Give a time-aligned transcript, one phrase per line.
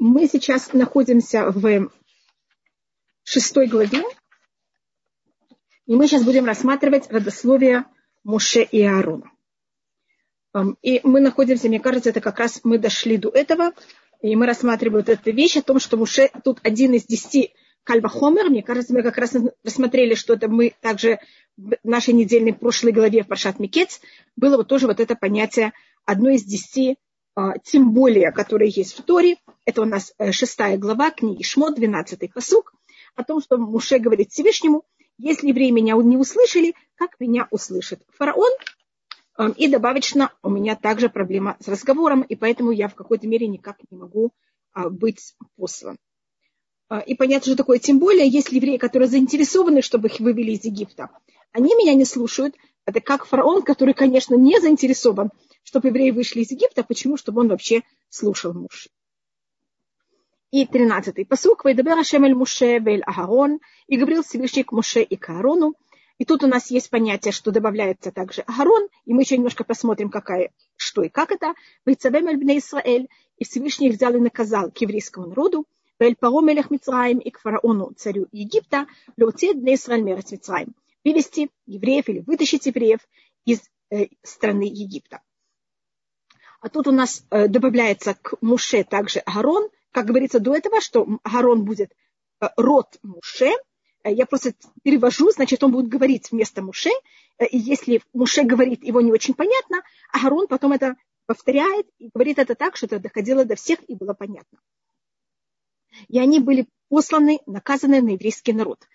[0.00, 1.90] Мы сейчас находимся в
[3.22, 4.02] шестой главе,
[5.84, 7.84] и мы сейчас будем рассматривать родословие
[8.24, 9.30] Моше и Аарона.
[10.80, 13.72] И мы находимся, мне кажется, это как раз мы дошли до этого,
[14.22, 17.52] и мы рассматриваем вот эту вещь о том, что Муше тут один из десяти
[17.84, 18.48] Кальбахомер.
[18.48, 21.18] Мне кажется, мы как раз рассмотрели, что это мы также
[21.58, 24.00] в нашей недельной прошлой главе в Паршат Микец
[24.34, 25.74] было вот тоже вот это понятие
[26.06, 26.96] одной из десяти,
[27.34, 29.36] а, тем более, которые есть в Торе.
[29.70, 32.74] Это у нас э, шестая глава книги Шмот, двенадцатый посук,
[33.14, 34.82] о том, что Муше говорит Всевышнему,
[35.16, 38.50] если евреи меня не услышали, как меня услышит фараон,
[39.56, 43.76] и добавочно, у меня также проблема с разговором, и поэтому я в какой-то мере никак
[43.92, 44.32] не могу
[44.72, 45.98] а, быть послан.
[46.88, 50.64] А, и понятно, что такое, тем более, если евреи, которые заинтересованы, чтобы их вывели из
[50.64, 51.10] Египта,
[51.52, 55.30] они меня не слушают, это как фараон, который, конечно, не заинтересован,
[55.62, 56.82] чтобы евреи вышли из Египта.
[56.82, 57.16] Почему?
[57.16, 58.88] Чтобы он вообще слушал муж.
[60.50, 61.64] И тринадцатый посук.
[61.64, 63.60] «Вайдабер Ашем эль Муше вель Агарон».
[63.86, 65.74] И говорил Всевышний к Муше и к Аарону.
[66.18, 70.10] И тут у нас есть понятие, что добавляется также Агарон, и мы еще немножко посмотрим,
[70.10, 71.54] какая, что и как это.
[71.86, 73.08] «Вайцавем эль бне Исраэль».
[73.38, 75.66] И Всевышний взял и наказал к еврейскому народу.
[75.98, 78.86] «Вэль паро мелех Мицраим» и к фараону, царю Египта,
[79.16, 80.74] «Леуцет бне Исраэль мерец Мицраим»
[81.04, 83.00] вывести евреев или вытащить евреев
[83.44, 85.22] из э, страны Египта.
[86.60, 91.06] А тут у нас э, добавляется к Муше также Агарон, как говорится до этого, что
[91.22, 91.92] Агарон будет
[92.40, 93.50] э, род Муше.
[94.04, 96.90] Я просто перевожу, значит, он будет говорить вместо Муше.
[97.38, 100.96] И если Муше говорит, его не очень понятно, Агарон потом это
[101.26, 104.58] повторяет и говорит это так, что это доходило до всех и было понятно.
[106.08, 108.86] И они были посланы, наказаны на еврейский народ.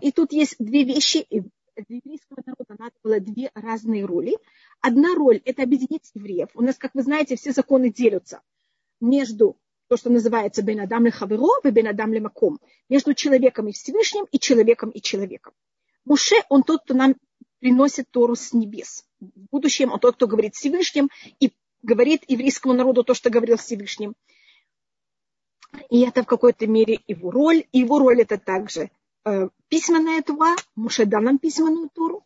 [0.00, 1.26] И тут есть две вещи.
[1.30, 4.38] Для еврейского народа надо было две разные роли.
[4.80, 6.50] Одна роль– это объединить евреев.
[6.54, 8.42] У нас, как вы знаете, все законы делятся
[9.00, 9.56] между
[9.92, 15.02] то, что называется Бенадам Хаверо и Бенадам Маком, между человеком и Всевышним и человеком и
[15.02, 15.52] человеком.
[16.06, 17.14] Муше, он тот, кто нам
[17.58, 19.04] приносит Тору с небес.
[19.20, 21.10] В будущем он тот, кто говорит Всевышним
[21.40, 21.52] и
[21.82, 24.14] говорит еврейскому народу то, что говорил Всевышним.
[25.90, 27.66] И это в какой-то мере его роль.
[27.72, 28.90] И его роль это также
[29.26, 32.24] э, письменная тура, Муше дал нам письменную туру,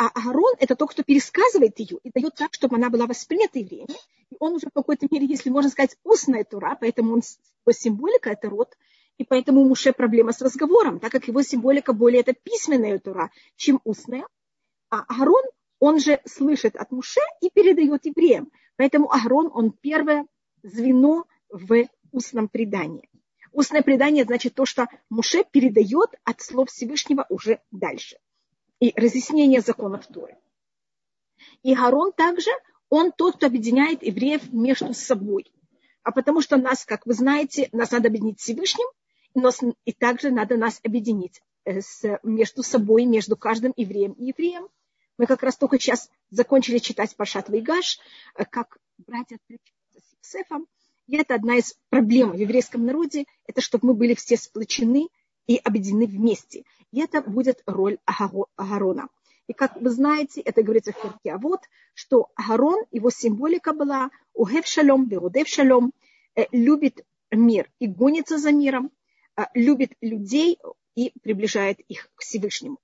[0.00, 3.94] а Аарон– это тот, кто пересказывает ее и дает так, чтобы она была воспринята евреями.
[4.30, 8.30] И он уже в какой-то мере, если можно сказать, устная тура, поэтому он, его символика–
[8.32, 8.78] это род,
[9.18, 13.30] и поэтому у Муше проблема с разговором, так как его символика более это письменная тура,
[13.56, 14.26] чем устная.
[14.88, 15.44] А Аарон,
[15.80, 18.50] он же слышит от Муше и передает евреям.
[18.76, 20.26] Поэтому Аарон, он первое
[20.62, 23.10] звено в устном предании.
[23.52, 28.16] Устное предание значит то, что Муше передает от слов Всевышнего уже дальше.
[28.80, 30.36] И разъяснение законов Торы.
[31.62, 32.50] И Гарон также,
[32.88, 35.52] он тот, кто объединяет евреев между собой.
[36.02, 38.86] А потому что нас, как вы знаете, нас надо объединить Всевышним,
[39.34, 39.50] но
[39.84, 44.68] и также надо нас объединить э, с, между собой, между каждым евреем и евреем.
[45.18, 48.00] Мы как раз только сейчас закончили читать Пашат Вайгаш,
[48.34, 50.66] э, как братья встречаются с Евсефом,
[51.06, 55.08] и это одна из проблем в еврейском народе, это чтобы мы были все сплочены
[55.50, 56.62] и объединены вместе.
[56.92, 59.08] И это будет роль Агарона.
[59.48, 61.62] И как вы знаете, это говорится в Перке, а вот,
[61.92, 65.92] что Агарон, его символика была Ухев шалом, Берудев шалом,
[66.36, 68.92] э, любит мир и гонится за миром,
[69.36, 70.60] э, любит людей
[70.94, 72.78] и приближает их к Всевышнему.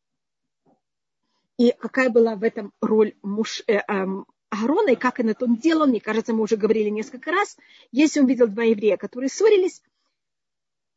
[1.58, 4.06] И какая была в этом роль муж, э, э,
[4.50, 7.56] Аарона, и как он это делал, мне кажется, мы уже говорили несколько раз,
[7.92, 9.82] если он видел два еврея, которые ссорились,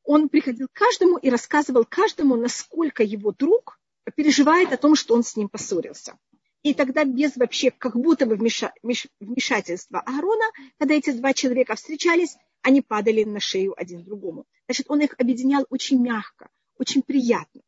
[0.09, 3.79] он приходил к каждому и рассказывал каждому, насколько его друг
[4.15, 6.17] переживает о том, что он с ним поссорился.
[6.63, 10.45] И тогда без вообще как будто бы вмешательства Аарона,
[10.79, 14.47] когда эти два человека встречались, они падали на шею один другому.
[14.65, 16.49] Значит, он их объединял очень мягко,
[16.79, 17.61] очень приятно.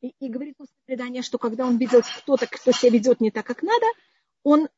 [0.00, 3.44] И, и говорит после предания, что когда он видел кто-то, кто себя ведет не так,
[3.44, 3.86] как надо,
[4.44, 4.70] он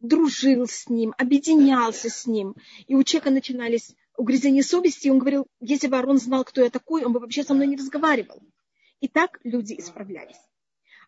[0.00, 2.56] дружил с ним, объединялся с ним.
[2.88, 7.04] И у человека начинались угрызения совести, он говорил, если бы Арон знал, кто я такой,
[7.04, 8.42] он бы вообще со мной не разговаривал.
[9.00, 10.40] И так люди исправлялись.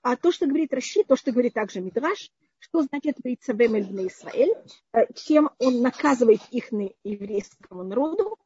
[0.03, 4.55] А то, что говорит Раши, то, что говорит также Мидраш, что значит Вейцавем на Израиль,
[4.93, 8.39] э, чем он наказывает их на еврейскому народу,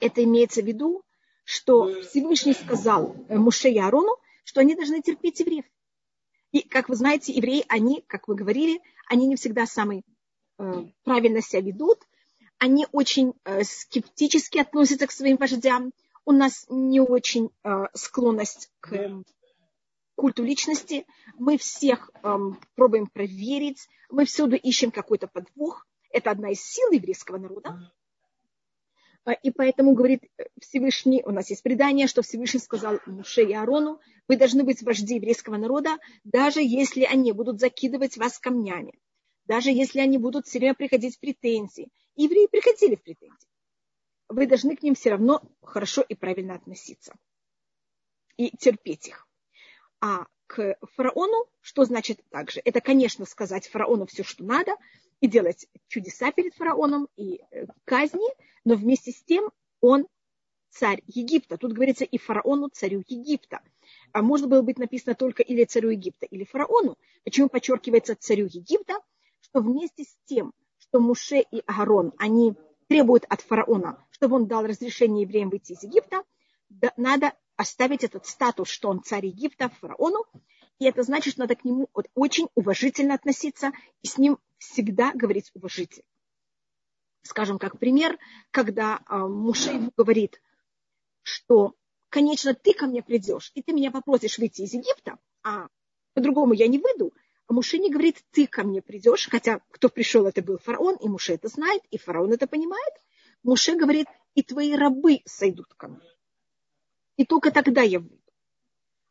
[0.00, 1.02] это имеется в виду,
[1.44, 5.64] что Всевышний сказал Муше и Арону, что они должны терпеть евреев.
[6.50, 10.02] И, как вы знаете, евреи, они, как вы говорили, они не всегда самые
[10.58, 11.98] э, правильно себя ведут.
[12.62, 15.90] Они очень э, скептически относятся к своим вождям.
[16.24, 19.20] У нас не очень э, склонность к э,
[20.14, 21.04] культу личности.
[21.40, 22.38] Мы всех э,
[22.76, 23.88] пробуем проверить.
[24.10, 25.88] Мы всюду ищем какой-то подвох.
[26.10, 27.92] Это одна из сил еврейского народа.
[29.24, 30.22] А, и поэтому говорит
[30.60, 33.98] Всевышний, у нас есть предание, что Всевышний сказал Муше и Аарону,
[34.28, 39.00] вы должны быть вожди еврейского народа, даже если они будут закидывать вас камнями,
[39.46, 41.90] даже если они будут все время приходить в претензии.
[42.16, 43.48] Евреи приходили в претензии.
[44.28, 47.14] Вы должны к ним все равно хорошо и правильно относиться
[48.36, 49.26] и терпеть их.
[50.00, 52.60] А к фараону, что значит также?
[52.64, 54.72] Это, конечно, сказать фараону все, что надо,
[55.20, 58.28] и делать чудеса перед фараоном, и э, казни,
[58.64, 59.50] но вместе с тем
[59.80, 60.06] он
[60.70, 61.56] царь Египта.
[61.56, 63.62] Тут говорится и фараону, царю Египта.
[64.12, 66.98] А можно было быть написано только или царю Египта, или фараону.
[67.24, 68.94] Почему подчеркивается царю Египта?
[69.40, 70.52] Что вместе с тем,
[70.92, 72.52] что Муше и Аарон, они
[72.86, 76.22] требуют от фараона, чтобы он дал разрешение евреям выйти из Египта,
[76.98, 80.26] надо оставить этот статус, что он царь Египта, фараону,
[80.78, 83.72] и это значит, что надо к нему очень уважительно относиться
[84.02, 86.04] и с ним всегда говорить уважительно.
[87.22, 88.18] Скажем, как пример,
[88.50, 90.42] когда а, Муше ему говорит,
[91.22, 91.74] что,
[92.10, 95.68] конечно, ты ко мне придешь, и ты меня попросишь выйти из Египта, а
[96.12, 97.14] по-другому я не выйду,
[97.46, 101.08] а Муше не говорит, ты ко мне придешь, хотя кто пришел, это был фараон, и
[101.08, 102.94] Муше это знает, и фараон это понимает.
[103.42, 106.08] Муше говорит, и твои рабы сойдут ко мне.
[107.16, 108.18] И только тогда я выйду.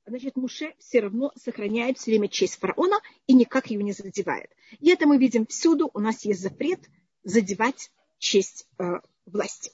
[0.05, 4.49] Значит, Муше все равно сохраняет все время честь фараона и никак ее не задевает.
[4.79, 5.91] И это мы видим всюду.
[5.93, 6.79] У нас есть запрет
[7.23, 9.71] задевать честь э, власти.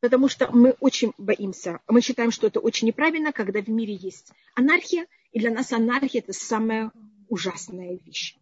[0.00, 4.30] Потому что мы очень боимся, мы считаем, что это очень неправильно, когда в мире есть
[4.54, 6.92] анархия, и для нас анархия– это самая
[7.28, 8.36] ужасная вещь.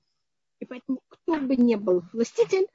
[0.61, 2.67] И поэтому, кто бы ни был властитель,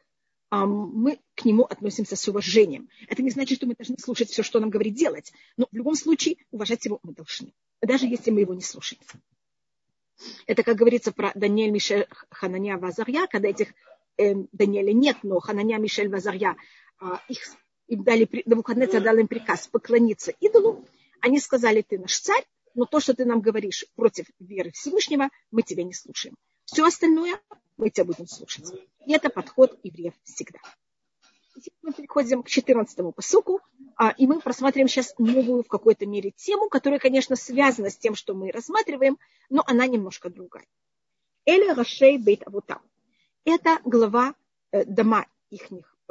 [0.52, 2.90] мы к нему относимся с уважением.
[3.08, 5.32] Это не значит, что мы должны слушать все, что нам говорит делать.
[5.58, 7.54] Но в любом случае уважать его мы должны.
[7.82, 9.02] Даже если мы его не слушаем.
[10.48, 13.74] Это, как говорится про Даниэль, Мишель, Хананя, Вазарья, когда этих
[14.18, 16.58] э, Даниэля нет, но Хананя, Мишель, Вазарья,
[17.00, 17.40] э, их,
[17.88, 20.86] им дали, Навуходнецер дал им приказ поклониться идолу.
[21.22, 22.46] Они сказали, ты наш царь,
[22.76, 26.36] но то, что ты нам говоришь против веры Всевышнего, мы тебя не слушаем.
[26.66, 27.40] Все остальное
[27.78, 28.66] мы тебя будем слушать.
[29.06, 30.60] И это подход евреев всегда.
[31.82, 33.60] Мы переходим к 14 посуку,
[33.96, 38.16] а, и мы просматриваем сейчас новую в какой-то мере тему, которая, конечно, связана с тем,
[38.16, 39.18] что мы рассматриваем,
[39.50, 40.66] но она немножко другая.
[41.46, 42.82] Эля Рашей Бейт Авутам.
[43.44, 44.36] Это глава
[44.72, 45.68] э, дома их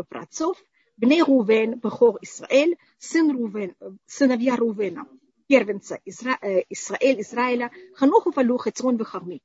[0.08, 0.62] праотцов.
[0.96, 5.06] Бней Рувен, Бахор Исраэль, сын Рувен, э, сыновья Рувена,
[5.47, 9.41] первенца Изра, э, Израиль, Израиля, Ханоху Фалу, Хецрон Вахарми.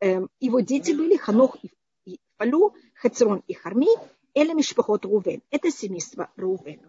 [0.00, 1.56] Эм, его дети были Ханох
[2.06, 3.88] и Фалу, Хецрон и Харми,
[4.34, 5.42] Эля Мишпахот Рувен.
[5.50, 6.80] Это семейство Рувен.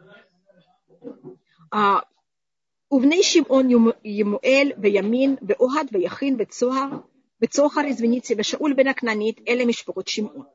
[2.94, 3.69] ובני שמעון
[4.06, 6.89] ימואל וימין ואוהד ויכין וצוהר,
[7.41, 10.45] וצוחר, извините, ושאול בן הכנענית, אלה משפחות שמעון.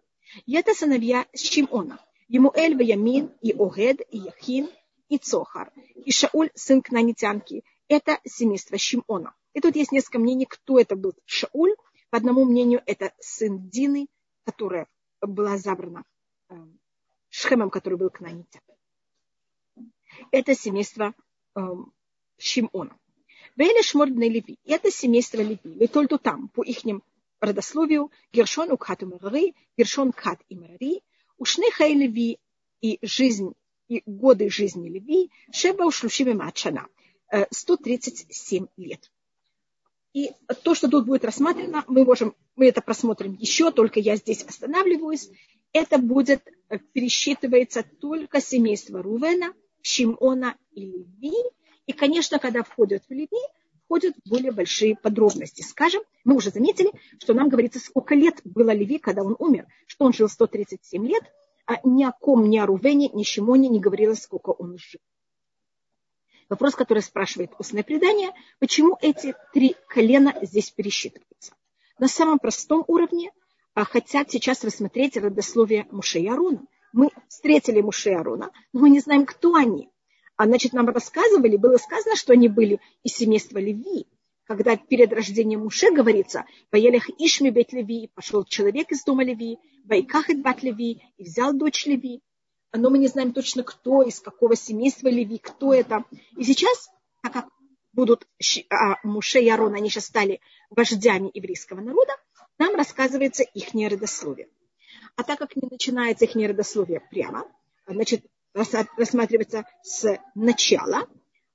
[0.46, 1.98] И это сыновья Шимона.
[2.28, 4.68] Емуэль, Ваямин, и Огед, и Яхин,
[5.08, 5.70] и Цохар.
[6.04, 7.64] И Шауль, сын Кнанитянки.
[7.91, 9.35] Это семейство Шимона.
[9.51, 11.75] И тут есть несколько мнений, кто это был Шауль.
[12.09, 14.07] По одному мнению, это сын Дины,
[14.45, 14.87] которая
[15.19, 16.05] была забрана
[17.27, 18.61] Шхемом, который был кнанитян.
[20.31, 21.13] Это семейство
[21.53, 21.61] э,
[22.37, 22.97] Шимона.
[23.57, 24.57] Вейли Шмордный Леви.
[24.63, 25.83] Это семейство Леви.
[25.83, 26.83] И только там, по их
[27.41, 31.03] родословию, Гершон Укхат и Марари, Гершон Кат и Марари,
[31.37, 32.39] Ушнехай Леви
[32.79, 33.51] и жизнь,
[33.89, 36.87] и годы жизни Леви, Шеба Ушлушими Матшана,
[37.51, 39.11] 137 лет.
[40.13, 40.31] И
[40.63, 45.29] то, что тут будет рассмотрено, мы можем, мы это просмотрим еще, только я здесь останавливаюсь.
[45.71, 51.33] Это будет, э, пересчитывается только семейство Рувена, Шимона и Леви.
[51.85, 53.27] И, конечно, когда входят в Леви,
[53.85, 55.61] входят более большие подробности.
[55.61, 60.05] Скажем, мы уже заметили, что нам говорится, сколько лет было Леви, когда он умер, что
[60.05, 61.23] он жил 137 лет,
[61.65, 64.99] а ни о ком, ни о Рувене, ни Шимоне не говорилось, сколько он жил.
[66.51, 71.53] Вопрос, который спрашивает устное предание, почему эти три колена здесь пересчитываются.
[71.97, 73.31] На самом простом уровне
[73.73, 76.61] а хотят сейчас рассмотреть родословие Муше и Арона.
[76.91, 79.91] Мы встретили Муше и Арона, но мы не знаем, кто они.
[80.35, 84.07] А значит, нам рассказывали, было сказано, что они были из семейства Леви.
[84.43, 90.41] Когда перед рождением Муше говорится, «Поелех Ишми бет Леви», пошел человек из дома Леви, «Вайкахет
[90.41, 92.21] бат Леви», и взял дочь Леви
[92.73, 96.03] но мы не знаем точно, кто, из какого семейства Леви, кто это.
[96.37, 96.89] И сейчас,
[97.21, 97.45] так как
[97.93, 98.27] будут
[98.69, 102.13] а, Муше и Арон, они сейчас стали вождями еврейского народа,
[102.57, 104.49] нам рассказывается их родословие.
[105.15, 107.45] А так как не начинается их родословие прямо,
[107.87, 111.07] значит, рассматривается с начала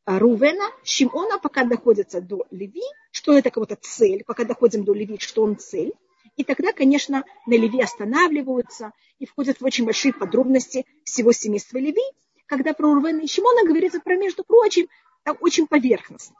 [0.04, 5.42] Рувена, Шимона, пока доходится до Леви, что это какая-то цель, пока доходим до Леви, что
[5.42, 5.94] он цель,
[6.36, 12.02] и тогда, конечно, на Леви останавливаются и входят в очень большие подробности всего семейства Леви.
[12.46, 14.86] когда про Рувена и Шимона говорится про, между прочим,
[15.24, 16.36] так очень поверхностно.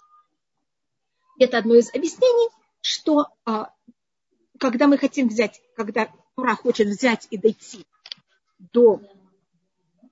[1.39, 2.49] Это одно из объяснений,
[2.81, 3.73] что а,
[4.61, 7.85] когда мы хотим взять, когда Тура хочет взять и дойти
[8.73, 9.01] до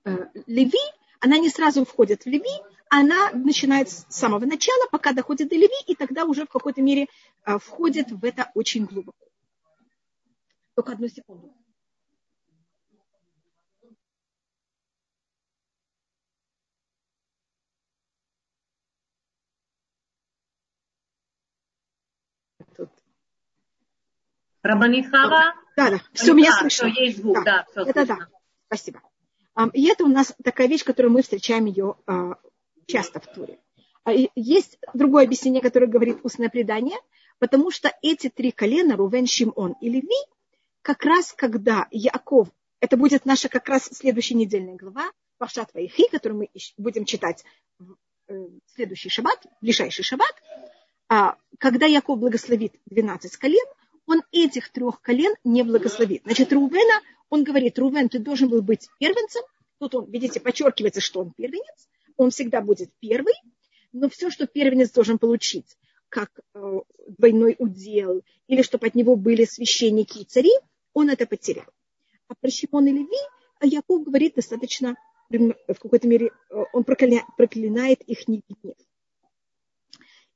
[0.03, 0.73] э, Леви,
[1.21, 5.77] она не сразу входит в Леви, она начинает с самого начала, пока доходит до Леви,
[5.87, 7.07] и тогда уже в какой-то мере
[7.45, 9.25] э, входит в это очень глубоко.
[10.75, 11.53] Только одну секунду.
[24.61, 25.53] Рабанит Хава?
[25.77, 26.89] Да, да, все, меня слышно.
[26.89, 28.17] Все, есть звук, да, да все Это да,
[28.65, 29.01] спасибо.
[29.73, 32.37] И это у нас такая вещь, которую мы встречаем ее а,
[32.87, 33.59] часто в Туре.
[34.03, 36.97] А, есть другое объяснение, которое говорит устное предание,
[37.37, 40.09] потому что эти три колена, Рувен, Шимон и Леви,
[40.85, 42.47] как раз когда Яков,
[42.79, 47.43] это будет наша как раз следующая недельная глава, Пашат Ваихи, которую мы будем читать
[47.79, 47.95] в
[48.27, 50.31] э, следующий шаббат, ближайший шаббат,
[51.09, 53.65] а, когда Яков благословит 12 колен,
[54.05, 56.21] он этих трех колен не благословит.
[56.23, 59.41] Значит, Рувена, он говорит, Рувен, ты должен был быть первенцем.
[59.79, 61.89] Тут он, видите, подчеркивается, что он первенец.
[62.15, 63.33] Он всегда будет первый.
[63.91, 65.77] Но все, что первенец должен получить,
[66.09, 70.51] как э, двойной удел, или чтобы от него были священники и цари,
[70.95, 71.65] он это потерял.
[72.27, 73.19] А про Шимон и Леви
[73.61, 74.95] Яков говорит достаточно,
[75.29, 78.41] в какой-то мере, э, он проклинает их гнев.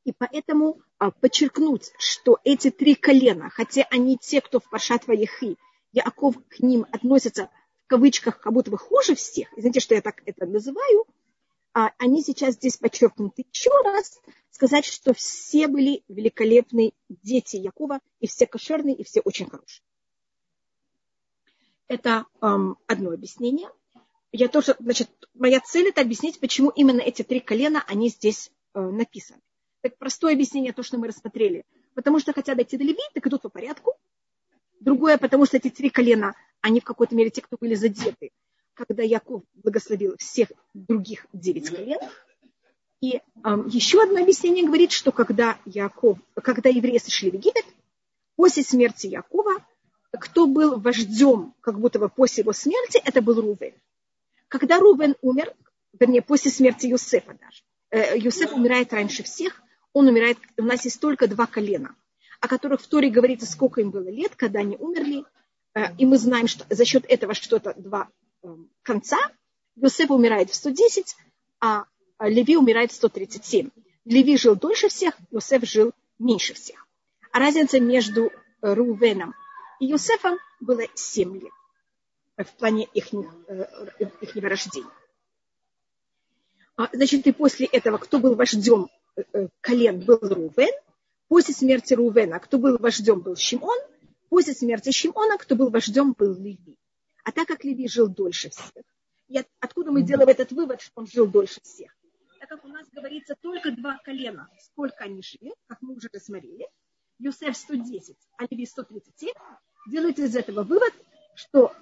[0.04, 5.58] И поэтому а, подчеркнуть, что эти три колена, хотя они те, кто в Пашат Ваехи,
[5.92, 7.50] Яков к ним относится
[7.84, 11.06] в кавычках как будто бы хуже всех, извините, что я так это называю,
[11.74, 14.20] а они сейчас здесь подчеркнуты еще раз,
[14.52, 19.84] сказать, что все были великолепные дети Якова, и все кошерные, и все очень хорошие.
[21.90, 23.68] Это эм, одно объяснение.
[24.32, 28.80] Я тоже, значит, моя цель это объяснить, почему именно эти три колена, они здесь э,
[28.80, 29.42] написаны.
[29.82, 31.66] Так простое объяснение, то, что мы рассмотрели.
[31.96, 33.96] Потому что хотят дойти до Леви, так идут по порядку.
[34.80, 38.30] Другое, потому что эти три колена, они в какой-то мере те, кто были задеты,
[38.76, 42.00] когда Яков благословил всех других девять колен.
[43.02, 47.66] И эм, еще одно объяснение говорит, что когда Яков, когда евреи сошли в Египет,
[48.36, 49.66] после смерти Якова,
[50.18, 53.74] кто был вождем, как будто бы после его смерти, это был Рувен.
[54.48, 55.54] Когда Рувен умер,
[56.00, 57.62] вернее, после смерти Юсефа даже,
[57.92, 59.62] э, Юсеф умирает раньше всех,
[59.94, 61.96] он умирает, у нас есть только два колена,
[62.42, 65.26] о которых в Торе говорится, сколько им было лет, когда они умерли,
[65.76, 68.10] э, и мы знаем, что за счет этого что-то два
[68.44, 69.18] эм, конца.
[69.76, 71.16] Йосеф умирает в 110,
[71.62, 71.86] а
[72.20, 73.70] Леви умирает в 137.
[74.06, 76.86] Леви жил дольше всех, Йосеф жил меньше всех.
[77.32, 79.34] А разница между Рувеном
[79.80, 81.52] и Йосефом была 7 лет
[82.38, 83.66] в плане их, э,
[84.22, 84.90] их рождения.
[86.78, 88.90] А, значит, и после этого, кто был вождем
[89.34, 90.74] Э, колен был Рувен,
[91.28, 93.78] после смерти Рувена, кто был вождем, был Шимон,
[94.30, 96.78] после смерти Шимона, кто был вождем, был Леви.
[97.24, 98.84] А так как Леви жил дольше всех,
[99.28, 101.96] и откуда мы делаем этот вывод, что он жил дольше всех?
[102.40, 106.68] Так как у нас говорится только два колена, сколько они жили, как мы уже рассмотрели,
[107.20, 109.34] Юсеф 110, а Леви 137,
[109.90, 110.94] делается из этого вывод,
[111.36, 111.74] что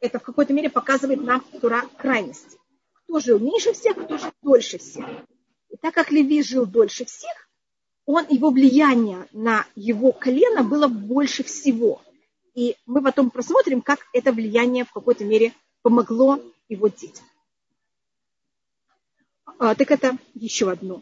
[0.00, 2.58] это в какой-то мере показывает нам Тура крайности.
[3.04, 5.06] Кто жил меньше всех, кто жил дольше всех.
[5.70, 7.48] И так как Леви жил дольше всех,
[8.04, 12.02] он, его влияние на его колено было больше всего.
[12.54, 17.24] И мы потом просмотрим, как это влияние в какой-то мере помогло его детям.
[19.58, 21.00] А, так это еще одно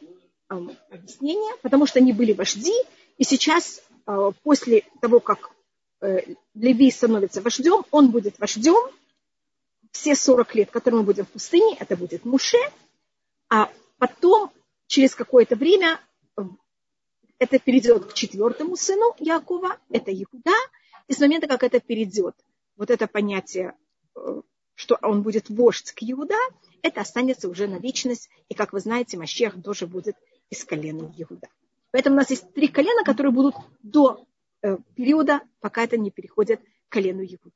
[0.48, 0.58] а,
[0.90, 2.74] объяснение, потому что они были вожди,
[3.16, 5.50] и сейчас, а, после того, как
[6.54, 8.90] Леви становится вождем, он будет вождем.
[9.92, 12.58] Все 40 лет, которые мы будем в пустыне, это будет Муше,
[13.48, 14.52] а потом
[14.86, 16.00] через какое-то время
[16.36, 16.42] э,
[17.38, 20.56] это перейдет к четвертому сыну Якова, это Иуда,
[21.08, 22.36] и с момента, как это перейдет,
[22.76, 23.74] вот это понятие,
[24.16, 24.42] э,
[24.74, 26.38] что он будет вождь к Иуда,
[26.82, 30.16] это останется уже на вечность, и, как вы знаете, Мащех тоже будет
[30.50, 31.48] из колена Иуда.
[31.90, 34.29] Поэтому у нас есть три колена, которые будут до э,
[34.94, 37.50] периода, пока это не переходит к колену Иуда.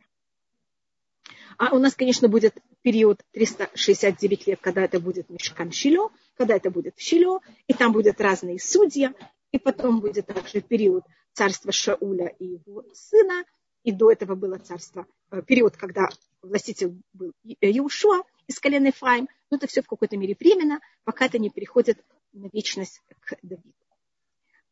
[1.56, 6.70] А у нас, конечно, будет период 369 лет, когда это будет Мешкан Шило, когда это
[6.70, 9.11] будет Шило, и там будут разные судьи,
[9.52, 13.44] и потом будет также период царства Шауля и его сына,
[13.84, 16.08] и до этого было царство, э, период, когда
[16.42, 21.38] властитель был Иушуа из колена Ефраим, но это все в какой-то мере временно, пока это
[21.38, 23.73] не переходит на вечность к Давиду.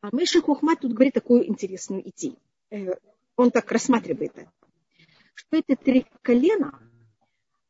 [0.03, 2.37] А Миша Хухмат тут говорит такую интересную идею.
[2.71, 2.91] Э,
[3.37, 4.53] он так рассматривает это
[5.35, 6.79] что эти три колена,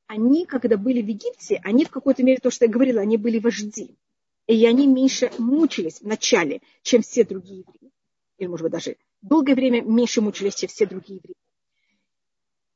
[0.06, 3.38] они, когда были в Египте, они в какой-то мере, то, что я говорила, они были
[3.38, 3.96] вожди.
[4.46, 7.92] И они меньше мучились в начале, чем все другие евреи.
[8.38, 11.36] Или, может быть, даже долгое время меньше мучились, чем все другие евреи.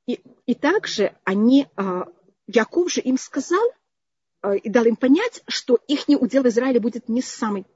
[0.07, 2.07] И, и также они, а,
[2.47, 3.65] Яков же им сказал
[4.41, 7.67] а, и дал им понять, что их удел в Израиле будет не самый,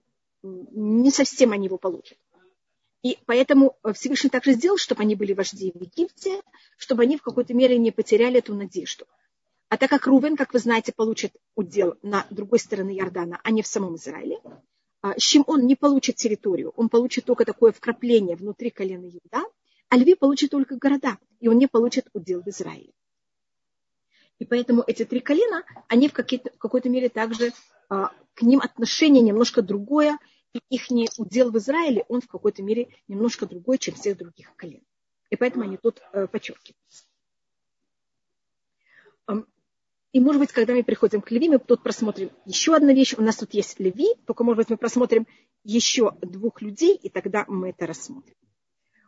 [0.42, 2.18] не совсем они его получат.
[3.02, 6.42] И поэтому Всевышний также сделал, чтобы они были вожди в Египте,
[6.76, 9.06] чтобы они в какой-то мере не потеряли эту надежду.
[9.70, 13.62] А так как Рувен, как вы знаете, получит удел на другой стороне Иордана, а не
[13.62, 14.40] в самом Израиле,
[15.00, 19.46] а, Шимон не получит территорию, он получит только такое вкрапление внутри колена Иуда,
[19.88, 22.92] а Льви получит только города, и он не получит удел в Израиле.
[24.40, 27.52] И поэтому эти три колена, они в, в какой-то мере также
[27.90, 30.18] а, к ним отношение немножко другое,
[30.54, 30.86] и их
[31.18, 34.82] удел в Израиле, он в какой-то мере немножко другой, чем всех других колен.
[35.28, 37.04] И поэтому они тут э, подчеркиваются.
[40.12, 43.14] И, может быть, когда мы приходим к Леви, мы тут просмотрим еще одну вещь.
[43.16, 45.28] У нас тут есть Леви, только, может быть, мы просмотрим
[45.62, 48.34] еще двух людей, и тогда мы это рассмотрим.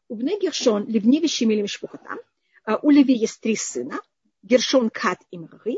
[0.09, 2.19] У Бне Гершон, Левни Вещемили Мишпухата,
[2.65, 3.99] а, у Леви есть три сына,
[4.43, 5.77] Гершон, Кат и Мры.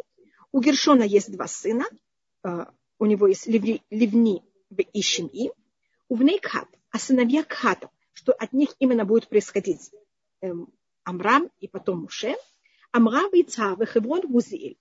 [0.52, 1.84] У Гершона есть два сына,
[2.42, 5.50] а, у него есть Левни, Левни и Шими.
[6.08, 9.90] У Бней Кат, а сыновья Ката, что от них именно будет происходить
[10.40, 10.72] эм,
[11.04, 12.34] Амрам и потом Муше.
[12.92, 14.78] Амрам и Ца, Хеврон, Гузиэль.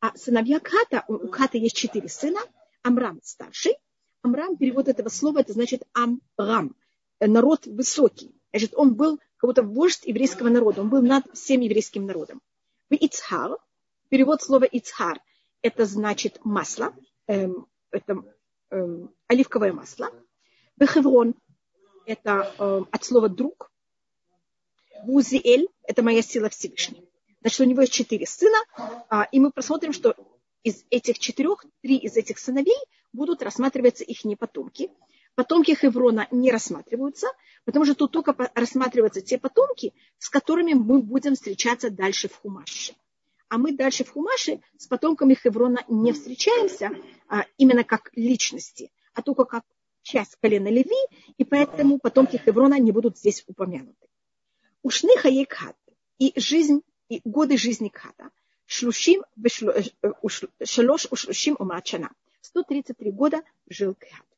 [0.00, 2.40] А сыновья Ката, у Ката есть четыре сына,
[2.82, 3.76] Амрам старший.
[4.22, 6.74] Амрам, перевод этого слова, это значит Амрам,
[7.20, 8.34] народ высокий.
[8.50, 12.40] Значит, он был как будто вождь еврейского народа, он был над всем еврейским народом.
[12.90, 13.56] В Ицхар,
[14.08, 15.20] перевод слова Ицхар,
[15.62, 16.92] это значит масло,
[17.28, 18.24] эм, это
[18.70, 20.10] эм, оливковое масло.
[20.76, 21.36] В Хеврон,
[22.04, 23.70] это эм, от слова друг.
[25.04, 27.06] Бузиэль, это моя сила Всевышнего.
[27.42, 28.58] Значит, у него есть четыре сына,
[29.08, 30.16] а, и мы посмотрим, что
[30.64, 32.76] из этих четырех, три из этих сыновей
[33.12, 34.90] будут рассматриваться их потомки.
[35.34, 37.28] Потомки Хеврона не рассматриваются,
[37.64, 42.94] потому что тут только рассматриваются те потомки, с которыми мы будем встречаться дальше в Хумаше.
[43.48, 46.90] А мы дальше в Хумаше с потомками Хеврона не встречаемся
[47.28, 49.64] а, именно как личности, а только как
[50.02, 54.08] часть колена Леви, и поэтому потомки Хеврона не будут здесь упомянуты.
[54.82, 55.76] Ушны Хаекхат
[56.18, 58.30] и жизнь и годы жизни Ката.
[58.66, 59.24] Шлушим,
[60.64, 62.10] шалош ушлушим умачана.
[62.40, 64.29] 133 года жил Кат.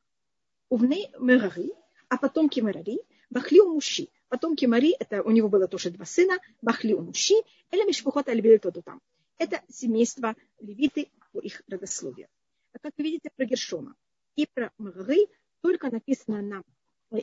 [0.73, 1.71] Увны Мерари,
[2.09, 4.09] а потомки Мерари, Бахли у Муши.
[4.29, 7.35] Потомки Мари, это у него было тоже два сына, Бахли у Муши,
[7.71, 8.99] или Мишпухот Альбилитоду там.
[9.37, 12.27] Это семейство левиты по их родословию.
[12.73, 13.95] А как вы видите про Гершома
[14.35, 15.29] и про Мерари,
[15.61, 16.65] только написано нам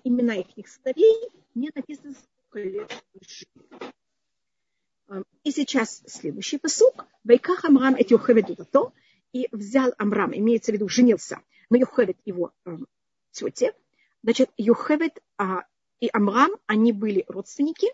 [0.03, 5.23] имена их сыновей, не написано сколько лет жили.
[5.43, 7.07] И сейчас следующий посук.
[7.23, 8.45] Вайках Амрам эти Йохевед
[9.33, 12.77] и взял Амрам, имеется в виду, женился на Йохевед его э,
[13.39, 13.73] тете.
[14.23, 15.63] Значит, Йохевед а,
[15.99, 17.87] и Амрам, они были родственники.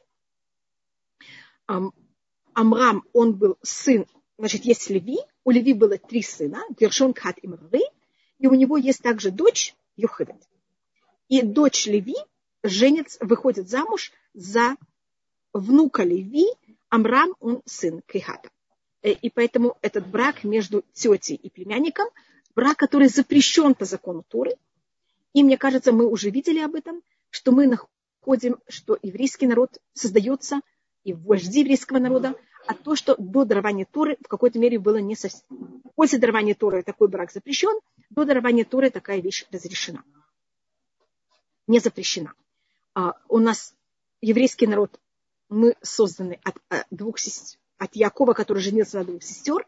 [2.53, 4.05] Амрам, он был сын,
[4.38, 5.17] значит, есть Леви.
[5.43, 7.81] У Леви было три сына, Гершон, Кат и Мры.
[8.39, 10.38] И у него есть также дочь Йохевед.
[11.29, 12.15] И дочь Леви
[12.63, 14.75] женится, выходит замуж за
[15.53, 16.45] внука Леви,
[16.89, 18.49] Амрам, он сын Кехата.
[19.01, 22.08] Э, и поэтому этот брак между тетей и племянником,
[22.55, 24.51] брак, который запрещен по закону Туры.
[25.36, 30.62] И мне кажется, мы уже видели об этом, что мы находим, что еврейский народ создается,
[31.04, 35.13] и вожди еврейского народа, а то, что до дарования Туры в какой-то мере было не
[35.13, 35.43] совсем...
[35.95, 37.78] После дарования Туры такой брак запрещен,
[38.12, 40.06] до дарования Туры такая вещь разрешена.
[41.67, 42.34] Не запрещена.
[42.93, 43.76] А у нас
[44.21, 45.02] еврейский народ
[45.50, 49.67] мы созданы от, от э, двух сестер, от Якова, который женился на двух сестер.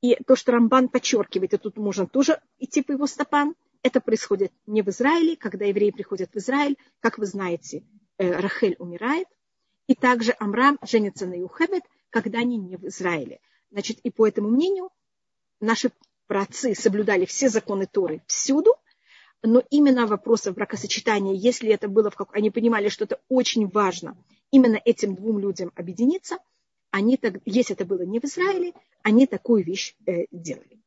[0.00, 4.52] И то, что Рамбан подчеркивает, и тут можно тоже идти по его стопам, это происходит
[4.66, 6.76] не в Израиле, когда евреи приходят в Израиль.
[7.00, 7.84] Как вы знаете,
[8.18, 9.26] э, Рахель умирает.
[9.86, 13.40] И также Амрам женится на Юхебет, когда они не в Израиле.
[13.70, 14.90] Значит, и по этому мнению
[15.60, 15.90] наши
[16.26, 18.74] праотцы соблюдали все законы Торы всюду,
[19.42, 22.34] но именно вопросов бракосочетания, если это было в как...
[22.36, 24.16] Они понимали, что это очень важно
[24.50, 26.38] именно этим двум людям объединиться,
[26.90, 30.79] они так, если это было не в Израиле, они такую вещь э, делали.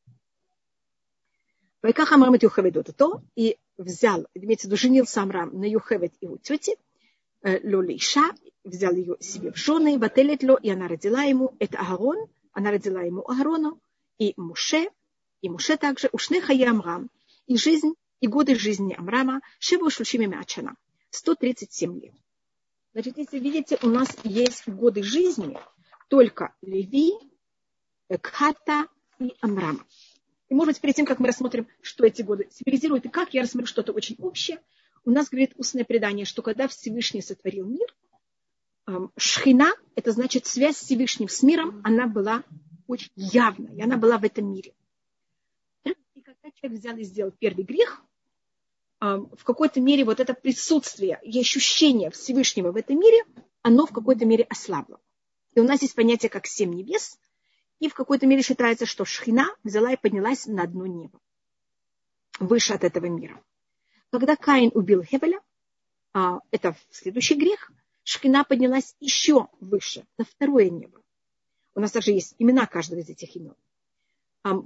[1.84, 6.38] Вайках Амрам от Юхеведот то, и взял, имеется в виду, женился Амрам на Юхевед его
[6.38, 6.78] тети,
[7.44, 8.24] Лолейша,
[8.64, 13.30] взял ее себе в жены, Бателетло, и она родила ему, это Аарон, она родила ему
[13.30, 13.82] Аарону,
[14.18, 14.88] и Муше,
[15.42, 17.10] и Муше также, Ушне Хая Амрам,
[17.48, 20.78] и жизнь и годы жизни Амрама Шева Шульшими Мячана.
[21.10, 22.14] 137 лет.
[22.94, 25.60] Значит, если видите, у нас есть годы жизни
[26.08, 27.12] только Леви,
[28.22, 28.88] Кхата
[29.20, 29.86] и Амрама.
[30.54, 33.42] И, может быть, перед тем, как мы рассмотрим, что эти годы символизируют и как, я
[33.42, 34.62] рассмотрю что-то очень общее.
[35.04, 37.88] У нас говорит устное предание, что когда Всевышний сотворил мир,
[39.18, 42.44] Шхина, это значит связь с Всевышним, с миром, она была
[42.86, 44.76] очень явной, и она была в этом мире.
[45.86, 48.04] И когда человек взял и сделал первый грех,
[49.00, 53.26] в какой-то мере вот это присутствие и ощущение Всевышнего в этом мире,
[53.64, 55.00] оно в какой-то мере ослабло.
[55.56, 57.18] И у нас есть понятие как семь небес,
[57.84, 61.20] и в какой-то мере считается, что Шхина взяла и поднялась на одно небо,
[62.40, 63.44] выше от этого мира.
[64.10, 65.42] Когда Каин убил Хевеля,
[66.14, 67.74] а, это следующий грех,
[68.06, 71.02] Шхина поднялась еще выше, на второе небо.
[71.76, 73.56] У нас также есть имена каждого из этих имен.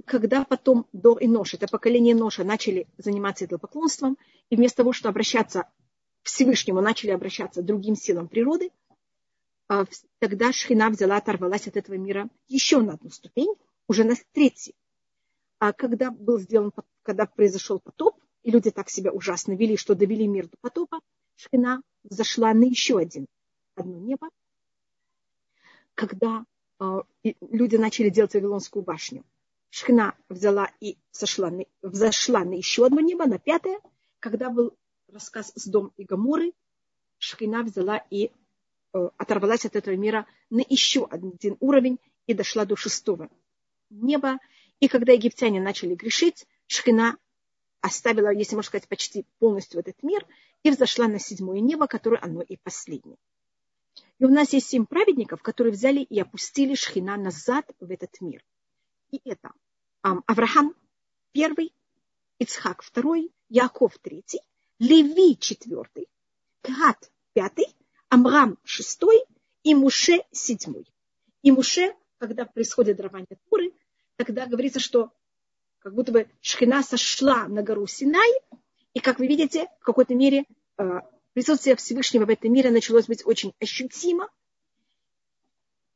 [0.06, 4.16] Когда потом до и Нош, это поколение Ноша, начали заниматься идолопоклонством,
[4.48, 5.64] и вместо того, чтобы обращаться
[6.22, 8.87] к Всевышнему, начали обращаться к другим силам природы, а,
[10.18, 13.54] тогда Шхина взяла, оторвалась от этого мира еще на одну ступень,
[13.86, 14.74] уже на третий.
[15.58, 20.26] А когда был сделан, когда произошел потоп, и люди так себя ужасно вели, что довели
[20.26, 21.00] мир до потопа,
[21.36, 23.26] Шхина зашла на еще один,
[23.74, 24.28] одно небо,
[25.94, 26.44] когда
[26.80, 27.02] э,
[27.40, 29.24] люди начали делать Вавилонскую башню.
[29.70, 31.52] Шхина взяла и сошла,
[31.82, 33.80] взошла на еще одно небо, на пятое.
[34.18, 34.76] Когда был
[35.08, 36.52] рассказ с Дом и Гаморы,
[37.18, 38.30] Шхина взяла и
[38.92, 43.30] оторвалась от этого мира на еще один уровень и дошла до шестого
[43.90, 44.38] неба.
[44.80, 47.16] И когда египтяне начали грешить, Шхина
[47.80, 50.26] оставила, если можно сказать, почти полностью этот мир
[50.62, 53.18] и взошла на седьмое небо, которое оно и последнее.
[54.18, 58.44] И у нас есть семь праведников, которые взяли и опустили Шхина назад в этот мир.
[59.10, 59.52] И это
[60.02, 60.74] Авраам
[61.32, 61.72] первый,
[62.38, 64.40] Ицхак второй, Яков третий,
[64.78, 66.08] Леви четвертый,
[66.62, 67.66] Кат пятый,
[68.08, 69.24] Амрам шестой
[69.62, 70.86] и Муше седьмой.
[71.42, 73.72] И Муше, когда происходит дарование Туры,
[74.16, 75.12] тогда говорится, что
[75.80, 78.30] как будто бы Шхина сошла на гору Синай,
[78.94, 80.44] и, как вы видите, в какой-то мере
[80.76, 81.00] э,
[81.34, 84.28] присутствие Всевышнего в этом мире началось быть очень ощутимо.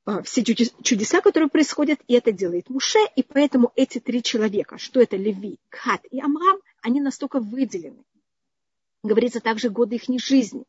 [0.06, 5.00] Э, все чудеса, которые происходят, и это делает Муше, и поэтому эти три человека, что
[5.00, 8.04] это Леви, Кхат и Амрам, они настолько выделены.
[9.02, 10.64] Говорится также годы их жизни,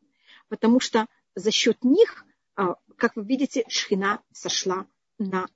[0.48, 2.24] потому что за счет них,
[2.56, 2.62] э,
[2.96, 4.86] как вы видите, Шхина сошла
[5.18, 5.46] на,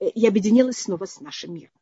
[0.00, 1.72] и объединилась снова с нашим миром.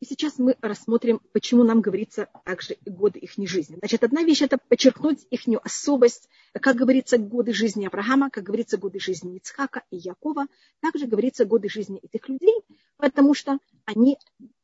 [0.00, 3.76] И сейчас мы рассмотрим, почему нам говорится также годы их жизни.
[3.76, 6.28] Значит, одна вещь– это подчеркнуть их особость.
[6.52, 10.46] Как говорится, годы жизни Авраама, как говорится, годы жизни Ицхака и Якова.
[10.80, 12.54] Также говорится годы жизни этих людей,
[12.98, 14.18] потому что они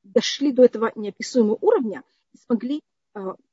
[0.05, 2.83] дошли до этого неописуемого уровня и смогли а,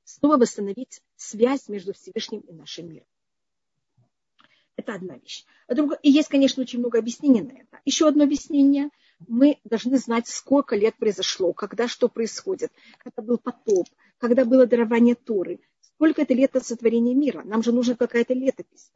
[0.04, 3.08] снова восстановить связь между Всевышним и нашим миром.
[4.76, 5.46] Это одна вещь.
[6.04, 7.80] И есть, конечно, очень много объяснений на это.
[7.86, 8.90] Еще одно объяснение–
[9.28, 13.88] мы должны знать, сколько лет произошло, когда что происходит, когда был потоп,
[14.20, 17.42] когда было дарование Торы, сколько это лет от сотворения мира.
[17.44, 18.92] Нам же нужна какая-то летопись.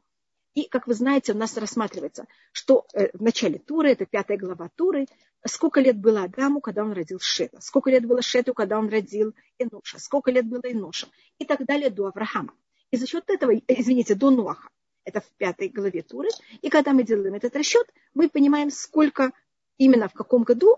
[0.53, 4.69] И, как вы знаете, у нас рассматривается, что э, в начале Туры, это пятая глава
[4.75, 5.07] Туры,
[5.45, 9.33] сколько лет было Адаму, когда он родил Шета, сколько лет было Шету, когда он родил
[9.57, 11.07] Эноша, сколько лет было Эноша,
[11.39, 12.53] и так далее до Авраама.
[12.91, 14.69] И за счет этого, э, извините, до Ноаха,
[15.05, 16.29] это в пятой главе Туры,
[16.61, 19.31] и когда мы делаем этот расчет, мы понимаем, сколько
[19.77, 20.77] именно в каком году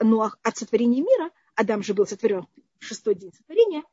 [0.00, 2.46] Ноах от сотворения мира, Адам же был сотворен
[2.78, 3.84] в шестой день сотворения,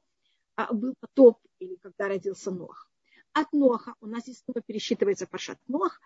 [0.55, 2.90] а был потоп, или когда родился Ноах.
[3.33, 6.01] От Ноаха у нас здесь снова пересчитывается Пашат Ноах.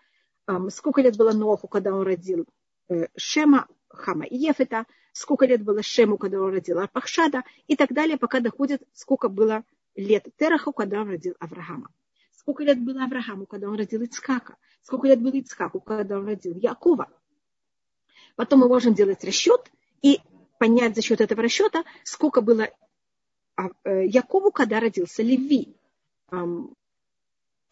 [0.70, 2.46] Сколько лет было Ноаху, когда он родил
[2.88, 7.94] э, Шема, Хама и Ефета, сколько лет было Шему, когда он родил Арпахшада, и так
[7.94, 9.64] далее, пока доходит, сколько было
[9.96, 11.90] лет Тераху, когда он родил Авраама.
[12.32, 16.56] Сколько лет было Аврааму, когда он родил Ицкака, сколько лет было Ицкаку, когда он родил
[16.56, 17.10] Якова.
[18.36, 19.72] Потом мы можем делать расчет
[20.04, 20.20] и
[20.60, 22.70] понять за счет этого расчета, сколько было
[23.56, 25.76] а, э, Якову, когда родился Леви.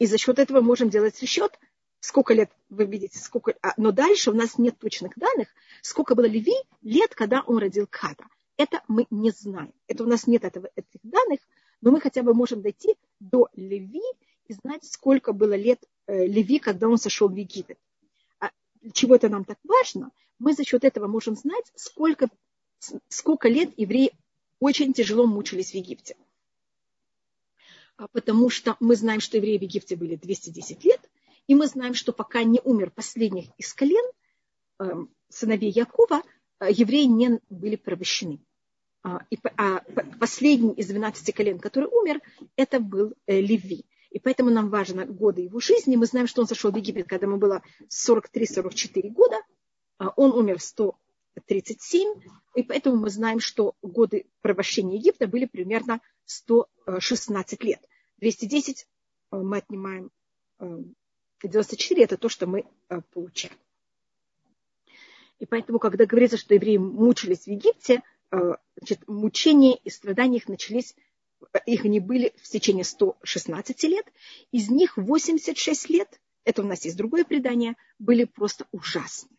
[0.04, 1.58] И за счет этого можем делать расчет,
[2.02, 5.48] сколько лет, вы видите, сколько, а, но дальше у нас нет точных данных,
[5.82, 8.26] сколько было Леви лет, когда он родил Ката.
[8.58, 9.72] Это мы не знаем.
[9.88, 11.40] Это у нас нет этого, этих данных,
[11.80, 14.04] но мы хотя бы можем дойти до Леви
[14.48, 17.80] и знать, сколько было лет э, Леви, когда он сошел в Египет.
[18.42, 18.50] А
[18.92, 20.12] чего это нам так важно?
[20.38, 22.28] мы за счет этого можем знать, сколько,
[23.08, 24.12] сколько лет евреи
[24.60, 26.18] очень тяжело мучились в Египте.
[27.98, 31.02] А потому что мы знаем, что евреи в Египте были 210 лет,
[31.48, 34.06] и мы знаем, что пока не умер последних из колен,
[34.80, 36.22] эм, сыновей Якова,
[36.60, 38.40] э, евреи не были порабощены.
[39.04, 39.84] А, и, а
[40.20, 42.22] последний из 12 колен, который умер,
[42.56, 43.86] это был э, Леви.
[44.10, 45.96] И поэтому нам важно годы его жизни.
[45.96, 49.38] Мы знаем, что он зашел в Египет, когда ему было 43-44 года–
[50.16, 52.22] он умер в 137,
[52.56, 56.02] и поэтому мы знаем, что годы порабощения Египта были примерно
[56.84, 57.88] 116 лет.
[58.18, 58.88] 210
[59.32, 60.12] э, мы отнимаем
[61.44, 63.56] 94 э,– это то, что мы э, получаем.
[65.40, 70.96] И поэтому, когда говорится, что евреи мучились в Египте, значит, мучения и страдания их начались,
[71.66, 74.06] их они были в течение 116 лет,
[74.52, 79.30] из них 86 лет, это у нас есть другое предание, были просто ужасны.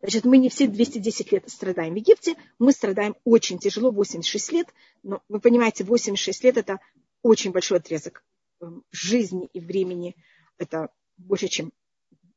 [0.00, 4.72] Значит, мы не все 210 лет страдаем в Египте, мы страдаем очень тяжело, 86 лет,
[5.02, 6.78] но вы понимаете, 86 лет это
[7.22, 8.24] очень большой отрезок
[8.60, 10.14] эм, жизни и времени.
[10.56, 11.72] Это больше, чем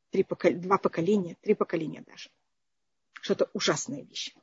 [0.10, 0.54] три покол...
[0.54, 2.32] два поколения, три поколения даже.
[3.22, 4.34] Что-то ужасная вещь.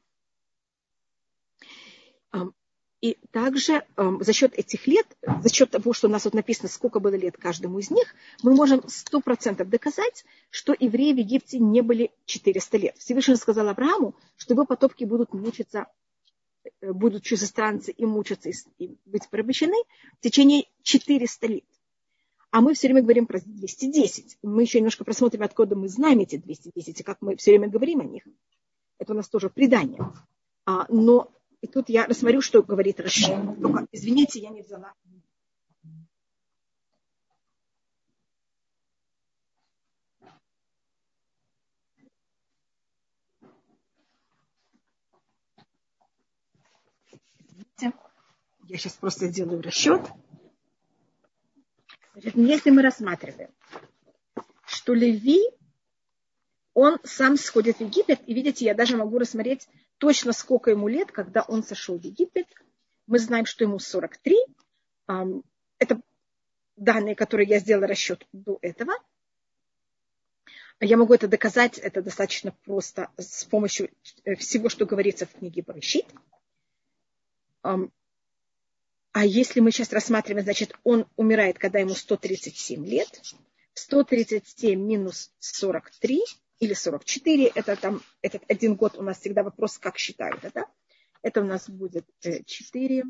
[3.00, 6.68] И также эм, за счет этих лет, за счет того, что у нас вот написано,
[6.68, 11.60] сколько было лет каждому из них, мы можем сто процентов доказать, что евреи в Египте
[11.60, 12.96] не были 400 лет.
[12.98, 15.86] Всевышний сказал Аврааму, что его потомки будут мучиться,
[16.80, 19.76] э, будут чужестранцы и мучиться, и быть порабощены
[20.18, 21.64] в течение 400 лет.
[22.50, 24.38] А мы все время говорим про 210.
[24.42, 28.00] Мы еще немножко просмотрим, откуда мы знаем эти 210, и как мы все время говорим
[28.00, 28.24] о них.
[28.98, 30.00] Это у нас тоже предание.
[30.64, 31.30] А, но
[31.60, 33.34] и тут я рассмотрю, что говорит Раши.
[33.60, 34.94] Только, извините, я не взяла.
[48.68, 50.02] Я сейчас просто сделаю расчет.
[52.12, 53.50] Значит, если мы рассматриваем,
[54.66, 55.40] что Леви,
[56.74, 61.12] он сам сходит в Египет, и видите, я даже могу рассмотреть точно сколько ему лет,
[61.12, 62.46] когда он сошел в Египет.
[63.06, 64.36] Мы знаем, что ему 43.
[65.78, 66.00] Это
[66.76, 68.94] данные, которые я сделала расчет до этого.
[70.80, 73.90] Я могу это доказать, это достаточно просто с помощью
[74.24, 76.06] э, всего, что говорится в книге Барышит.
[77.62, 83.20] А если мы сейчас рассматриваем, значит, он умирает, когда ему 137 лет.
[83.74, 86.22] 137 минус 43
[86.60, 90.66] или 44, это там, этот один год у нас всегда вопрос, как считают это.
[91.22, 93.04] Это у нас будет 4,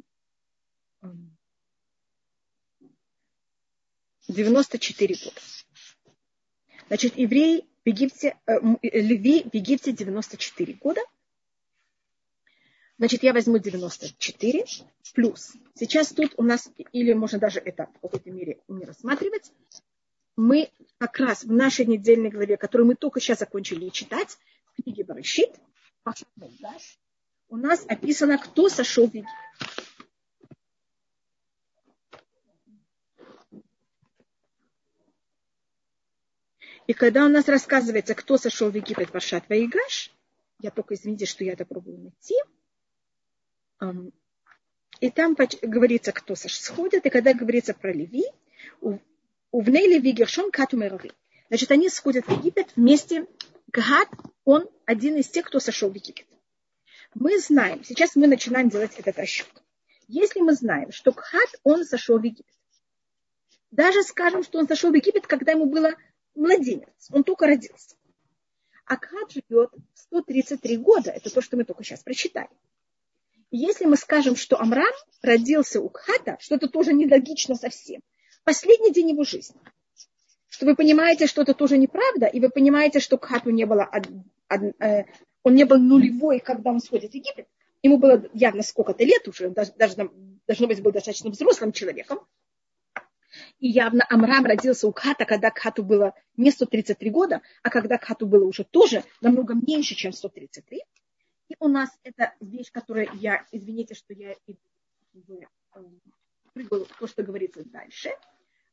[4.28, 5.40] 94 года.
[6.88, 11.00] Значит, евреи в Египте, э, э, Леви в Египте 94 года.
[12.98, 14.64] Значит, я возьму 94
[15.14, 15.52] плюс.
[15.74, 19.52] Сейчас тут у нас, или можно даже это в какой-то мере не рассматривать,
[20.38, 24.38] мы как раз в нашей недельной главе, которую мы только сейчас закончили читать,
[24.72, 25.50] в книге Барышит,
[27.48, 29.28] у нас описано, кто сошел в Египет.
[36.86, 40.12] И когда у нас рассказывается, кто сошел в Египет, Варшат Ваигаш,
[40.60, 42.36] я только, извините, что я это пробую найти,
[45.00, 48.24] и там говорится, кто сходит, и когда говорится про Леви,
[49.50, 51.12] Увнейли Вигершон Кату Мерави.
[51.48, 53.26] Значит, они сходят в Египет вместе.
[53.68, 54.08] Гад,
[54.44, 56.26] он один из тех, кто сошел в Египет.
[57.14, 59.48] Мы знаем, сейчас мы начинаем делать этот расчет.
[60.06, 62.54] Если мы знаем, что Кхат, он сошел в Египет,
[63.70, 65.94] даже скажем, что он сошел в Египет, когда ему было
[66.34, 67.96] младенец, он только родился.
[68.86, 72.48] А Кхат живет 133 года, это то, что мы только сейчас прочитали.
[73.50, 78.02] Если мы скажем, что Амрам родился у Кхата, что это тоже нелогично совсем,
[78.48, 79.60] последний день его жизни.
[80.48, 83.90] Что вы понимаете, что это тоже неправда, и вы понимаете, что Кхату не было,
[84.48, 85.04] э,
[85.42, 87.46] он не был нулевой, когда он сходит в Египет.
[87.82, 89.96] Ему было явно сколько-то лет уже, даже, даже
[90.46, 92.20] должно быть, был достаточно взрослым человеком.
[93.58, 98.26] И явно Амрам родился у Кхата, когда Кхату было не 133 года, а когда Кхату
[98.26, 100.82] было уже тоже намного меньше, чем 133.
[101.50, 104.34] И у нас это вещь, которая я, извините, что я
[106.54, 108.08] в то, что говорится дальше–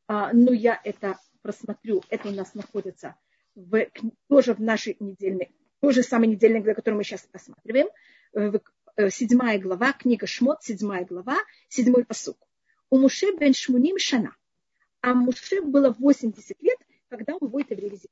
[0.08, 3.16] но я это просмотрю, это у нас находится
[3.54, 3.86] в,
[4.28, 7.88] тоже в нашей недельной, тоже самой недельной главе, которую мы сейчас рассматриваем,
[8.34, 8.52] э,
[8.96, 11.38] э, седьмая глава, книга Шмот, седьмая глава,
[11.68, 12.36] седьмой посук.
[12.90, 14.36] У Муше бен Шмуним Шана.
[15.00, 18.06] А Муше было 80 лет, когда он выводит евреев из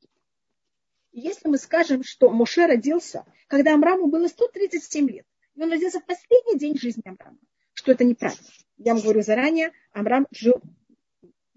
[1.14, 6.06] если мы скажем, что Муше родился, когда Амраму было 137 лет, и он родился в
[6.06, 7.38] последний день жизни Амрама,
[7.72, 8.42] что это неправильно.
[8.78, 10.60] Я вам говорю заранее, Амрам жил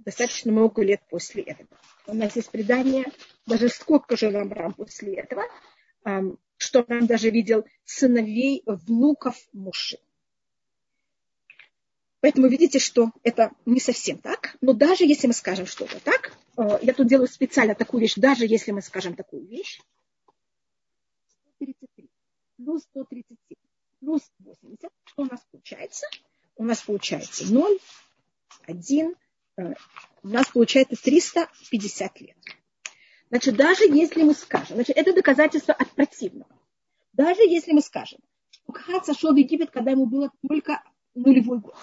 [0.08, 1.68] достаточно много лет после этого.
[2.06, 3.04] У нас есть предание,
[3.46, 5.44] даже сколько жил Амрам после этого,
[6.56, 10.00] что он даже видел сыновей внуков Муши.
[12.22, 14.56] Поэтому видите, что это не совсем так.
[14.62, 18.16] Но даже если мы скажем, что это так, э, я тут делаю специально такую вещь,
[18.16, 19.82] даже если мы скажем такую вещь,
[22.56, 23.58] плюс 137
[24.00, 24.90] плюс 80.
[25.04, 26.08] Что у нас получается?
[26.56, 27.78] У нас получается 0,
[28.66, 29.27] 1, э,
[29.58, 32.38] у нас получается 350 лет.
[33.30, 36.50] Значит, даже если мы скажем, значит, это доказательство от противного.
[37.14, 40.84] Даже если мы скажем, что Кахат сошел в Египет, когда ему было только
[41.16, 41.76] нулевой год.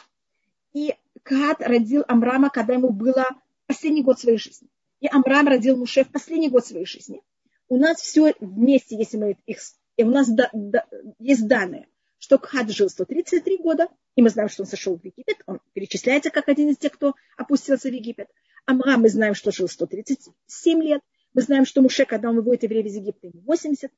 [0.72, 3.26] И Кахат родил Амрама, когда ему было
[3.66, 4.68] последний год своей жизни.
[5.00, 7.20] И Амрам родил Муше в последний год своей жизни.
[7.68, 9.58] У нас все вместе, если мы их...
[9.96, 10.86] И у нас да, да,
[11.18, 11.88] есть данные,
[12.24, 16.30] что Кхат жил 133 года, и мы знаем, что он сошел в Египет, он перечисляется
[16.30, 18.28] как один из тех, кто опустился в Египет.
[18.64, 21.02] Амрам мы знаем, что жил 137 лет.
[21.34, 23.92] Мы знаем, что Муше, когда он выводит евреев из Египта, ему 80.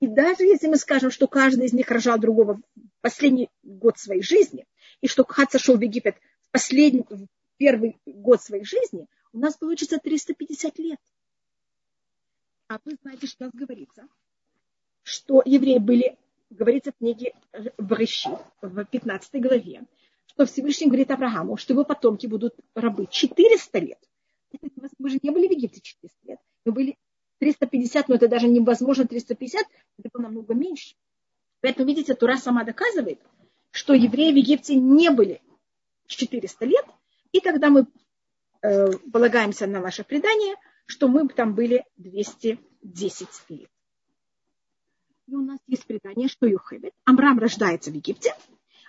[0.00, 2.60] И даже если мы скажем, что каждый из них рожал другого в
[3.02, 4.64] последний год своей жизни,
[5.02, 7.26] и что Кхат сошел в Египет в последний, в
[7.58, 11.00] первый год своей жизни, у нас получится 350 лет.
[12.68, 14.08] А вы знаете, что у нас говорится,
[15.02, 16.16] что евреи были
[16.50, 17.34] говорится в книге
[17.76, 18.30] Брыщи,
[18.62, 19.82] в 15 главе,
[20.26, 23.98] что Всевышний говорит Аврааму, что его потомки будут рабы 400 лет.
[24.98, 26.38] Мы же не были в Египте 400 лет.
[26.64, 26.98] Мы были
[27.38, 29.66] 350, но это даже невозможно 350,
[29.98, 30.96] это было намного меньше.
[31.60, 33.20] Поэтому, видите, Тура сама доказывает,
[33.70, 35.40] что евреи в Египте не были
[36.06, 36.84] 400 лет,
[37.32, 37.86] и тогда мы
[38.62, 40.56] э, полагаемся на наше предание,
[40.86, 43.70] что мы там были 210 лет.
[45.28, 48.34] И у нас есть предание, что Юхевет, Амрам рождается в Египте,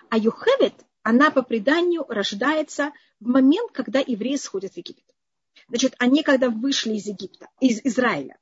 [0.08, 0.72] а Юхевет,
[1.02, 5.04] она по преданию рождается в момент, когда евреи сходят в Египет.
[5.68, 8.38] Значит, они когда вышли из Египта, из Израиля,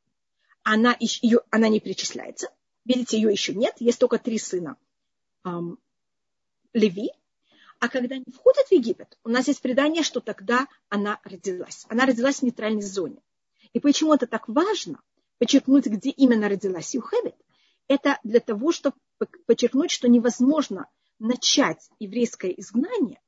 [0.62, 2.50] она, ее, она не перечисляется.
[2.84, 3.74] Видите, ее еще нет.
[3.80, 4.76] Есть только три сына
[5.44, 5.80] эм,
[6.72, 7.10] Леви.
[7.80, 11.84] А когда они входят в Египет, у нас есть предание, что тогда она родилась.
[11.88, 13.20] Она родилась в нейтральной зоне.
[13.72, 15.00] И почему это так важно,
[15.38, 17.34] подчеркнуть, где именно родилась Юхевет?
[17.88, 18.96] Это для того, чтобы
[19.46, 20.86] подчеркнуть, что невозможно
[21.18, 23.20] начать еврейское изгнание,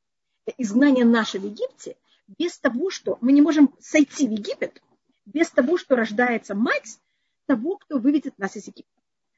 [0.59, 1.97] изгнание наше в Египте,
[2.39, 4.81] без того, что мы не можем сойти в Египет,
[5.25, 6.99] без того, что рождается мать
[7.47, 8.93] того, кто выведет нас из Египта.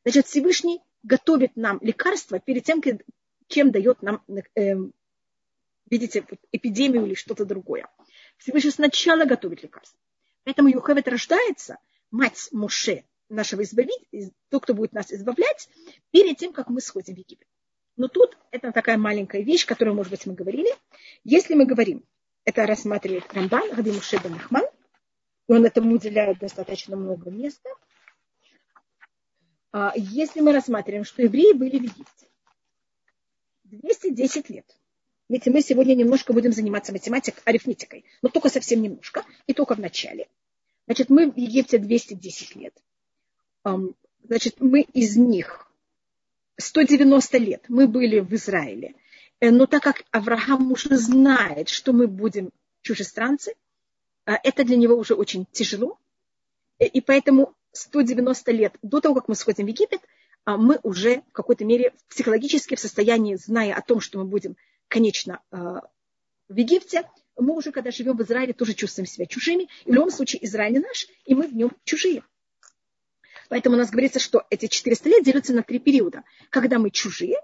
[0.05, 2.83] Значит, Всевышний готовит нам лекарства перед тем,
[3.49, 4.23] чем дает нам,
[4.55, 4.75] э,
[5.89, 7.89] видите, эпидемию или что-то другое.
[8.37, 9.99] Всевышний сначала готовит лекарства.
[10.45, 11.79] Поэтому Юхевет рождается,
[12.11, 15.69] мать Моше, нашего избавителя, тот, кто будет нас избавлять,
[16.11, 17.49] перед тем, как мы сходим в Египет.
[17.97, 20.71] Но тут это такая маленькая вещь, которую, может быть, мы говорили.
[21.25, 22.05] Если мы говорим,
[22.45, 24.65] это рассматривает Рамбан, Гадим Шебен Ахман,
[25.49, 27.69] и он этому уделяет достаточно много места.
[29.73, 32.29] А, если мы рассматриваем, что евреи были в Египте
[33.65, 34.67] 210 лет,
[35.29, 39.81] ведь мы сегодня немножко будем заниматься математикой, арифметикой, но только совсем немножко, и только в
[39.81, 40.29] начале.
[40.87, 42.75] Значит, мы в Египте 210 лет
[44.23, 45.67] значит, мы из них
[46.59, 48.95] 190 лет мы были в Израиле,
[49.41, 52.51] э, но так как Авраам уже знает, что мы будем
[52.83, 53.55] чужестранцы,
[54.27, 55.99] э, это для него уже очень тяжело,
[56.79, 60.01] э, и поэтому 190 лет до того, как мы сходим в Египет,
[60.45, 64.57] мы уже в какой-то мере психологически в состоянии, зная о том, что мы будем,
[64.89, 69.69] конечно, в Египте, мы уже, когда живем в Израиле, тоже чувствуем себя чужими.
[69.85, 72.25] И в любом случае Израиль наш, и мы в нем чужие.
[73.53, 76.25] Поэтому у нас говорится, что эти 400 лет делятся на три периода.
[76.49, 77.37] Когда мы чужие,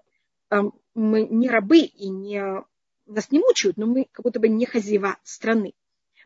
[0.94, 2.64] мы не рабы и не,
[3.04, 5.74] нас не мучают, но мы как будто бы не хозяева страны.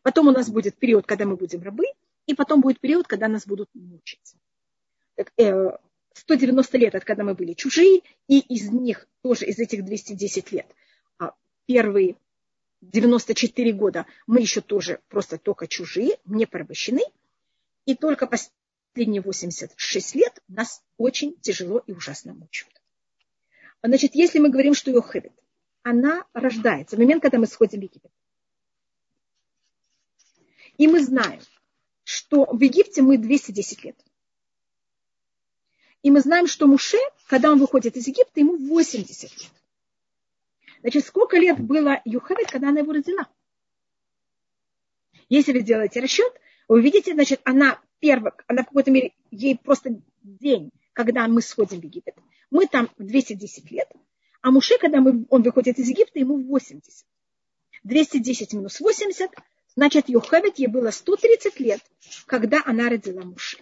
[0.05, 1.87] Потом у нас будет период, когда мы будем рабы,
[2.27, 4.37] и потом будет период, когда нас будут мучить.
[5.17, 5.77] Так, э,
[6.13, 10.67] 190 лет, это когда мы были чужие, и из них тоже, из этих 210 лет,
[11.19, 11.35] а
[11.67, 12.15] первые
[12.83, 17.03] 94 года мы еще тоже просто только чужие, не порабощены,
[17.85, 18.29] и только
[18.93, 22.75] последние 86 лет нас очень тяжело и ужасно мучают.
[23.83, 25.33] Значит, если мы говорим, что Йохевит,
[25.83, 28.13] она рождается в момент, когда мы сходим в Египет.
[30.77, 31.41] И мы знаем,
[32.05, 33.97] что в Египте мы 210 лет.
[36.03, 39.53] И мы знаем, что Муше, когда он выходит из Египта, ему 80 лет.
[40.83, 43.27] Значит, сколько лет было Юхевит, когда она его родила?
[45.29, 46.33] Если вы сделаете расчет,
[46.69, 51.81] вы увидите, значит, она первая, она в какой-то мере, ей просто день, когда мы сходим
[51.81, 52.17] в Египет.
[52.51, 53.89] Мы там 210 лет,
[54.43, 57.07] а Муше, когда мы, он выходит из Египта, ему 80.
[57.85, 59.31] 210 минус 80,
[59.77, 61.81] значит, Йохевет ей было 130 лет,
[62.27, 63.59] когда она родила Муше.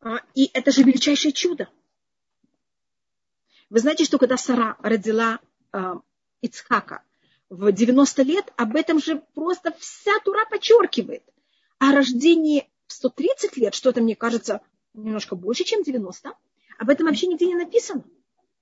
[0.00, 1.68] А, и это же величайшее чудо.
[3.68, 5.38] Вы знаете, что когда Сара родила
[5.72, 5.94] э,
[6.40, 7.04] Ицхака,
[7.50, 11.24] в 90 лет, об этом же просто вся Тура подчеркивает.
[11.78, 14.60] О рождении в 130 лет, что-то мне кажется
[14.94, 16.32] немножко больше, чем 90,
[16.78, 18.04] об этом вообще нигде не написано.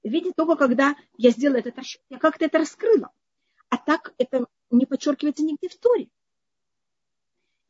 [0.03, 3.11] Видите, только когда я сделала этот расчет, я как-то это раскрыла.
[3.69, 6.09] А так это не подчеркивается нигде в Торе.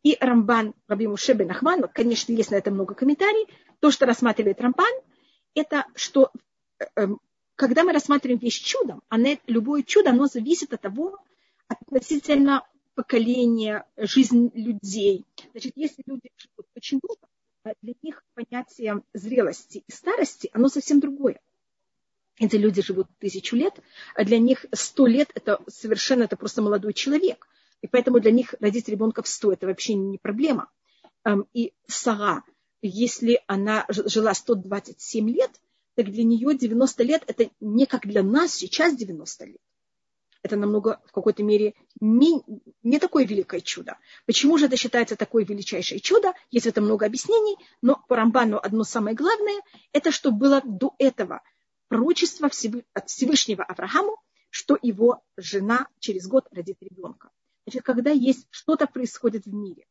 [0.05, 1.53] И Рамбан Раби Муше бен
[1.93, 3.49] конечно, есть на это много комментариев,
[3.81, 4.93] то, что рассматривает Рамбан,
[5.55, 6.31] это что
[6.79, 7.21] э, эм,
[7.59, 11.19] когда мы рассматриваем вещь чудом, она, любое чудо, оно зависит от того,
[11.67, 15.27] относительно поколения, жизнь людей.
[15.51, 21.41] Значит, если люди живут очень долго, для них понятие зрелости и старости, оно совсем другое.
[22.39, 23.75] Эти люди живут тысячу лет,
[24.15, 27.49] а для них сто лет это совершенно это просто молодой человек.
[27.83, 30.71] И поэтому для них родить ребенка в сто это вообще не проблема.
[31.53, 32.45] И Сара,
[32.83, 35.51] если она жила 127 лет,
[35.99, 39.57] так для нее 90 лет это не как для нас сейчас 90 лет.
[40.45, 43.99] Это намного в какой-то мере не, такое великое чудо.
[44.25, 46.35] Почему же это считается такое величайшее чудо?
[46.53, 49.61] Есть это много объяснений, но по Рамбану одно самое главное,
[49.93, 51.43] это что было до этого
[51.89, 52.49] пророчество
[52.95, 57.31] от Всевышнего Аврааму, что его жена через год родит ребенка.
[57.67, 59.85] Значит, когда есть что-то происходит в мире,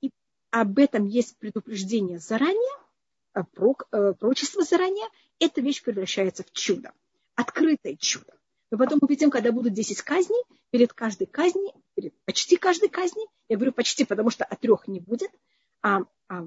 [0.00, 0.10] и
[0.50, 2.82] об этом есть предупреждение заранее,
[3.34, 5.06] э, э, пророчество заранее,
[5.38, 6.92] эта вещь превращается в чудо,
[7.34, 8.32] открытое чудо.
[8.70, 13.56] Мы потом увидим, когда будут 10 казней, перед каждой казнью, перед почти каждой казней, я
[13.56, 15.30] говорю почти, потому что от трех не будет,
[15.82, 16.44] а, а,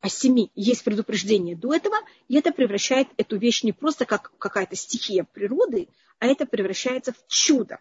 [0.00, 1.96] а семи есть предупреждение до этого,
[2.28, 7.26] и это превращает эту вещь не просто как какая-то стихия природы, а это превращается в
[7.28, 7.78] чудо.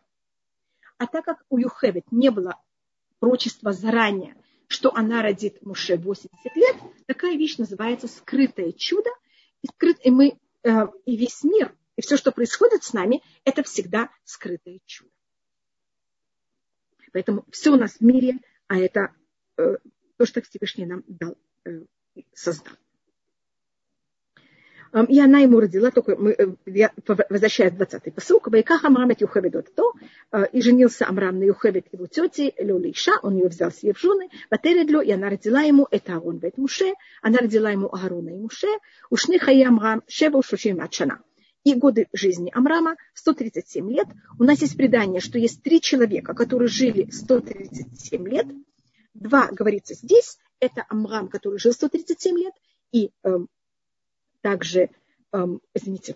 [0.98, 2.62] А так как у Юхевит не было
[3.20, 4.36] прочества заранее,
[4.68, 9.10] что она родит Муше 80 лет, такая вещь называется скрытое чудо.
[9.62, 13.64] И, скрыт, и, мы, э, и весь мир, и все, что происходит с нами, это
[13.64, 15.12] всегда скрытое чудо.
[17.14, 19.14] Поэтому все у нас в мире, а это
[19.58, 19.78] э,
[20.18, 21.86] то, что Всевышний нам дал, э,
[22.34, 22.74] создал.
[25.10, 29.20] И она ему родила, только мы, э, я возвращаюсь к 20-й посылку, «Вайках Амрам от
[29.20, 29.92] Юхевед то,
[30.32, 34.30] э, и женился Амрам на Юхевед его тети Лёли он ее взял себе в жены,
[34.50, 38.70] Ватередло, и она родила ему, это Аарон вет Муше, она родила ему Аарона и Муше,
[39.10, 41.22] ушны хаи Амрам, шева ушушим отшана.
[41.66, 44.08] И годы жизни Амрама 137 лет.
[44.40, 48.46] У нас есть предание, что есть три человека, которые жили 137 лет.
[49.14, 52.54] Два говорится здесь, это Амрам, который жил 137 лет,
[52.94, 53.50] и эм,
[54.46, 54.92] также,
[55.32, 56.16] эм, извините,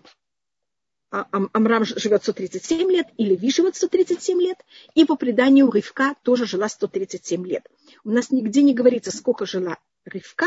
[1.10, 4.58] а, Амрам живет 137 лет, или Ви живет 137 лет,
[4.94, 7.68] и по преданию Ривка тоже жила 137 лет.
[8.04, 10.46] У нас нигде не говорится, сколько жила Ривка.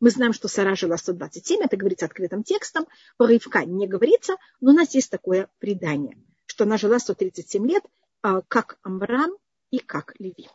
[0.00, 2.88] Мы знаем, что Сара жила 127, это говорится открытым текстом.
[3.16, 7.84] По Ривка не говорится, но у нас есть такое предание, что она жила 137 лет,
[8.22, 9.30] а, как Амрам
[9.70, 10.48] и как Леви.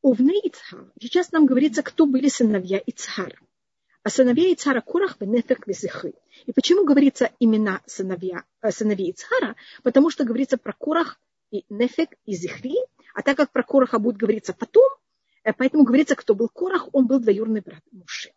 [0.00, 0.90] Увны Ицхар.
[0.98, 3.36] Сейчас нам говорится, кто были сыновья Ицхара
[4.02, 6.14] а сыновья Ицхара Корах Бенефек Везехы.
[6.46, 9.56] И почему говорится имена сыновья, э, сыновей Ицхара?
[9.82, 11.20] Потому что говорится про Корах
[11.50, 12.76] и Нефек и Зихри,
[13.14, 14.88] а так как про Кораха будет говориться потом,
[15.44, 18.32] э, поэтому говорится, кто был Корах, он был двоюродный брат Муши.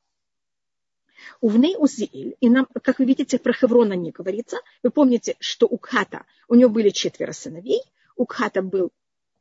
[1.40, 4.58] Увней Узиэль, и нам, как вы видите, про Хеврона не говорится.
[4.82, 7.82] Вы помните, что у Кхата, у него были четверо сыновей.
[8.18, 8.92] У Кхата был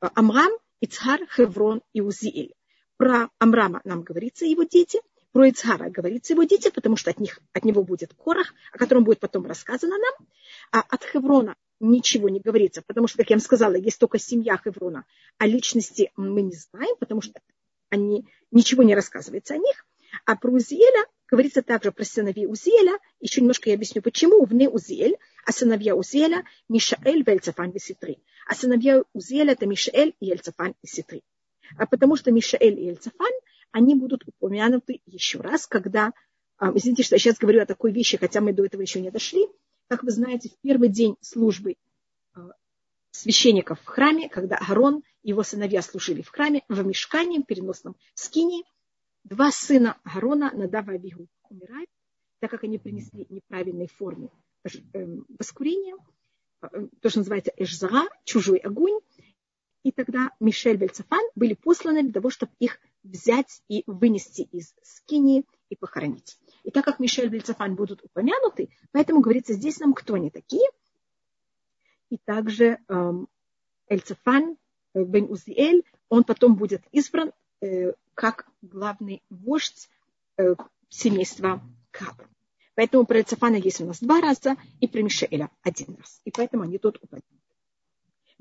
[0.00, 2.54] э, Амрам, Ицхар, Хеврон и Узиэль.
[2.96, 5.00] Про Амрама нам говорится его дети–
[5.32, 9.04] про Ицхара говорится его дети, потому что от, них, от него будет Корах, о котором
[9.04, 10.28] будет потом рассказано нам.
[10.70, 14.60] А от Хеврона ничего не говорится, потому что, как я вам сказала, есть только семья
[14.62, 15.04] Хеврона,
[15.38, 17.40] а личности мы не знаем, потому что
[17.88, 19.86] они, ничего не рассказывается о них.
[20.26, 22.98] А про Узиэля говорится также про сыновей Узиэля.
[23.20, 25.16] Еще немножко я объясню, почему вне Узиэль,
[25.46, 28.18] а сыновья Узиэля Мишаэль, Вельцафан и Ситри.
[28.46, 31.22] А сыновья Узиэля это Мишаэль и Эльцафан и Ситри.
[31.78, 33.32] А потому что Мишаэль и Эльцафан
[33.72, 36.12] они будут упомянуты еще раз, когда,
[36.58, 39.10] а, извините, что я сейчас говорю о такой вещи, хотя мы до этого еще не
[39.10, 39.48] дошли,
[39.88, 41.76] как вы знаете, в первый день службы
[42.34, 42.50] а,
[43.10, 47.96] священников в храме, когда Аарон и его сыновья служили в храме, в мешкане, в переносном
[48.14, 48.62] скине,
[49.24, 51.14] два сына Аарона, Надава и
[51.48, 51.88] умирают,
[52.40, 54.30] так как они принесли неправильной форме
[54.92, 55.96] эм, воскурения,
[56.60, 56.68] а,
[57.00, 59.00] то, что называется эшзара, чужой огонь,
[59.82, 65.44] и тогда Мишель Бельцефан были посланы для того, чтобы их взять и вынести из скини
[65.68, 66.38] и похоронить.
[66.62, 70.68] И так как Мишель Бельцефан будут упомянуты, поэтому говорится здесь нам, кто они такие.
[72.10, 73.26] И также эм,
[73.88, 74.56] Эльцефан
[74.94, 79.88] э, бен Узиэль, он потом будет избран э, как главный вождь
[80.36, 80.54] э,
[80.88, 82.22] семейства Каб.
[82.74, 86.20] Поэтому про Эльцефана есть у нас два раза, и про Мишеля один раз.
[86.24, 87.41] И поэтому они тут упомянуты.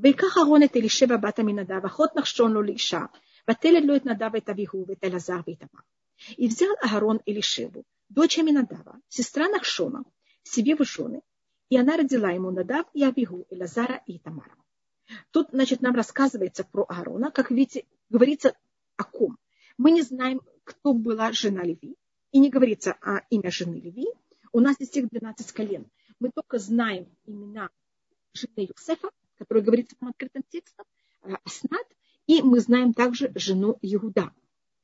[0.00, 3.04] ויקח אהרון את אלישבע בת עמינדב, אחות נחשון לו לאישה,
[3.46, 5.84] Вателя Надава и Тавигу, Ветелазар и Тамар.
[6.36, 10.04] И взял Агарон Илишеву, дочь Аминадава, сестра Нахшона,
[10.42, 11.22] себе в жены,
[11.68, 14.56] и она родила ему Надав и Авигу, и Лазара и Тамара.
[15.30, 18.56] Тут, значит, нам рассказывается про Аарона, как видите, говорится
[18.96, 19.38] о ком.
[19.78, 21.96] Мы не знаем, кто была жена Леви,
[22.32, 24.06] и не говорится о имя жены Леви.
[24.52, 25.86] У нас есть их 12 колен.
[26.18, 27.68] Мы только знаем имена
[28.32, 29.10] жены Юсефа,
[29.41, 30.85] которая говорится там открытым текстом,
[31.23, 31.87] э, Аснат,
[32.27, 34.31] и мы знаем также жену Иуда.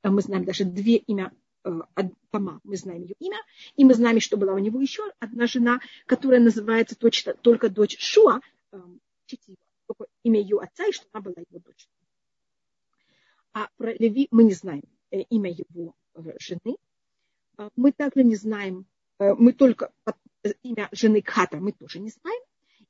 [0.02, 1.32] Мы знаем даже две имя
[1.64, 1.80] э,
[2.32, 3.38] Тома, мы знаем ее имя,
[3.76, 8.00] и мы знаем, что была у него еще одна жена, которая называется точно только дочь
[8.00, 8.42] Шуа,
[8.72, 9.00] эм,
[9.86, 11.88] только имя ее отца, и что она была его дочь.
[13.54, 15.94] А про Леви мы не знаем э, имя его
[16.40, 16.78] жены.
[17.58, 18.88] А мы также не знаем,
[19.20, 19.92] мы только
[20.64, 22.42] имя жены Кхата мы тоже не знаем.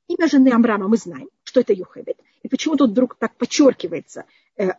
[0.08, 2.20] Имя жены Амрама мы знаем, что это Юхевет.
[2.42, 4.26] И почему тут вдруг так подчеркивается?
[4.58, 4.72] Э,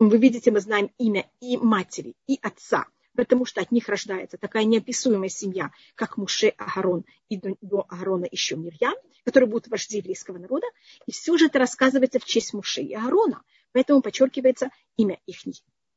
[0.00, 4.64] вы видите, мы знаем имя и матери, и отца, потому что от них рождается такая
[4.64, 10.38] неописуемая семья, как Муше Агарон и до, до Агарона еще Мирьям, которые будут вожди еврейского
[10.38, 10.66] народа.
[11.06, 13.42] И все же это рассказывается в честь Муше и Агарона.
[13.70, 15.36] Поэтому подчеркивается имя их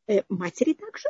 [0.07, 1.09] э, матери также.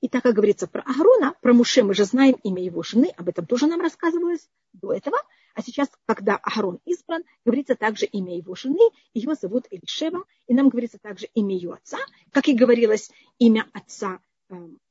[0.00, 3.28] И так как говорится про Агарона, про Муше мы же знаем имя его жены, об
[3.28, 5.18] этом тоже нам рассказывалось до этого–
[5.56, 10.68] а сейчас, когда Аарон избран, говорится также имя его жены, ее зовут Элишева, и нам
[10.68, 11.96] говорится также имя ее отца,
[12.30, 14.20] как и говорилось имя отца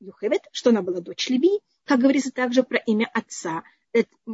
[0.00, 3.62] Юхевет, что она была дочь Леви, как говорится также про имя отца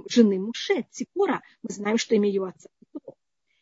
[0.08, 2.70] жены Муше, Ципора, мы знаем, что имя ее отца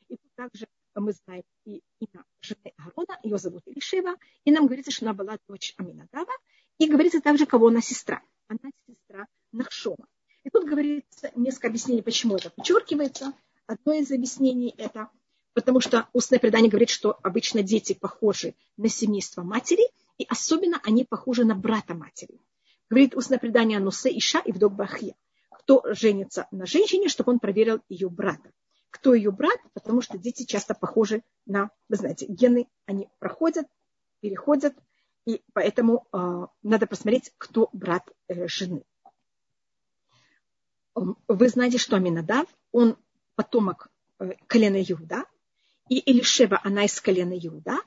[0.09, 4.15] И также мы знаем и имя жены Аарона, ее зовут Элишева,
[4.45, 6.33] и нам говорится, что она была дочь Аминадава,
[6.81, 8.23] и говорится также, кого она сестра.
[8.49, 10.07] Она сестра Нахшома.
[10.43, 13.35] И тут говорится несколько объяснений, почему это подчеркивается.
[13.67, 15.11] Одно из объяснений это
[15.53, 19.83] потому что устное предание говорит, что обычно дети похожи на семейство матери,
[20.17, 22.41] и особенно они похожи на брата матери.
[22.89, 25.15] Говорит устное предание Нусе Иша и Вдок Бахья.
[25.51, 28.51] Кто женится на женщине, чтобы он проверил ее брата.
[28.91, 29.59] Кто ее брат?
[29.75, 33.67] Потому что дети часто похожи на, вы знаете, гены, они проходят,
[34.21, 34.75] переходят,
[35.27, 38.83] и поэтому э, надо посмотреть, кто брат э, жены
[40.95, 42.97] вы знаете, что Аминадав, он
[43.35, 45.25] потомок э, колена Иуда,
[45.89, 47.79] и Элишева, она из колена Иуда,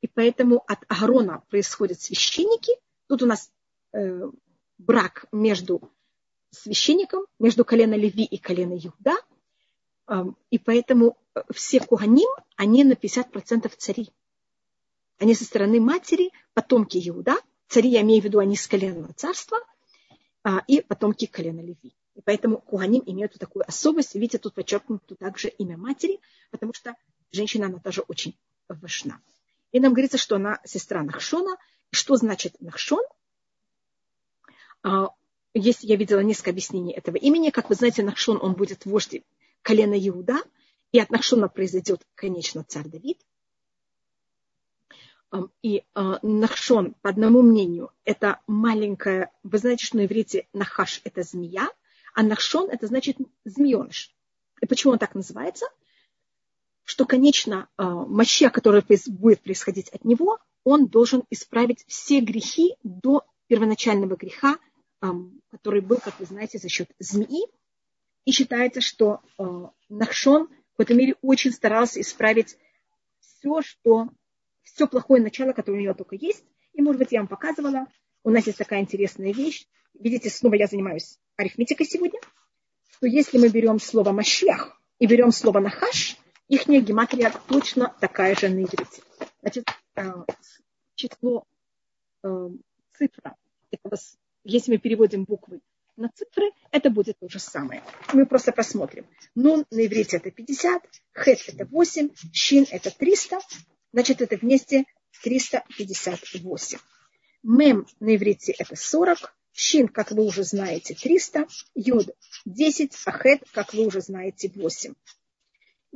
[0.00, 2.72] и поэтому от Аарона происходят священники.
[3.08, 3.50] Тут у нас
[3.92, 4.22] э,
[4.78, 5.92] брак между
[6.50, 9.16] священником, между колена Леви и колена Иуда,
[10.50, 11.16] и поэтому
[11.54, 14.12] все куганим, они на 50% цари.
[15.22, 17.36] Они со стороны матери, потомки Иуда,
[17.68, 19.56] цари, я имею в виду, они с колена царства,
[20.42, 21.94] э, и потомки колена Леви.
[22.16, 24.16] И поэтому куаним имеют такую особость.
[24.16, 26.18] Видите, тут подчеркнуто также имя матери,
[26.50, 26.96] потому что
[27.30, 28.36] женщина, она тоже очень
[28.68, 29.20] важна.
[29.70, 31.56] И нам говорится, что она сестра Нахшона.
[31.92, 33.04] Что значит Нахшон?
[34.82, 35.10] А,
[35.54, 37.50] Если я видела несколько объяснений этого имени.
[37.50, 39.22] Как вы знаете, Нахшон, он будет вождь
[39.62, 40.42] колена Иуда,
[40.90, 43.20] и от Нахшона произойдет, конечно, царь Давид.
[45.62, 51.22] И а, Нахшон, по одному мнению, это маленькая, вы знаете, что на иврите Нахаш– это
[51.22, 51.70] змея,
[52.14, 54.14] а Нахшон– это значит змееныш.
[54.60, 55.66] И почему он так называется?
[56.84, 63.24] Что, конечно, а, моща, которая будет происходить от него, он должен исправить все грехи до
[63.48, 64.58] первоначального греха,
[65.50, 67.48] который был, как вы знаете, за счет змеи.
[68.24, 72.56] И считается, что а, Нахшон в этом мире очень старался исправить
[73.18, 74.08] все, что,
[74.62, 76.44] все плохое начало, которое у него только есть.
[76.72, 77.86] И, может быть, я вам показывала,
[78.24, 79.66] у нас есть такая интересная вещь.
[79.94, 82.20] Видите, снова я занимаюсь арифметикой сегодня,
[82.90, 86.16] что если мы берем слово «машьях» и берем слово «нахаш»,
[86.48, 89.02] их гематрия точно такая же на иврите.
[89.40, 89.64] Значит,
[89.96, 90.12] э,
[90.94, 91.44] число,
[92.22, 92.48] э,
[92.98, 93.36] цифра,
[94.44, 95.60] если мы переводим буквы
[95.96, 97.82] на цифры, это будет то же самое.
[98.12, 99.06] Мы просто посмотрим.
[99.34, 100.82] Нун на иврите это 50,
[101.14, 103.38] хет это 8, щин это 300,
[103.92, 104.84] значит это вместе
[105.22, 106.78] 358.
[107.42, 112.08] Мем на иврите это 40, Шин, как вы уже знаете, 300, Юд
[112.46, 114.94] 10, Ахет, как вы уже знаете, 8.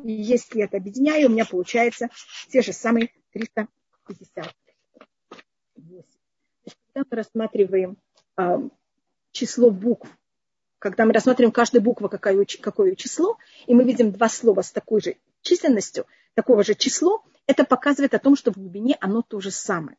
[0.04, 2.08] И если это объединяю, у меня получается
[2.50, 4.52] те же самые 358.
[6.92, 7.96] Когда мы рассматриваем
[8.36, 8.60] а,
[9.32, 10.08] число букв,
[10.78, 15.00] когда мы рассматриваем каждую букву, какое, какое число, и мы видим два слова с такой
[15.00, 19.50] же численностью, такого же число, это показывает о том, что в глубине оно то же
[19.50, 19.96] самое.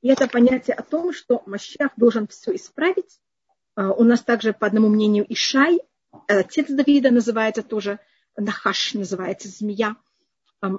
[0.00, 3.20] И это понятие о том, что Мащах должен все исправить.
[3.74, 5.80] А, у нас также, по одному мнению, Ишай,
[6.28, 8.00] э, отец Давида называется тоже,
[8.36, 9.96] Нахаш называется змея.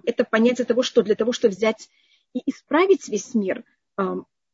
[0.05, 1.89] Это понятие того, что для того, чтобы взять
[2.33, 3.63] И исправить весь мир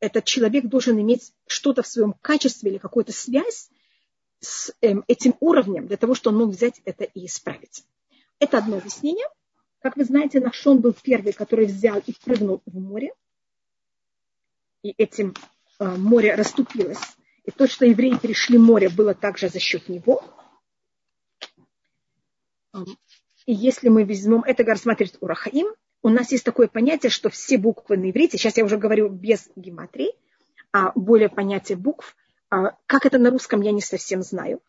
[0.00, 3.70] этот человек должен иметь что-то в своем качестве или какую-то связь
[4.40, 7.84] с эм, этим уровнем, для того, чтобы он мог взять это и исправить.
[8.38, 9.26] Это одно объяснение.
[9.80, 13.14] Как вы знаете, Нахшон был первый, который взял и прыгнул в море.
[14.82, 15.34] И этим
[15.78, 17.00] э, море расступилось.
[17.44, 20.22] И то, что евреи перешли море, было также за счет него.
[23.46, 27.96] И если мы возьмем это рассматривать Урахаим, у нас есть такое понятие, что все буквы
[27.96, 30.14] на иврите, сейчас я уже говорю без гематрии,
[30.72, 32.16] а более понятие букв,
[32.48, 34.60] а, как это на русском, я не совсем знаю.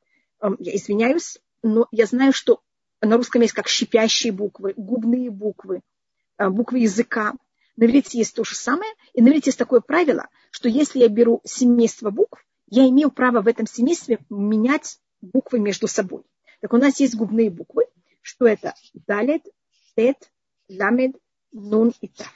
[0.59, 2.61] Я извиняюсь, но я знаю, что
[3.01, 5.81] на русском есть как шипящие буквы, губные буквы,
[6.37, 7.33] а, буквы языка.
[7.75, 8.91] На иврите есть то же самое.
[9.13, 13.41] И на иврите есть такое правило, что если я беру семейство букв, я имею право
[13.41, 16.23] в этом семействе менять буквы между собой.
[16.61, 17.85] Так у нас есть губные буквы.
[18.21, 18.75] Что это?
[18.93, 19.43] Далет,
[19.95, 20.31] тет,
[20.69, 21.15] ламед,
[21.51, 22.31] нун и тав.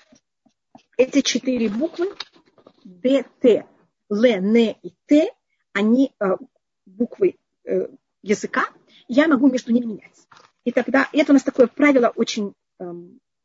[0.97, 2.13] Эти четыре буквы
[2.83, 3.65] Д, Т,
[4.09, 5.31] Л, Н и Т,
[5.73, 6.37] они э,
[6.85, 7.87] буквы э,
[8.21, 8.69] языка,
[9.07, 10.27] я могу между ними менять.
[10.65, 12.83] И тогда это у нас такое правило очень э,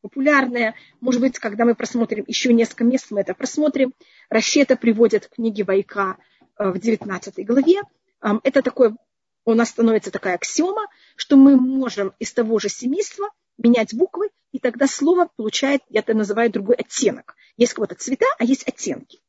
[0.00, 0.74] популярное.
[1.00, 3.92] Может быть, когда мы просмотрим еще несколько мест, мы это просмотрим.
[4.30, 6.16] Расчета приводят в книге Вайка
[6.58, 7.82] э, в 19 главе.
[8.22, 8.96] Э, это такое,
[9.44, 14.58] у нас становится такая аксиома, что мы можем из того же семейства менять буквы, и
[14.58, 17.36] тогда слово получает, я это называю, другой оттенок.
[17.58, 19.20] Есть какого-то цвета, а есть оттенки.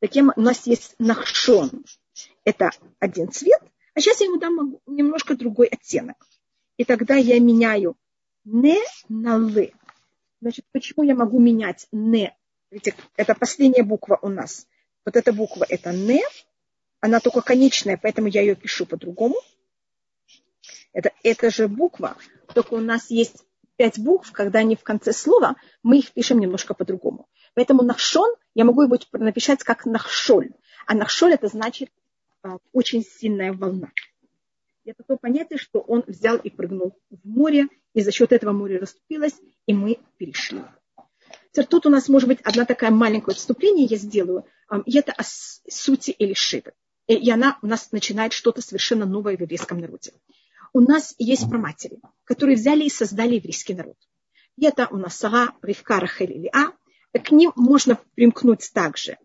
[0.00, 1.84] Таким у нас есть нахшон.
[2.44, 3.62] Это один цвет,
[3.94, 6.16] а сейчас я ему дам немножко другой оттенок.
[6.80, 7.94] И тогда я меняю
[8.44, 8.78] не
[9.10, 9.74] на лы.
[10.40, 12.34] Значит, почему я могу менять не?
[12.70, 14.66] Видите, это последняя буква у нас.
[15.04, 16.22] Вот эта буква это не,
[17.00, 19.36] она только конечная, поэтому я ее пишу по-другому.
[20.94, 22.16] Это эта же буква,
[22.54, 23.44] только у нас есть
[23.76, 27.28] пять букв, когда они в конце слова, мы их пишем немножко по-другому.
[27.52, 30.52] Поэтому нахшон я могу его написать как нахшоль.
[30.86, 31.90] А нахшоль это значит
[32.42, 33.92] а, очень сильная волна.
[34.84, 38.78] Это то понятие, что он взял и прыгнул в море, и за счет этого море
[38.78, 39.34] расступилось,
[39.66, 40.62] и мы перешли.
[41.68, 44.44] Тут у нас может быть одна такая маленькое отступление я сделаю.
[44.86, 46.72] И это о сути или шивы.
[47.06, 50.12] И она у нас начинает что-то совершенно новое в еврейском народе
[50.72, 53.96] у нас есть проматери, которые взяли и создали еврейский народ.
[54.56, 56.72] И это у нас Сара, Ривка, Рахель или А.
[57.18, 59.18] К ним можно примкнуть также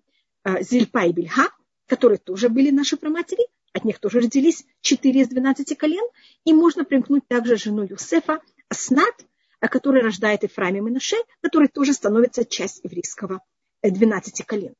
[0.44, 1.50] э, Зильпа и Бельха,
[1.88, 3.46] которые тоже были наши проматери,
[3.76, 6.06] от них тоже родились 4 из 12 колен.
[6.46, 9.14] И можно примкнуть также жену Юсефа, Аснат,
[9.60, 13.42] который рождает Ифраим и Менаше, который тоже становится часть еврейского
[13.84, 14.74] 12 э, колен.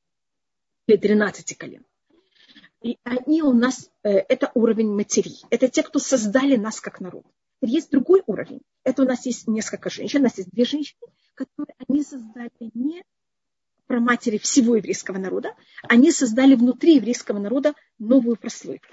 [0.88, 1.86] Или 13 колен.
[2.82, 5.42] И они у нас, э, это уровень матерей.
[5.50, 7.26] Это те, кто создали нас как народ.
[7.62, 8.62] Есть другой уровень.
[8.84, 11.02] Это у нас есть несколько женщин, у нас есть две женщины,
[11.34, 13.04] которые они создали не
[13.88, 18.88] про матери всего еврейского народа, они создали внутри еврейского народа новую прослойку.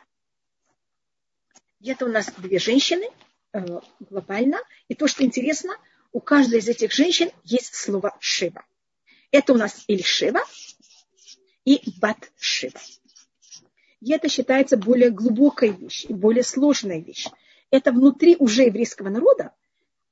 [1.84, 3.06] Это у нас две женщины
[3.52, 4.58] э, глобально.
[4.88, 5.74] И то, что интересно,
[6.12, 8.64] у каждой из этих женщин есть слово Шева.
[9.30, 10.40] Это у нас Эльшева
[11.64, 12.78] и Бат Шева.
[14.00, 17.26] И это считается более глубокой вещь и более сложная вещь.
[17.70, 19.52] Это внутри уже еврейского народа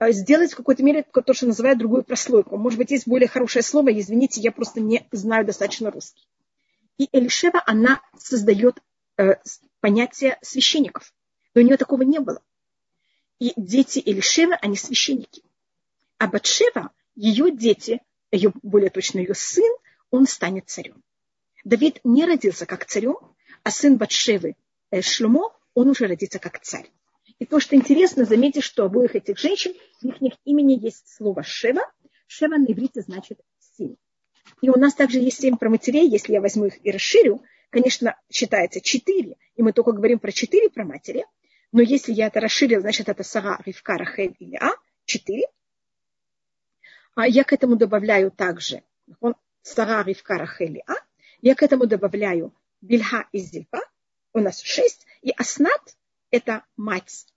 [0.09, 2.57] сделать в какой-то мере то, что называют другую прослойку.
[2.57, 6.27] Может быть, есть более хорошее слово, извините, я просто не знаю достаточно русский.
[6.97, 8.79] И Элишева, она создает
[9.17, 9.35] э,
[9.81, 11.13] понятие священников.
[11.55, 12.43] Но у нее такого не было.
[13.39, 15.43] И дети Элишева, они священники.
[16.19, 19.73] А Батшева, ее дети, ее, более точно ее сын,
[20.11, 21.03] он станет царем.
[21.65, 23.17] Давид не родился как царем,
[23.63, 24.57] а сын Батшевы
[24.91, 26.91] э, Шлюмо, он уже родится как царь.
[27.41, 29.73] И то, что интересно, заметьте, что обоих этих женщин,
[30.03, 31.81] в их имени есть слово Шева.
[32.27, 33.97] Шева на иврите значит семь.
[34.61, 38.83] И у нас также есть семь проматерей, если я возьму их и расширю, конечно, считается
[38.83, 41.25] четыре, и мы только говорим про четыре проматери,
[41.73, 44.73] но если я это расширил, значит, это Сара, Ривка, Рахель или А,
[45.07, 45.47] четыре.
[47.15, 48.83] А я к этому добавляю также
[49.63, 50.95] Сара, Ривка, Рахель и А.
[51.41, 53.81] Я к этому добавляю Бельха и Зильпа,
[54.35, 55.97] у нас шесть, и Аснат–
[56.31, 57.30] это мать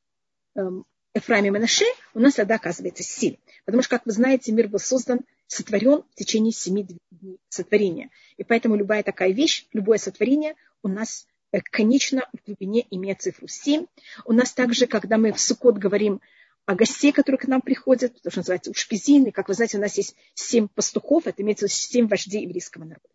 [0.56, 3.36] эм, Эфраима и Менаше, у нас тогда оказывается семь.
[3.66, 8.10] Потому что, как вы знаете, мир был создан, сотворен в течение семи дней сотворения.
[8.38, 13.48] И поэтому любая такая вещь, любое сотворение у нас э, конечно в глубине имеет цифру
[13.48, 13.86] семь.
[14.26, 16.20] У нас также, когда мы в Сукот говорим
[16.66, 19.82] о гостей, которые к нам приходят, то, что называется ушпизин, и, как вы знаете, у
[19.82, 23.08] нас есть семь пастухов, это имеется в виду семь вождей еврейского народа.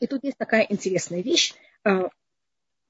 [0.00, 1.52] И тут есть такая интересная вещь.
[1.84, 2.08] А,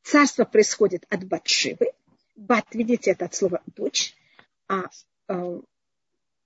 [0.02, 1.92] царство происходит от Батшивы.
[2.40, 4.14] Бат, видите, это от слова дочь.
[4.66, 4.88] А,
[5.28, 5.60] а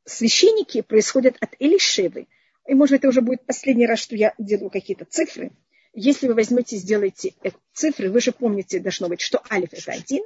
[0.05, 2.27] священники происходят от Элишевы.
[2.67, 5.53] и может это уже будет последний раз, что я делаю какие-то цифры.
[5.93, 7.35] Если вы возьмете, сделаете
[7.73, 10.25] цифры, вы же помните, должно быть, что алиф это один,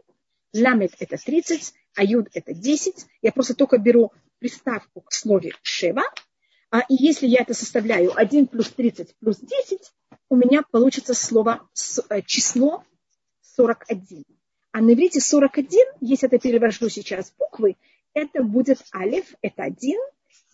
[0.54, 3.04] ламет это 30, аюд это 10.
[3.20, 6.04] Я просто только беру приставку к слове шева,
[6.70, 9.92] а, и если я это составляю 1 плюс 30 плюс 10,
[10.30, 11.68] у меня получится слово,
[12.08, 12.84] э, число
[13.42, 14.37] 41.
[14.78, 17.76] А на иврите 41, если это перевожу сейчас буквы,
[18.14, 19.98] это будет алиф, это 1,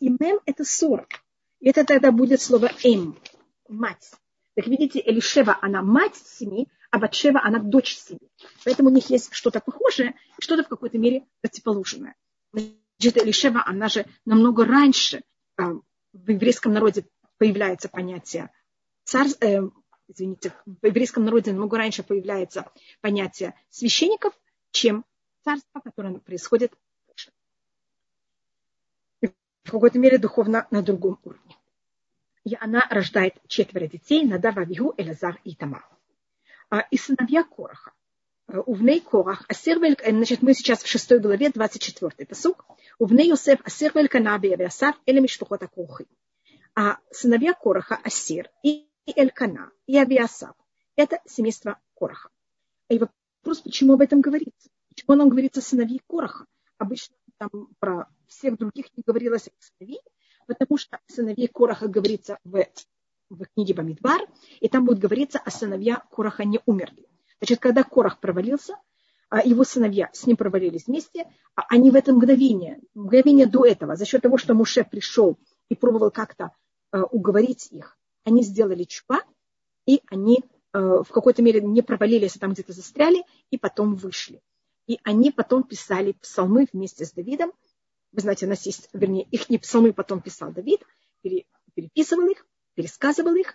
[0.00, 1.06] и мем это 40.
[1.60, 3.18] И это тогда будет слово эм,
[3.68, 4.12] мать.
[4.54, 8.30] Так видите, Элишева, она мать семьи, а Батшева, она дочь семьи.
[8.64, 12.14] Поэтому у них есть что-то похожее, что-то в какой-то мере противоположное.
[12.54, 15.20] Значит, Элишева, она же намного раньше
[15.58, 15.64] э,
[16.14, 17.04] в еврейском народе
[17.36, 18.48] появляется понятие
[19.04, 19.68] царь, э,
[20.08, 24.32] извините, в еврейском народе намного раньше появляется понятие священников,
[24.70, 25.04] чем
[25.42, 26.72] царство, которое происходит
[29.20, 31.56] в какой-то мере духовно на другом уровне
[32.44, 35.84] и она рождает четверо детей, Надав, Авигу, Элазар и Тамар.
[36.70, 37.92] А, и сыновья Короха.
[38.48, 42.66] Э, Увней Корах, Асирвель, значит, мы сейчас в шестой главе, 24 посук.
[42.98, 46.06] Увней Йосеф, Асирвель, Канаби, Авиасав, Эля Мишпухот Акухи.
[46.74, 50.54] А сыновья Короха, Асир и Элькана, и Авиасав.
[50.96, 52.30] Это семейство Короха.
[52.88, 54.70] И вопрос, почему об этом говорится?
[54.88, 56.46] Почему нам говорится сыновья Короха?
[56.78, 60.00] Обычно там про всех других не говорилось о сыновей,
[60.46, 62.64] потому что сыновей Короха говорится в,
[63.30, 64.20] в книге Бамидбар,
[64.60, 67.08] и там будет говориться о сыновья Короха не умерли.
[67.38, 68.74] Значит, когда Корах провалился,
[69.28, 71.26] а его сыновья с ним провалились вместе,
[71.56, 75.38] а они в это мгновение, мгновение до этого, за счет того, что Муше пришел
[75.68, 76.52] и пробовал как-то
[76.92, 79.22] э, уговорить их, они сделали чупа,
[79.86, 84.40] и они э, в какой-то мере не провалились, а там где-то застряли, и потом вышли.
[84.86, 87.52] И они потом писали псалмы вместе с Давидом,
[88.14, 90.80] вы знаете, у нас есть, вернее, их не псалмы потом писал Давид,
[91.74, 93.54] переписывал их, пересказывал их.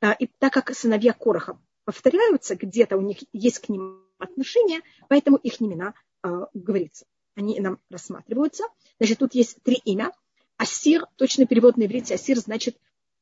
[0.00, 5.36] А, и так как сыновья Короха повторяются, где-то у них есть к ним отношения, поэтому
[5.36, 5.92] их имена
[6.22, 7.04] э, говорится.
[7.34, 8.64] Они нам рассматриваются.
[8.98, 10.10] Значит, тут есть три имя.
[10.56, 12.78] Асир, точный перевод на иврите, асир значит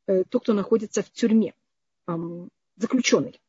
[0.07, 1.55] тот, кто находится в тюрьме,
[2.07, 2.13] э,
[2.77, 3.41] заключенный.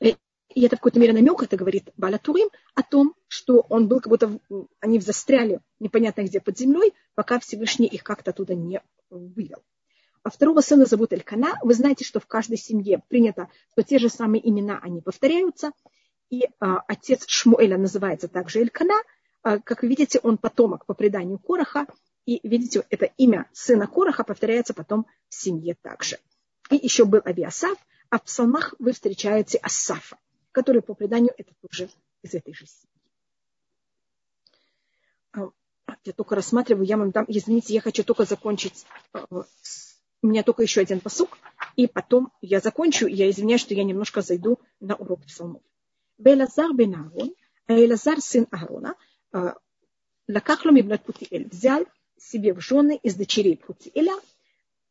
[0.00, 4.08] И это в какой-то мере намек, это говорит Балатурим, о том, что он был как
[4.08, 4.38] будто,
[4.80, 9.62] они застряли непонятно где под землей, пока Всевышний их как-то оттуда не вывел.
[10.22, 11.58] А второго сына зовут Элькана.
[11.62, 15.72] Вы знаете, что в каждой семье принято, что те же самые имена, они повторяются.
[16.30, 18.96] И а, отец Шмуэля называется также Элькана.
[19.42, 21.86] А, как вы видите, он потомок по преданию Короха.
[22.28, 26.18] И видите, это имя сына Кораха повторяется потом в семье также.
[26.68, 27.78] И еще был Авиасав,
[28.10, 30.18] а в псалмах вы встречаете Асафа,
[30.52, 31.88] который по преданию это тоже
[32.20, 32.92] из этой же семьи.
[35.32, 40.42] А, я только рассматриваю, я вам дам, извините, я хочу только закончить, а, у меня
[40.42, 41.38] только еще один посук,
[41.76, 45.62] и потом я закончу, я извиняюсь, что я немножко зайду на урок псалмов.
[46.18, 47.34] Белазар бен Аарон,
[47.68, 48.96] а Элазар сын Аарона,
[50.28, 51.86] Лакахлом ибн Путиэль взял
[52.18, 54.14] себе в жены из дочерей Путиэля,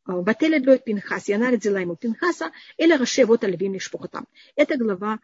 [0.06, 4.26] Бателет лоет Пинхас, и она родила ему Пинхаса, или Рашевот Альвим Лишпохотам.
[4.56, 5.20] Это глава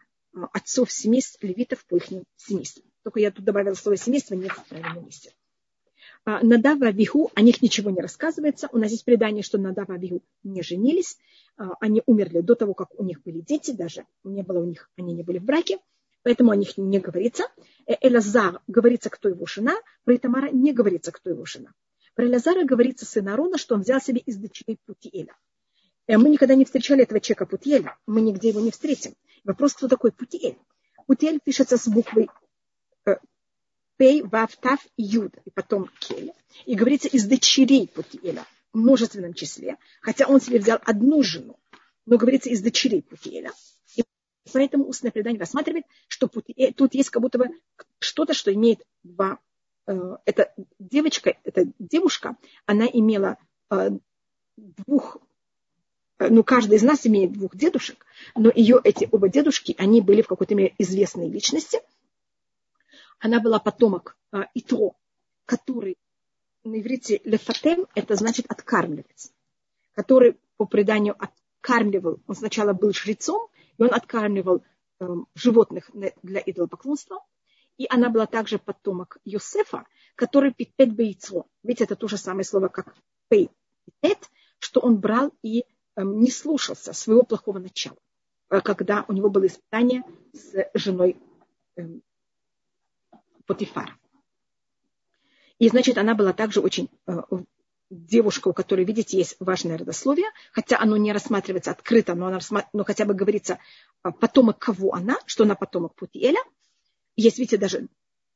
[0.52, 2.04] отцов семейств левитов по их
[2.36, 2.84] семействам.
[3.02, 5.32] Только я тут добавила слово семейство, нет в правильном месте.
[6.26, 8.68] Надава Виху, о них ничего не рассказывается.
[8.72, 11.18] У нас есть предание, что Надава Виху не женились.
[11.56, 15.12] Они умерли до того, как у них были дети, даже не было у них, они
[15.14, 15.78] не были в браке.
[16.24, 17.44] Поэтому о них не говорится.
[17.86, 19.76] Э, Элазар говорится, кто его жена.
[20.04, 21.70] Про Итамара не говорится, кто его жена.
[22.14, 25.34] Про Элазара говорится сын Арона, что он взял себе из дочерей Путиэля.
[26.06, 27.96] Э, мы никогда не встречали этого человека Путиэля.
[28.06, 29.14] Мы нигде его не встретим.
[29.42, 30.56] Вопрос, кто такой Путиэль?
[31.06, 32.28] Путиэль пишется с буквой
[33.06, 33.16] э,
[33.96, 36.32] Пей, Вав, Тав, Юд, и потом Кель.
[36.66, 41.58] И говорится из дочерей Путиэля в множественном числе, хотя он себе взял одну жену,
[42.06, 43.50] но говорится из дочерей Путиэля.
[43.96, 44.04] И
[44.52, 47.48] поэтому устное предание рассматривает, что Путиэль, тут есть как будто бы
[47.98, 49.38] что-то, что имеет два.
[49.86, 53.38] Э, эта девочка, эта девушка, она имела
[53.70, 53.90] э,
[54.56, 55.18] двух
[56.18, 58.04] Э, ну, каждый из нас имеет двух дедушек,
[58.34, 61.80] но ее эти оба дедушки, они были в какой-то мере известные личности.
[63.18, 64.16] Она была потомок
[64.54, 64.96] Итро,
[65.46, 65.96] который
[66.62, 69.32] на иврите лефатем, это значит откармливать,
[69.94, 74.62] который по преданию откармливал, он сначала был жрецом, и он откармливал
[75.00, 75.90] э, животных
[76.22, 77.24] для идолопоклонства,
[77.78, 81.46] и она была также потомок Йосефа, который питет бейцо.
[81.62, 82.94] Ведь это то же самое слово, как
[83.28, 83.50] пей,
[83.84, 85.64] питет, что он брал и
[85.96, 87.96] Эм, не слушался своего плохого начала,
[88.50, 90.02] э, когда у него было испытание
[90.32, 91.16] с женой
[91.76, 92.02] эм,
[93.46, 93.96] Потифара.
[95.58, 97.12] И, значит, она была также очень э,
[97.90, 102.40] девушка, у которой, видите, есть важное родословие, хотя оно не рассматривается открыто, но, она
[102.72, 103.60] но хотя бы говорится
[104.02, 106.40] а, потомок кого она, что она потомок Путиэля.
[107.16, 107.88] Есть, видите, даже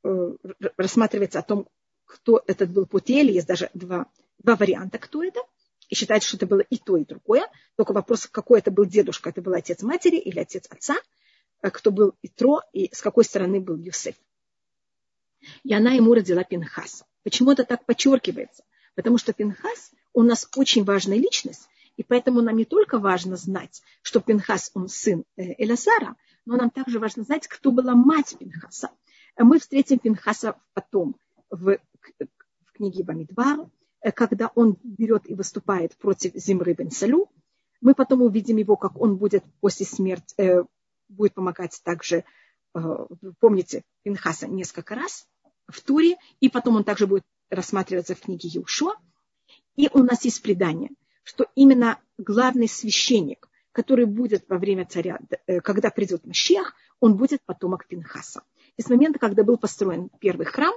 [0.05, 0.37] э,
[0.77, 1.69] рассматривается о том,
[2.05, 4.07] кто этот был Путиэль, есть даже два,
[4.39, 5.41] два варианта, кто это.
[5.89, 7.47] И считается, что это было и то, и другое.
[7.77, 10.97] Только вопрос, какой это был дедушка, это был отец матери или отец отца,
[11.63, 14.15] э, кто был Итро, и с какой стороны был Юсеф.
[15.65, 17.05] И она ему родила Пинхаса.
[17.23, 18.65] Почему это так подчеркивается?
[18.95, 23.83] Потому что Пинхас у нас очень важная личность, и поэтому нам не только важно знать,
[24.03, 26.17] что Пинхас, он сын э, Элазара,
[26.49, 28.91] но нам также важно знать, кто была мать Пинхаса.
[29.37, 31.15] Мы встретим Пинхаса потом
[31.51, 31.77] в,
[32.19, 33.69] в книге Бамидбар,
[34.15, 37.31] когда он берет и выступает против Зимры бен Салю.
[37.83, 40.65] Мы потом увидим его, как он будет после смерти, э,
[41.11, 42.25] будет помогать также,
[42.75, 43.07] э,
[43.41, 45.29] помните, Пинхаса несколько раз
[45.67, 48.97] в Туре, и потом он также будет рассматриваться в книге Юшо.
[49.77, 50.93] И у нас есть предание,
[51.25, 53.48] что именно главный священник,
[53.79, 58.43] который будет во время царя, э, когда придет Машех, он будет потомок Пинхаса.
[58.77, 60.75] И с момента, когда был построен первый храм,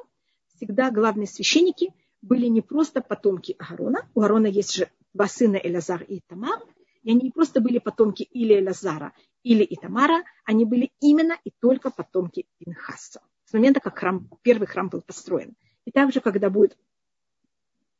[0.55, 4.07] всегда главные священники были не просто потомки Аарона.
[4.13, 6.59] У Аарона есть же два сына Элязар и Тамар.
[7.01, 11.89] И они не просто были потомки или Элязара, или Итамара, они были именно и только
[11.89, 13.21] потомки Пинхаса.
[13.45, 15.55] С момента, как храм, первый храм был построен.
[15.85, 16.77] И также, когда будет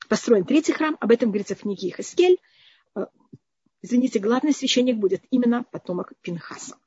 [0.07, 2.37] построен третий храм, об этом говорится в книге Ихаскель,
[2.95, 3.07] э,
[3.81, 6.77] извините, главный священник будет именно потомок Пинхаса.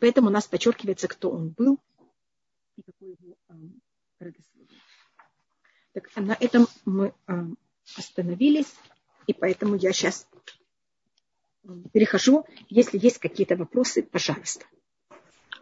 [0.00, 1.78] Поэтому у нас подчеркивается, кто он был
[2.76, 3.54] и какой его э,
[4.18, 4.80] родословие.
[5.92, 7.32] Так, а на этом мы э,
[7.96, 8.72] остановились,
[9.26, 10.26] и поэтому я сейчас
[11.92, 12.44] перехожу.
[12.68, 14.64] Если есть какие-то вопросы, пожалуйста.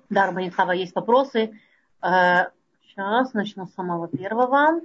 [0.08, 1.60] Да, Рабанитхава, есть вопросы.
[2.00, 4.80] Сейчас начну с самого первого.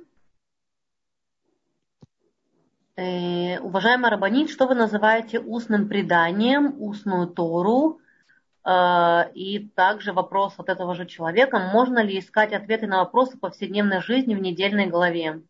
[2.97, 7.99] Э, уважаемый Рабанит, что вы называете устным преданием, устную Тору?
[8.63, 11.59] Э, и также вопрос от этого же человека.
[11.59, 15.41] Можно ли искать ответы на вопросы повседневной жизни в недельной главе?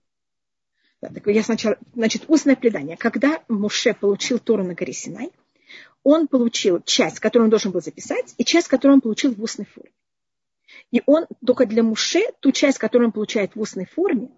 [1.01, 2.97] Да, так я сначала, значит, устное предание.
[2.97, 5.31] Когда Муше получил Тору на горе Синай,
[6.03, 9.65] он получил часть, которую он должен был записать, и часть, которую он получил в устной
[9.65, 9.91] форме.
[10.89, 14.29] И он только для Муше, ту часть, которую он получает в устной форме,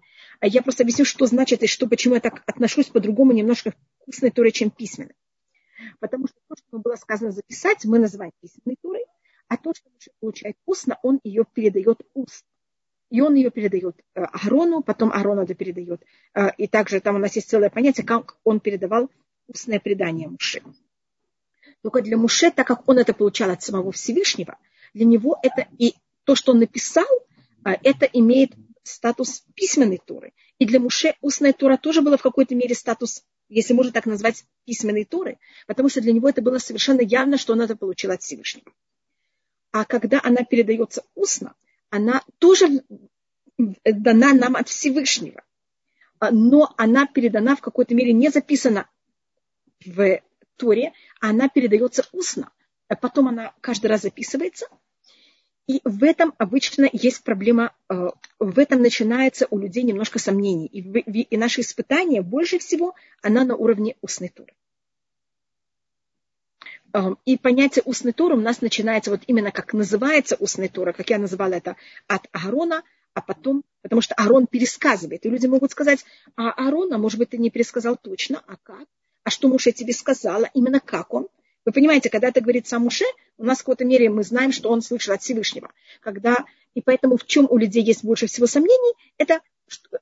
[0.46, 3.76] я просто объясню, что значит и что, почему я так отношусь по-другому немножко к
[4.06, 5.14] устной туре, чем письменной.
[6.00, 9.04] Потому что то, что было сказано записать, мы называем письменной турой,
[9.48, 12.46] а то, что Муше получает устно, он ее передает устно.
[13.10, 16.04] И он ее передает э, Аарону, потом Аарон это передает.
[16.34, 19.10] Э, и также там у нас есть целое понятие, как он передавал
[19.46, 20.62] устное предание Муше.
[21.82, 24.58] Только для Муше, так как он это получал от самого Всевышнего,
[24.92, 27.06] для него это и то, что он написал,
[27.64, 28.52] а, это имеет
[28.88, 30.32] статус письменной туры.
[30.58, 34.44] И для Муше устная тура тоже была в какой-то мере статус, если можно так назвать,
[34.64, 38.22] письменной туры, потому что для него это было совершенно явно, что он это получил от
[38.22, 38.72] Всевышнего.
[39.70, 41.54] А когда она передается устно,
[41.90, 42.82] она тоже
[43.56, 45.42] дана нам от Всевышнего.
[46.18, 48.88] А, но она передана в какой-то мере не записана
[49.84, 50.20] в
[50.56, 52.50] Торе, а она передается устно.
[52.88, 54.66] А потом она каждый раз записывается–
[55.68, 58.08] и в этом обычно есть проблема, э,
[58.38, 60.66] в этом начинается у людей немножко сомнений.
[60.66, 64.54] И, и наше испытание больше всего, она на уровне устной туры.
[66.94, 71.10] Эм, и понятие устной туры у нас начинается вот именно как называется устная тура, как
[71.10, 75.26] я называла это от Аарона, а потом, потому что Аарон пересказывает.
[75.26, 76.02] И люди могут сказать,
[76.34, 78.86] а Аарона, может быть, ты не пересказал точно, а как?
[79.24, 81.28] А что Муше тебе сказала, именно как он?
[81.68, 83.04] Вы понимаете, когда это говорит сам Муше,
[83.36, 85.70] у нас в какой-то мере мы знаем, что он слышал от Всевышнего.
[86.00, 89.42] Когда, и поэтому в чем у людей есть больше всего сомнений, это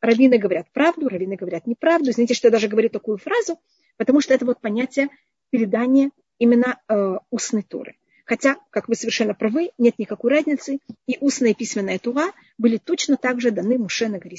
[0.01, 2.11] раввины говорят правду, раввины говорят неправду.
[2.11, 3.59] Извините, что я даже говорю такую фразу,
[3.97, 5.09] потому что это вот понятие
[5.51, 7.97] передания именно э, устной Торы.
[8.27, 13.17] Хотя, как вы совершенно правы, нет никакой разницы, и устная и письменная Тура были точно
[13.17, 14.37] так же даны Муше на горе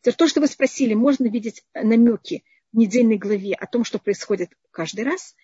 [0.00, 5.02] то, что вы спросили, можно видеть намеки в недельной главе о том, что происходит каждый
[5.02, 5.34] раз–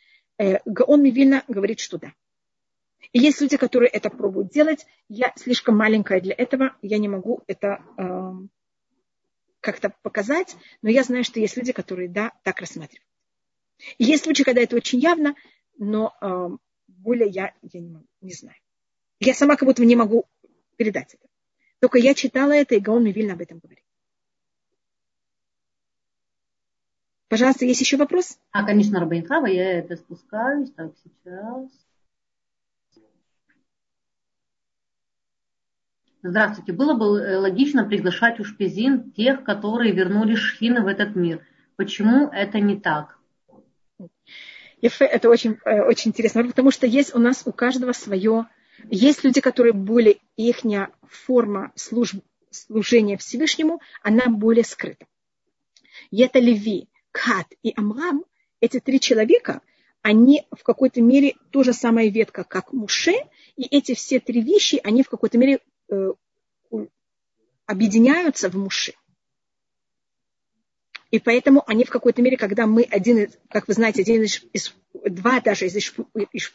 [0.64, 2.14] Гаон Мивильна говорит, что да.
[3.12, 4.86] И есть люди, которые это пробуют делать.
[5.08, 8.32] Я слишком маленькая для этого, я не могу это э,
[9.60, 13.06] как-то показать, но я знаю, что есть люди, которые, да, так рассматривают.
[13.98, 15.34] И есть случаи, когда это очень явно,
[15.78, 16.48] но э,
[16.86, 18.56] более я, я не, могу, не знаю.
[19.18, 20.26] Я сама как будто не могу
[20.76, 21.26] передать это.
[21.80, 23.84] Только я читала это, и Гаон Мивильна об этом говорит.
[27.30, 28.40] Пожалуйста, есть еще вопрос?
[28.50, 30.68] А, конечно, Рабайнхава, я это спускаюсь.
[30.72, 31.70] Так, сейчас.
[36.24, 36.72] Здравствуйте.
[36.72, 41.46] Было бы э, логично приглашать у шпизин тех, которые вернули шхины в этот мир.
[41.76, 43.16] Почему это не так?
[44.80, 48.46] Это очень, э, очень интересно, потому что есть у нас у каждого свое.
[48.88, 50.62] Есть люди, которые более, их
[51.06, 55.06] форма служб, служения Всевышнему, она более скрыта.
[56.10, 58.24] И это Леви, Кат и Амрам,
[58.60, 59.62] эти три человека,
[60.02, 63.14] они в какой-то мере то же самая ветка, как Муше,
[63.56, 66.12] и эти все три вещи, они в какой-то мере э,
[67.66, 68.94] объединяются в Муше.
[71.10, 74.74] И поэтому они в какой-то мере, когда мы один, как вы знаете, один из, из
[74.92, 75.92] два даже из, из,
[76.32, 76.52] из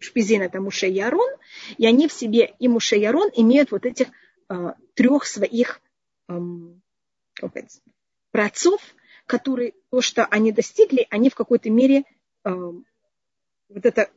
[0.00, 1.30] шпизин, это Муше и Арон,
[1.78, 4.08] и они в себе, и Муше и Арон имеют вот этих
[4.48, 5.80] э, трех своих
[6.28, 6.34] э,
[7.34, 7.52] как
[8.30, 8.80] праотцов,
[9.26, 12.04] которые то, что они достигли, они в какой-то мере
[12.44, 14.10] э, вот это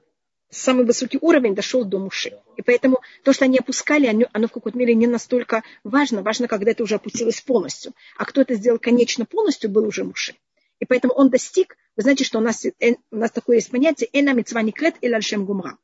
[0.49, 2.37] самый высокий уровень дошел до Муши.
[2.55, 6.21] И поэтому то, что они опускали, оно, оно в какой-то мере не настолько важно.
[6.21, 7.93] Важно, когда это уже опустилось полностью.
[8.17, 10.35] А кто это сделал конечно полностью, был уже Муши.
[10.79, 14.09] И поэтому он достиг, вы знаете, что у нас, э, у нас такое есть понятие
[14.11, 15.77] «эна митцва никрет или альшем гумра».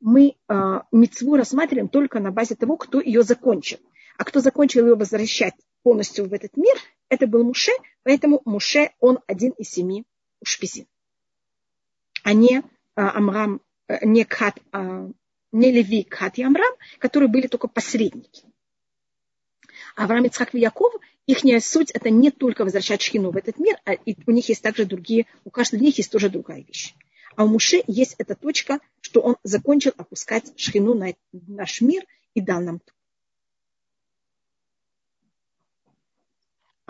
[0.00, 3.78] Мы э, митцву рассматриваем только на базе того, кто ее закончил.
[4.18, 6.76] А кто закончил ее возвращать полностью в этот мир,
[7.12, 10.04] это был Муше, поэтому Муше, он один из семи
[10.40, 10.86] ушпизин.
[12.24, 12.62] А не э,
[12.94, 13.60] Амрам
[13.92, 15.08] Э, не, Кат, а,
[15.52, 18.44] не Леви, Кат и Амрам, которые были только посредники.
[19.96, 20.94] Авраам, Ицхак и Яков,
[21.26, 24.62] их суть это не только возвращать шхину в этот мир, а и у них есть
[24.62, 26.94] также другие, у каждого из них есть тоже другая вещь.
[27.36, 32.04] А у Муше есть эта точка, что он закончил опускать шхину на наш мир
[32.34, 32.80] и дал нам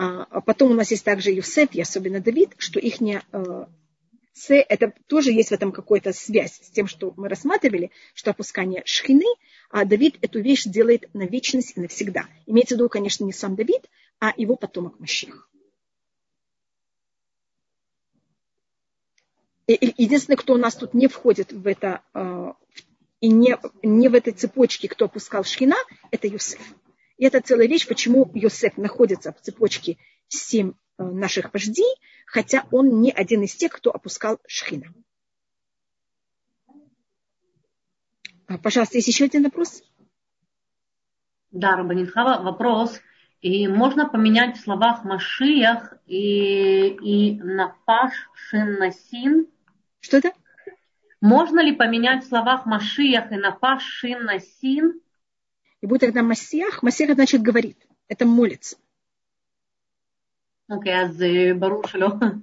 [0.03, 3.65] а потом у нас есть также Юсеф и особенно Давид, что их не, э,
[4.49, 9.25] это тоже есть в этом какая-то связь с тем, что мы рассматривали, что опускание шхины,
[9.69, 12.27] а Давид эту вещь делает на вечность и навсегда.
[12.45, 13.89] Имеется в виду, конечно, не сам Давид,
[14.19, 15.49] а его потомок Маших.
[19.67, 22.55] Единственный, кто у нас тут не входит в это, а,
[23.21, 25.77] и не, не в этой цепочке, кто опускал шхина,
[26.11, 26.59] это Юсеф.
[27.23, 29.97] И это целая вещь, почему Юсеф находится в цепочке
[30.27, 31.91] семь Э, наших вождей,
[32.27, 34.93] хотя он не один из тех, кто опускал шхина.
[38.61, 39.83] Пожалуйста, есть еще один вопрос?
[41.49, 43.01] Да, Рабанитхава, вопрос.
[43.41, 49.47] И можно поменять в словах Машиях и, и Нафаш Шиннасин?
[49.99, 50.33] Что это?
[51.21, 55.01] Можно ли поменять в словах Машиях и Нафаш Шиннасин?
[55.83, 56.81] И будет тогда массиях.
[56.81, 57.77] Массиях значит говорит.
[58.07, 58.77] Это молится.
[60.69, 62.41] Окей, okay, Барушелю.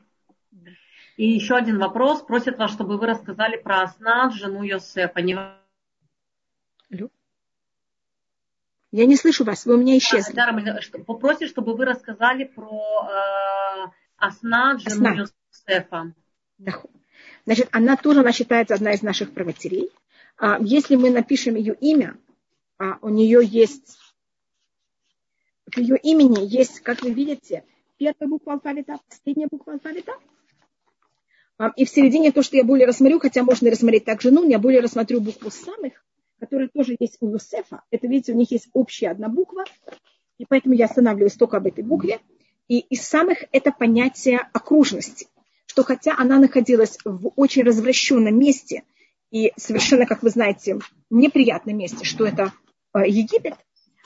[1.16, 2.20] И еще один вопрос.
[2.20, 5.22] Просят вас, чтобы вы рассказали про Аснат, жену Йосефа.
[5.22, 5.36] Не...
[5.36, 7.08] Алло.
[8.92, 10.34] Я не слышу вас, вы у меня исчезли.
[10.34, 10.78] Да, да,
[11.14, 15.16] просит, чтобы вы рассказали про э, Аснат, жену Аснат.
[15.16, 16.12] Йосефа.
[16.58, 16.82] Да.
[17.46, 19.90] Значит, она тоже, она считается одна из наших правотерей.
[20.36, 22.18] А если мы напишем ее имя,
[22.80, 23.98] а у нее есть,
[25.70, 27.62] в ее имени есть, как вы видите,
[27.98, 30.12] первая буква алфавита, последняя буква алфавита.
[31.76, 34.80] И в середине то, что я более рассмотрю, хотя можно рассмотреть также, ну, я более
[34.80, 36.02] рассмотрю букву самых,
[36.38, 37.82] которые тоже есть у Юсефа.
[37.90, 39.64] Это, видите, у них есть общая одна буква,
[40.38, 42.18] и поэтому я останавливаюсь только об этой букве.
[42.66, 45.26] И из самых это понятие окружности,
[45.66, 48.84] что хотя она находилась в очень развращенном месте
[49.30, 50.78] и совершенно, как вы знаете,
[51.10, 52.54] неприятном месте, что это
[52.98, 53.54] Египет,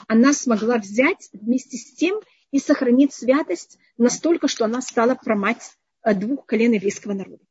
[0.09, 2.21] она смогла взять вместе с тем
[2.51, 5.73] и сохранить святость настолько, что она стала промать
[6.03, 7.43] э, двух колен еврейского народа.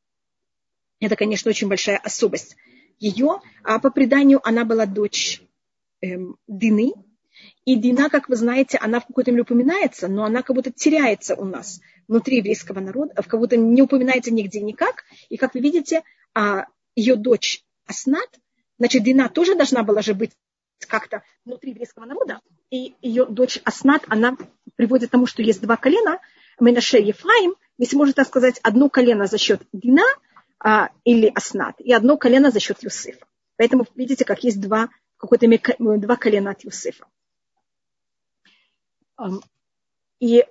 [1.00, 2.56] Это, конечно, очень большая особость
[2.98, 3.40] ее.
[3.62, 5.42] А по преданию она была дочь
[6.00, 6.92] эм, Дины.
[7.64, 11.34] И Дина, как вы знаете, она в какой-то мере упоминается, но она как будто теряется
[11.34, 15.04] у нас внутри еврейского народа, в будто не упоминается нигде никак.
[15.28, 16.02] И, как вы видите,
[16.34, 18.28] а ее дочь Аснат,
[18.78, 20.30] значит, Дина тоже должна была же быть
[20.86, 24.36] как-то внутри еврейского народа, и ее дочь Аснат, она
[24.76, 26.20] приводит к тому, что есть два колена,
[26.60, 30.04] Менаше и Ефраим, если можно так сказать, одно колено за счет Дина
[30.58, 33.26] а, или Аснат, и одно колено за счет Юсифа.
[33.56, 35.46] Поэтому видите, как есть два, какое-то
[35.78, 37.06] два колена от Юсифа.
[40.20, 40.44] И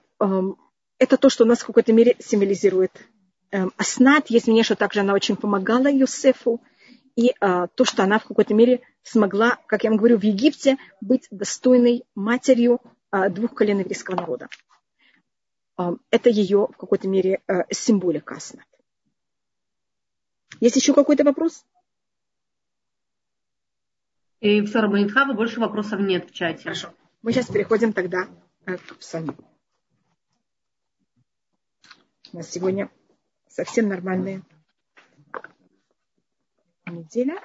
[1.00, 2.92] это то, что у нас в какой-то мере символизирует
[3.52, 4.30] Аснат.
[4.30, 6.62] Есть мнение, что также она очень помогала Юсефу
[7.16, 10.78] и а, то, что она в какой-то мере смогла, как я вам говорю, в Египте
[11.02, 12.80] быть достойной матерью
[13.12, 14.50] а, двух колен еврейского народа.
[15.76, 18.66] А, это ее в какой-то мере а, символика Аснат.
[20.60, 21.66] Есть еще какой-то вопрос?
[24.40, 26.64] И все, Рабанитхава, больше вопросов нет в чате.
[26.64, 26.94] Хорошо.
[27.22, 28.28] Мы сейчас переходим тогда
[28.66, 29.36] э, к псалму.
[32.34, 32.92] У нас сегодня
[33.48, 34.44] совсем нормальная
[36.96, 37.40] неделя.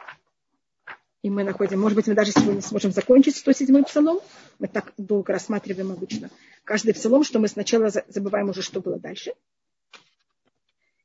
[1.22, 4.20] И мы находим, может быть, мы даже сегодня сможем закончить 107-й псалом.
[4.58, 6.30] Мы так долго рассматриваем обычно
[6.64, 9.32] каждый псалом, что мы сначала забываем уже, что было дальше.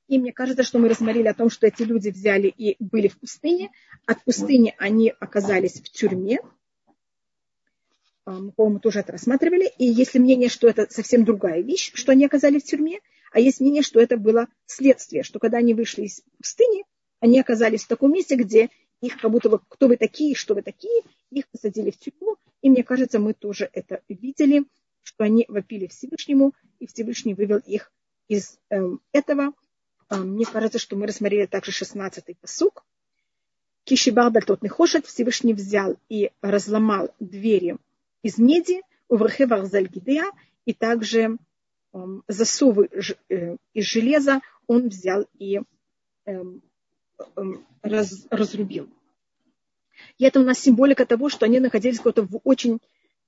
[0.08, 3.18] И мне кажется, что мы рассмотрели о том, что эти люди взяли и были в
[3.18, 3.72] пустыне.
[4.06, 6.40] От пустыни они оказались в тюрьме.
[8.26, 9.72] Мы, по-моему, тоже это рассматривали.
[9.78, 13.00] И есть мнение, что это совсем другая вещь, что они оказались в тюрьме.
[13.32, 16.84] А есть мнение, что это было следствие, что когда они вышли из пустыни,
[17.24, 18.70] они оказались в таком месте, где
[19.00, 22.36] их как будто бы, кто вы такие, что вы такие, их посадили в тюрьму.
[22.62, 24.66] И мне кажется, мы тоже это видели,
[25.04, 27.94] что они вопили Всевышнему, и Всевышний вывел их
[28.28, 28.82] из э,
[29.14, 29.54] этого.
[30.10, 32.84] Э, мне кажется, что мы рассмотрели также 16-й посук.
[33.86, 37.78] Кишибардаль тот не хочет, Всевышний взял и разломал двери
[38.22, 40.26] из меди, у врахе Гидея,
[40.66, 41.38] и также
[41.94, 41.98] э,
[42.28, 42.90] засовы
[43.30, 45.62] э, из железа он взял и
[46.26, 46.44] э,
[47.82, 48.90] раз, разрубил.
[50.18, 52.80] И это у нас символика того, что они находились в очень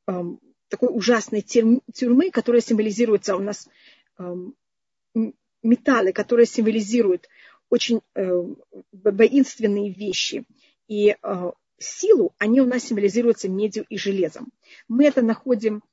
[0.08, 3.68] эм, такой ужасной тюрьмы, которая символизируется у нас
[4.18, 4.56] эм,
[5.64, 7.28] металлы, которые символизируют
[7.70, 8.42] очень э,
[8.92, 10.46] воинственные вещи.
[10.88, 14.52] И э, силу, они у нас символизируются медью и железом.
[14.88, 15.84] Мы это находим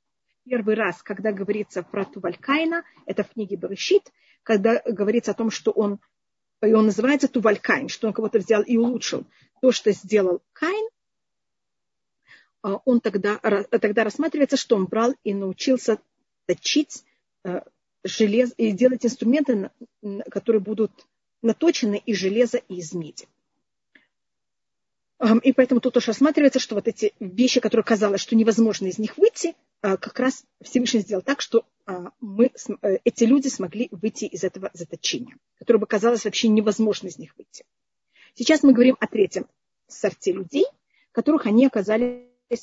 [0.45, 4.12] первый раз, когда говорится про Тувалькайна, это в книге Барышит,
[4.43, 6.01] когда говорится о том, что он
[6.67, 9.25] и он называется Туваль Кайн, что он кого-то взял и улучшил
[9.61, 10.89] то, что сделал Кайн,
[12.63, 15.99] а, он тогда, тогда рассматривается, что он брал и научился
[16.47, 17.05] точить
[17.45, 17.65] а,
[18.05, 19.71] железо и делать инструменты,
[20.31, 20.93] которые будут
[21.43, 23.27] наточены из железа и из меди.
[25.45, 29.17] И поэтому тут тоже рассматривается, что вот эти вещи, которые казалось, что невозможно из них
[29.19, 31.66] выйти, как раз Всевышний сделал так, что
[32.20, 32.51] мы,
[32.83, 37.35] э, эти люди смогли выйти из этого заточения, которое бы казалось вообще невозможно из них
[37.37, 37.64] выйти.
[38.35, 39.47] Сейчас мы говорим о третьем
[39.89, 40.64] сорте людей,
[41.11, 42.22] которых они оказались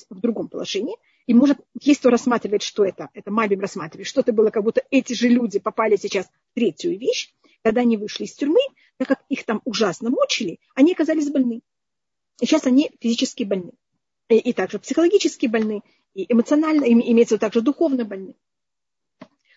[0.09, 0.95] в другом положении.
[1.28, 4.82] И может, есть кто рассматривает, что это, это Мальбим рассматривает, что это было, как будто
[4.89, 8.61] эти же люди попали сейчас в третью вещь, когда они вышли из тюрьмы,
[8.97, 11.61] так как их там ужасно мучили, они оказались больны.
[12.39, 13.74] И сейчас они физически больны.
[14.30, 15.82] И, и также психологически больны,
[16.14, 18.36] и эмоционально, имеется также духовно больны.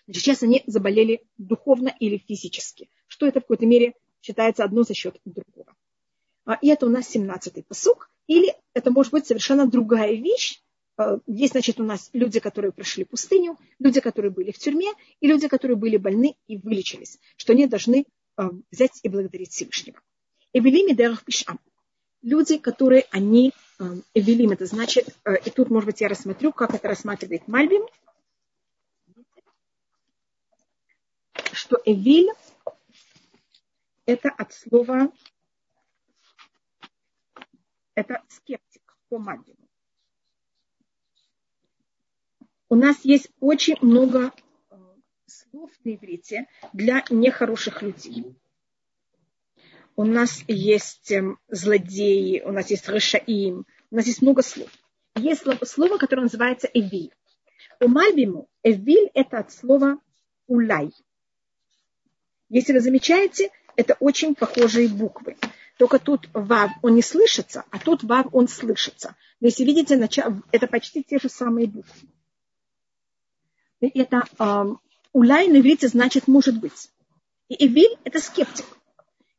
[0.05, 4.93] Значит, сейчас они заболели духовно или физически, что это в какой-то мере считается одно за
[4.93, 5.75] счет другого.
[6.45, 8.09] А, и это у нас 17-й посук.
[8.27, 10.61] Или это может быть совершенно другая вещь.
[10.97, 15.27] А, есть, значит, у нас люди, которые прошли пустыню, люди, которые были в тюрьме, и
[15.27, 19.99] люди, которые были больны и вылечились, что они должны а, взять и благодарить Всевышнего.
[20.53, 20.93] Эвелими.
[22.21, 23.51] Люди, которые они
[24.13, 25.09] эвелим, это значит,
[25.45, 27.85] и тут, может быть, я рассмотрю, как это рассматривает Мальбим,
[31.51, 32.29] что эвиль
[34.05, 35.11] это от слова
[37.95, 39.57] это скептик по Мальбиму.
[42.69, 44.33] У нас есть очень много
[44.71, 44.75] э,
[45.27, 48.35] слов на иврите для нехороших людей.
[49.95, 54.69] У нас есть эм, злодеи, у нас есть решаим, у нас есть много слов.
[55.15, 57.13] Есть слово, которое называется эвиль.
[57.79, 59.99] У Мальбиму эвиль это от слова
[60.47, 60.91] улай.
[62.49, 65.37] Если вы замечаете, это очень похожие буквы.
[65.77, 69.15] Только тут вав он не слышится, а тут вав он слышится.
[69.39, 69.95] Но если видите,
[70.51, 72.07] это почти те же самые буквы.
[73.81, 74.65] Это э,
[75.11, 76.89] улай на иврите значит может быть.
[77.49, 78.65] И эвиль это скептик.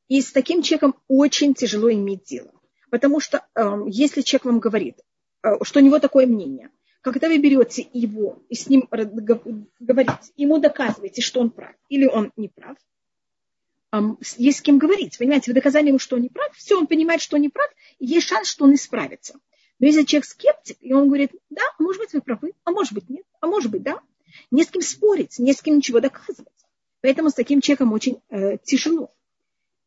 [0.09, 2.52] И с таким человеком очень тяжело иметь дело.
[2.90, 5.01] Потому что э, если человек вам говорит,
[5.43, 6.70] э, что у него такое мнение,
[7.01, 12.32] когда вы берете его и с ним говорите, ему доказываете, что он прав или он
[12.36, 12.76] не прав,
[14.36, 15.18] есть с кем говорить.
[15.18, 17.70] Понимаете, вы доказали ему, что он не прав, все, он понимает, что он не прав,
[17.98, 19.39] и есть шанс, что он исправится.
[19.78, 23.09] Но если человек скептик, и он говорит, да, может быть, вы правы, а может быть,
[23.09, 24.01] нет, а может быть, да,
[24.51, 26.48] не с кем спорить, не с кем ничего доказывать.
[27.01, 29.12] Поэтому с таким человеком очень э, тяжело.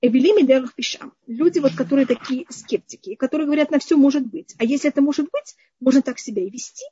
[0.01, 1.13] Эвелими дерах пишам.
[1.25, 4.55] Люди, вот, которые такие скептики, которые говорят, на все может быть.
[4.59, 6.85] А если это может быть, можно так себя и вести.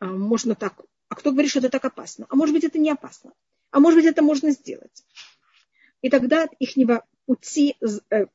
[0.00, 0.80] А, можно так.
[1.08, 2.26] А кто говорит, что это так опасно?
[2.28, 3.32] А может быть, это не опасно.
[3.70, 5.04] А может быть, это можно сделать.
[6.00, 6.70] И тогда от их
[7.26, 7.76] пути
[8.10, 8.26] э,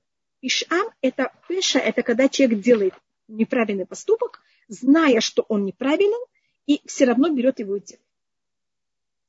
[0.42, 2.94] Ишам– это пеша, это когда человек делает
[3.28, 6.24] неправильный поступок, зная, что он неправилен,
[6.66, 8.06] и все равно берет его и делает.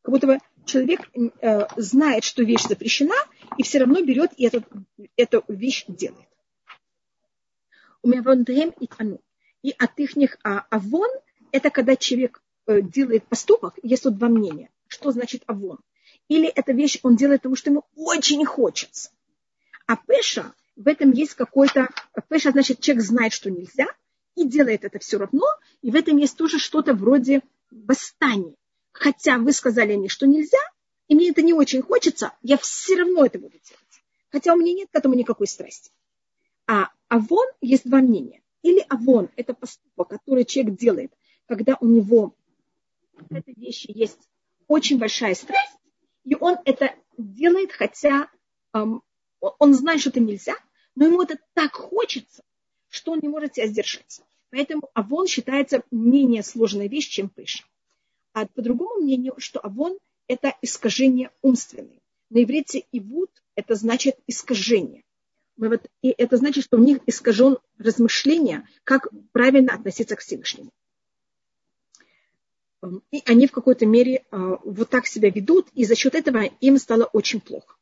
[0.02, 0.38] Как будто бы
[0.68, 3.16] человек э, знает, что вещь запрещена,
[3.56, 4.64] и все равно берет и этот,
[5.16, 6.28] эту вещь делает.
[8.02, 9.20] У меня вон и тану.
[9.62, 11.10] И от их а, авон–
[11.52, 14.70] это когда человек э, делает поступок, есть тут два мнения.
[14.86, 15.78] Что значит авон?
[16.28, 19.10] или эта вещь он делает потому, что ему очень хочется.
[19.86, 21.88] А пеша, в этом есть какой-то...
[22.28, 23.86] Пеша значит, человек знает, что нельзя,
[24.36, 25.46] и делает это все равно,
[25.82, 28.54] и в этом есть тоже что-то вроде восстания.
[28.98, 30.58] Хотя вы сказали мне, что нельзя,
[31.06, 34.02] и мне это не очень хочется, я все равно это буду делать.
[34.30, 35.92] Хотя у меня нет к этому никакой страсти.
[36.66, 38.42] А авон есть два мнения.
[38.62, 41.12] Или авон– это поступок, который человек делает,
[41.46, 42.34] когда у него
[43.14, 44.18] в этой вещи есть
[44.66, 45.78] очень большая страсть,
[46.24, 48.28] и он это делает, хотя
[48.74, 49.02] эм,
[49.40, 50.56] он знает, что это нельзя,
[50.96, 52.42] но ему это так хочется,
[52.88, 54.20] что он не может себя сдержать.
[54.50, 57.62] Поэтому авон считается менее сложной вещь, чем пыша.
[58.38, 59.98] А по другому мнению, что авон–
[60.28, 61.98] это искажение умственное.
[62.30, 65.02] На иврите ивут– это значит искажение.
[65.56, 70.70] Мы вот, и это значит, что у них искажен размышление, как правильно относиться к Всевышнему.
[73.10, 76.78] И они в какой-то мере а, вот так себя ведут, и за счет этого им
[76.78, 77.74] стало очень плохо.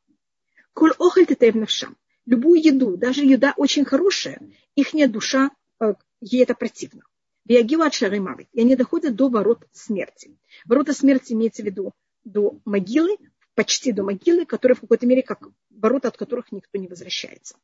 [0.73, 1.99] Коль охаль навшам.
[2.25, 4.41] Любую еду, даже еда очень хорошая,
[4.75, 7.03] их душа, а, ей это противно.
[7.47, 8.21] Биагила от шары
[8.53, 10.37] И они доходят до ворот смерти.
[10.65, 11.93] Ворота смерти имеется в виду
[12.25, 13.17] до могилы,
[13.55, 17.57] почти до могилы, которые в какой-то мере как ворота, от которых никто не возвращается.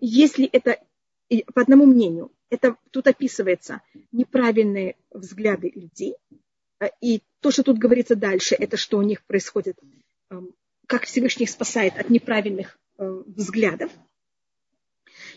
[0.00, 0.78] Если это,
[1.52, 6.14] по одному мнению, это тут описывается неправильные взгляды людей,
[6.78, 9.76] а, и то, что тут говорится дальше, это что у них происходит,
[10.86, 13.90] как Всевышний спасает от неправильных э, взглядов.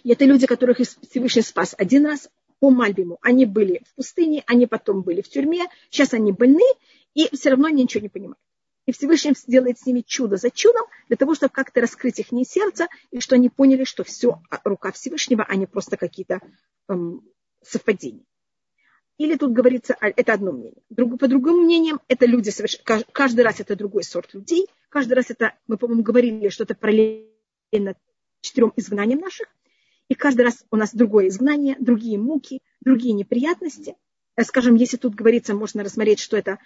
[0.03, 2.29] И это люди, которых Всевышний спас один раз,
[2.59, 3.17] по Мальбиму.
[3.21, 6.63] Они были в пустыне, они потом были в тюрьме, сейчас они больны,
[7.13, 8.39] и все равно они ничего не понимают.
[8.85, 12.45] И Всевышний делает с ними чудо за чудом, для того, чтобы как-то раскрыть их не
[12.45, 16.39] сердце, и что они поняли, что все рука Всевышнего, а не просто какие-то
[16.87, 17.21] эм,
[17.61, 18.23] совпадения.
[19.17, 20.83] Или тут говорится, а, это одно мнение.
[20.89, 22.51] Друг, по другим мнениям, это люди,
[23.11, 27.95] каждый раз это другой сорт людей, каждый раз это, мы, по-моему, говорили, что это параллельно
[28.41, 29.47] четырем изгнаниям наших,
[30.09, 33.95] и каждый раз у нас другое изгнание, другие муки, другие неприятности.
[34.35, 36.59] Э, скажем, если тут говорится, можно рассмотреть, что это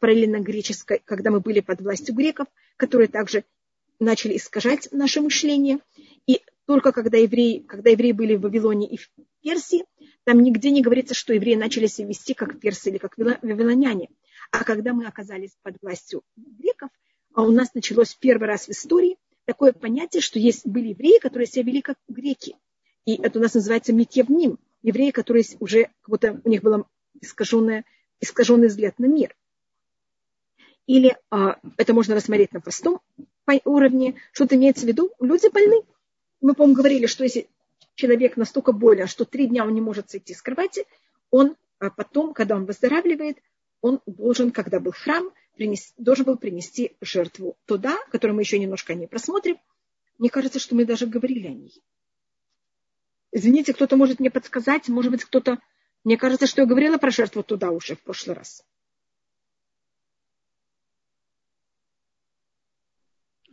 [0.00, 2.46] параллельно греческое, когда мы были под властью греков,
[2.76, 3.44] которые также
[3.98, 5.78] начали искажать наше мышление.
[6.26, 9.10] И только когда евреи, когда евреи были в Вавилоне и в
[9.42, 9.84] Персии,
[10.24, 14.08] там нигде не говорится, что евреи начали себя вести как персы или как вавилоняне.
[14.50, 16.90] А когда мы оказались под властью греков,
[17.34, 21.46] а у нас началось первый раз в истории такое понятие, что есть были евреи, которые
[21.46, 22.56] себя вели как греки.
[23.06, 24.58] И это у нас называется метевним.
[24.82, 26.86] Евреи, которые уже, как будто у них был
[27.20, 27.84] искаженный,
[28.20, 29.34] искаженный взгляд на мир.
[30.86, 33.00] Или а, это можно рассмотреть на простом
[33.64, 34.16] уровне.
[34.32, 35.82] Что-то имеется в виду, люди больны.
[36.40, 37.48] Мы, по-моему, говорили, что если
[37.94, 40.84] человек настолько болен, что три дня он не может сойти с кровати,
[41.30, 43.38] он а потом, когда он выздоравливает,
[43.80, 48.94] он должен, когда был храм, принести, должен был принести жертву туда, которую мы еще немножко
[48.94, 49.58] не просмотрим.
[50.18, 51.82] Мне кажется, что мы даже говорили о ней.
[53.32, 55.58] Извините, кто-то может мне подсказать, может быть, кто-то...
[56.04, 58.62] Мне кажется, что я говорила про жертву туда уже в прошлый раз.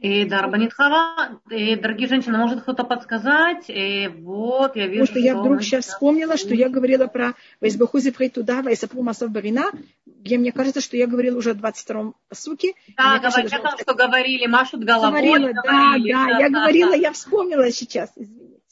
[0.04, 3.70] И да, Рабанитхава, и, дорогие женщины, может кто-то подсказать?
[3.70, 7.36] И вот, я вижу, Потому что, что я вдруг сейчас вспомнила, что я говорила про
[7.62, 9.72] Вайсбахузи туда, Вайсапу Масов Барина,
[10.06, 12.74] где мне кажется, что я говорила уже о 22-м суке.
[12.98, 15.12] Да, говорят, кажется, что говорили, машут головой.
[15.12, 16.98] Говорила, говорили, да, да, да, я да, говорила, да.
[16.98, 18.62] я вспомнила сейчас, извините.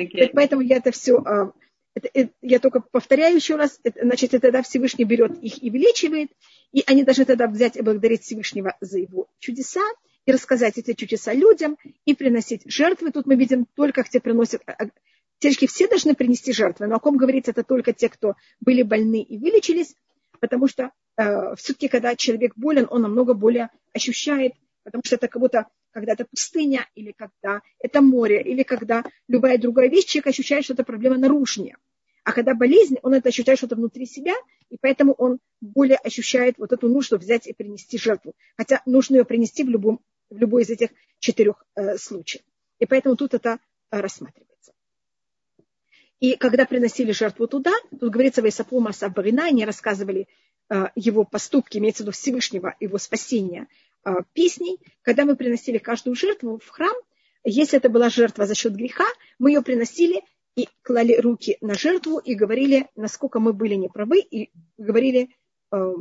[0.00, 0.30] Okay.
[0.32, 1.52] Поэтому я это все, а,
[1.94, 5.70] это, это, я только повторяю еще раз, это, значит, это тогда Всевышний берет их и
[5.70, 6.30] увеличивает,
[6.72, 9.82] и они должны тогда взять и благодарить Всевышнего за его чудеса,
[10.26, 13.10] и рассказать эти чудеса людям, и приносить жертвы.
[13.10, 14.90] Тут мы видим только те приносят, а, а,
[15.38, 19.22] Тельки все должны принести жертвы, но о ком говорится, это только те, кто были больны
[19.22, 19.94] и вылечились,
[20.38, 24.52] потому что э, все-таки, когда человек болен, он намного более ощущает,
[24.84, 29.58] потому что это как будто когда это пустыня, или когда это море, или когда любая
[29.58, 31.76] другая вещь, человек ощущает, что это проблема нарушения.
[32.24, 34.34] А когда болезнь, он это ощущает что-то внутри себя,
[34.68, 38.34] и поэтому он более ощущает вот эту нужду взять и принести жертву.
[38.56, 42.42] Хотя нужно ее принести в, любом, в любой из этих четырех э, случаев.
[42.78, 43.58] И поэтому тут это
[43.90, 44.72] э, рассматривается.
[46.20, 50.28] И когда приносили жертву туда, тут говорится, Вайсапума Сабарина, они рассказывали
[50.68, 53.66] э, его поступки, имеется в виду Всевышнего, его спасения,
[54.32, 56.94] песней, когда мы приносили каждую жертву в храм,
[57.44, 59.06] если это была жертва за счет греха,
[59.38, 60.22] мы ее приносили
[60.56, 65.30] и клали руки на жертву и говорили, насколько мы были неправы, и говорили
[65.72, 65.94] э,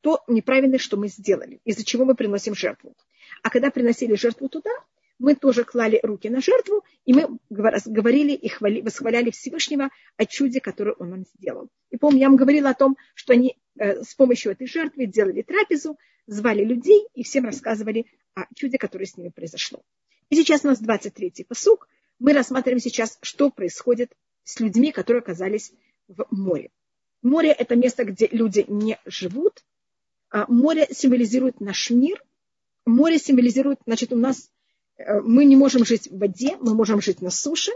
[0.00, 2.94] то неправильное, что мы сделали, из-за чего мы приносим жертву.
[3.42, 4.70] А когда приносили жертву туда,
[5.18, 10.60] мы тоже клали руки на жертву, и мы говорили и хвали, восхваляли Всевышнего о чуде,
[10.60, 11.68] которое он нам сделал.
[11.90, 15.42] И помню, я вам говорила о том, что они э, с помощью этой жертвы делали
[15.42, 19.82] трапезу, звали людей и всем рассказывали о чуде, которое с ними произошло.
[20.28, 21.88] И сейчас у нас 23-й посуг.
[22.18, 24.12] Мы рассматриваем сейчас, что происходит
[24.44, 25.72] с людьми, которые оказались
[26.08, 26.70] в море.
[27.22, 29.64] Море– это место, где люди не живут.
[30.30, 32.22] А море символизирует наш мир.
[32.86, 34.50] Море символизирует, значит, у нас
[34.96, 37.72] э, мы не можем жить в воде, мы можем жить на суше.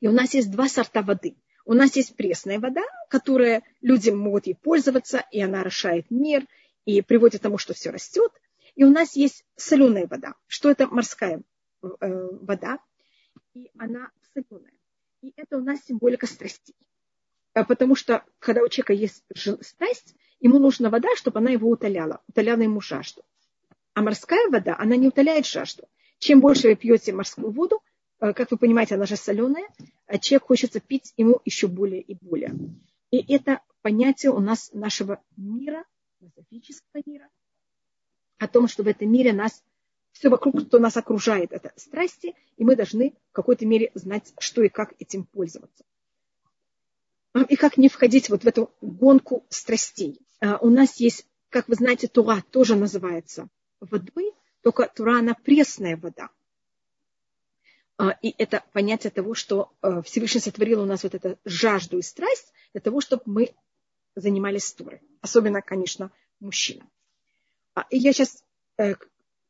[0.00, 1.36] И у нас есть два сорта воды.
[1.64, 6.46] У нас есть пресная вода, которая люди могут ей пользоваться, и она орошает мир,
[6.86, 8.32] и приводит к тому, что все растет.
[8.74, 10.34] И у нас есть соленая вода.
[10.46, 11.42] Что это морская
[11.82, 12.78] э, вода?
[13.52, 14.72] И она соленая.
[15.20, 16.76] И это у нас символика страстей.
[17.52, 19.24] А потому что, когда у человека есть
[19.62, 23.22] страсть, ему нужна вода, чтобы она его утоляла, утоляла ему жажду.
[23.94, 25.88] А морская вода, она не утоляет жажду.
[26.18, 27.82] Чем больше вы пьете морскую воду,
[28.20, 29.66] э, как вы понимаете, она же соленая,
[30.06, 32.54] а человек хочется пить ему еще более и более.
[33.10, 35.84] И это понятие у нас нашего мира,
[36.18, 37.28] философического мира,
[38.38, 39.62] о том, что в этом мире нас
[40.12, 44.62] все вокруг, что нас окружает, это страсти, и мы должны в какой-то мере знать, что
[44.62, 45.84] и как этим пользоваться.
[47.48, 50.18] И как не входить вот в эту гонку страстей.
[50.40, 53.48] А, у нас есть, как вы знаете, Тура тоже называется
[53.80, 54.32] водой,
[54.62, 56.30] только Тура, она пресная вода.
[57.98, 59.72] А, и это понятие того, что
[60.04, 63.54] Всевышний сотворил у нас вот эту жажду и страсть для того, чтобы мы
[64.16, 65.00] занимались Турой.
[65.20, 66.10] Особенно, конечно,
[66.40, 66.84] мужчина.
[67.90, 68.42] И я сейчас
[68.78, 68.94] э,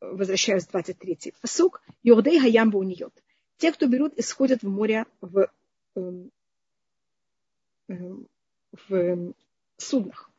[0.01, 1.83] возвращаюсь в 23-й посук.
[2.03, 3.15] Йордей хаямбу униот.
[3.57, 5.49] Те, кто берут и сходят в море в,
[5.95, 6.31] эм,
[7.89, 8.29] эм,
[8.89, 9.33] в
[9.79, 10.31] суднах.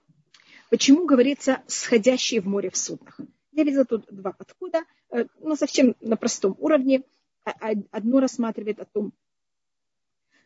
[0.70, 3.20] Почему говорится сходящие в море в суднах?
[3.54, 7.04] Я видела тут два подхода, э, но совсем на простом уровне.
[7.46, 9.14] А, а, одно рассматривает о том,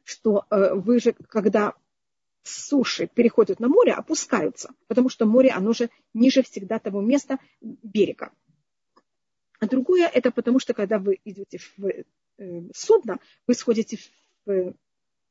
[0.04, 1.74] что э, вы же, когда
[2.44, 7.38] с суши переходят на море, опускаются, потому что море, оно же ниже всегда того места
[7.62, 8.32] берега.
[9.60, 12.04] А другое это потому, что когда вы идете в э,
[12.74, 14.00] судно, вы сходите
[14.46, 14.74] в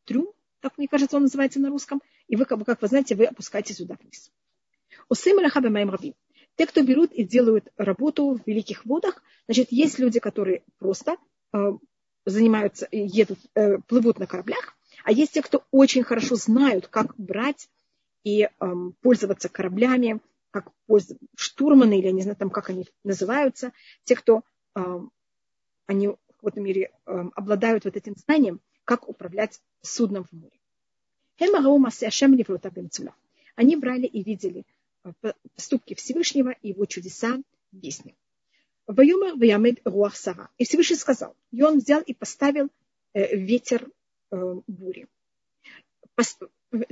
[0.04, 3.76] трюм, так мне кажется, он называется на русском, и вы, как вы знаете, вы опускаетесь
[3.76, 4.30] сюда вниз.
[6.56, 11.16] Те, кто берут и делают работу в великих водах, значит, есть люди, которые просто
[11.52, 11.72] э,
[12.24, 17.68] занимаются, едут, э, плывут на кораблях, а есть те, кто очень хорошо знают, как брать
[18.24, 20.20] и эм, пользоваться кораблями,
[20.50, 20.72] как
[21.36, 23.72] штурманы, или я не знаю, там, как они называются,
[24.04, 24.42] те, кто
[24.74, 25.10] эм,
[25.86, 30.58] они в каком-то мере эм, обладают вот этим знанием, как управлять судном в море.
[33.56, 34.64] Они брали и видели
[35.04, 35.12] э,
[35.54, 37.38] поступки Всевышнего и его чудеса
[37.72, 38.14] в песне.
[38.86, 42.68] И Всевышний сказал, и он взял и поставил
[43.14, 43.88] э, ветер
[44.30, 45.08] бури.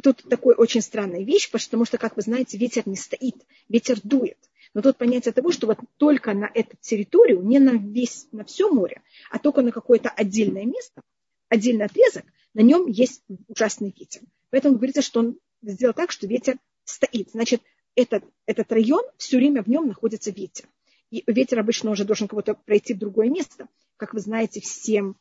[0.03, 3.37] Тут такая очень странная вещь, потому что, как вы знаете, ветер не стоит,
[3.69, 4.39] ветер дует.
[4.75, 8.71] Но тут понятие того, что вот только на эту территорию, не на весь, на все
[8.71, 11.03] море, а только на какое-то отдельное место,
[11.49, 12.25] отдельный отрезок,
[12.55, 14.23] на нем есть ужасный ветер.
[14.51, 17.31] Поэтому говорится, что он сделал так, что ветер стоит.
[17.31, 17.63] Значит,
[17.95, 20.69] этот, этот район, все время в нем находится ветер.
[21.11, 23.69] И ветер обычно уже должен кого-то пройти в другое место.
[23.97, 25.15] Как вы знаете, все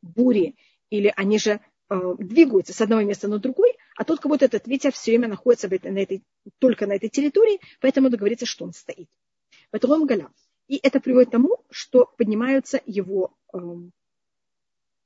[0.00, 0.56] бури
[0.90, 1.60] или они же
[1.90, 5.28] э, двигаются с одного места на другой, а тут как будто этот ветер все время
[5.28, 6.22] находится на этой,
[6.58, 9.08] только на этой территории, поэтому говорится, что он стоит.
[9.70, 10.30] Поэтому галя.
[10.66, 13.58] И это приводит к тому, что поднимаются его э,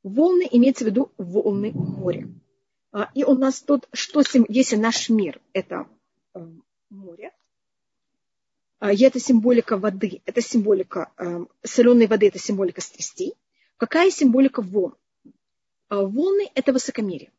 [0.02, 2.28] волны, имеется в виду волны моря.
[2.92, 5.88] А, и у нас тут, что если наш мир это
[6.34, 6.46] э,
[6.90, 7.32] море,
[8.80, 13.34] а, и это символика воды, это символика э, соленой воды, это символика страстей.
[13.78, 14.94] Какая символика волн?
[15.92, 17.30] А волны– это высокомерие.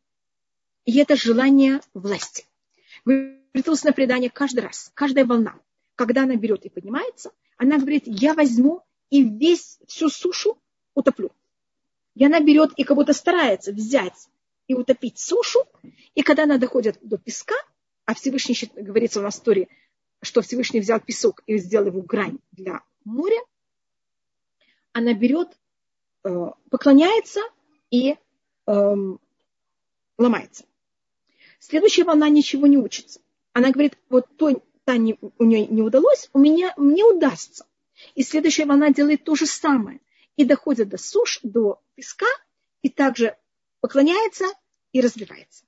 [0.85, 2.45] И это желание власти.
[3.03, 5.59] Говорит устное предание каждый раз, каждая волна,
[5.95, 10.55] когда она берет и поднимается, она говорит, я возьму и весь, всю сушу
[10.93, 11.31] утоплю.
[12.13, 14.29] И она берет и как будто старается взять
[14.67, 15.61] и утопить сушу,
[16.13, 17.55] и когда она доходит до песка,
[18.05, 19.67] а Всевышний, говорится в истории,
[20.21, 23.39] что Всевышний взял песок и сделал его грань для моря,
[24.91, 25.49] она берет,
[26.23, 27.41] э, поклоняется
[27.89, 28.15] и
[28.67, 29.19] эм,
[30.17, 30.65] ломается.
[31.59, 33.21] Следующая волна ничего не учится.
[33.53, 37.65] Она говорит, вот то, та не, у нее не удалось, у меня мне удастся.
[38.15, 39.99] И следующая волна делает то же самое.
[40.35, 42.27] И доходит до суш, до песка,
[42.81, 43.37] и также
[43.79, 44.45] поклоняется
[44.91, 45.63] и разбивается.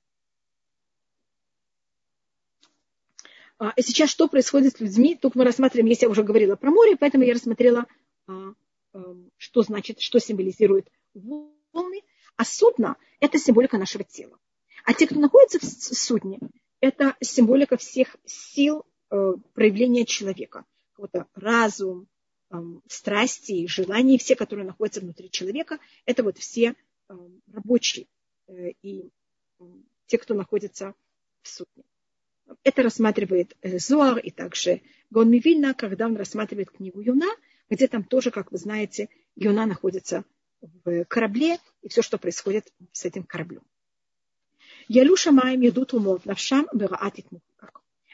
[3.58, 5.16] А, и сейчас что происходит с людьми?
[5.16, 7.86] Только мы рассматриваем, если я уже говорила про море, поэтому я рассмотрела,
[8.26, 8.52] а,
[8.92, 12.02] эм, что значит, что символизирует волны.
[12.36, 14.38] А судно– это символика нашего тела.
[14.84, 16.38] А те, кто находится в судне,
[16.80, 20.64] это символика всех сил э, проявления человека.
[20.92, 22.08] Какой-то разум,
[22.88, 26.74] страсти, желания, все, которые находятся внутри человека, это вот все
[27.52, 28.06] рабочие
[28.82, 29.10] и
[30.06, 30.94] те, кто находится
[31.42, 31.84] в судне.
[32.62, 37.28] Это рассматривает Зоар и также Гон Мивильна, когда он рассматривает книгу Юна,
[37.68, 40.24] где там тоже, как вы знаете, Юна находится
[40.84, 43.62] в корабле и все, что происходит с этим кораблем.
[44.88, 47.26] Ялюша маем идут умот навшам бераатит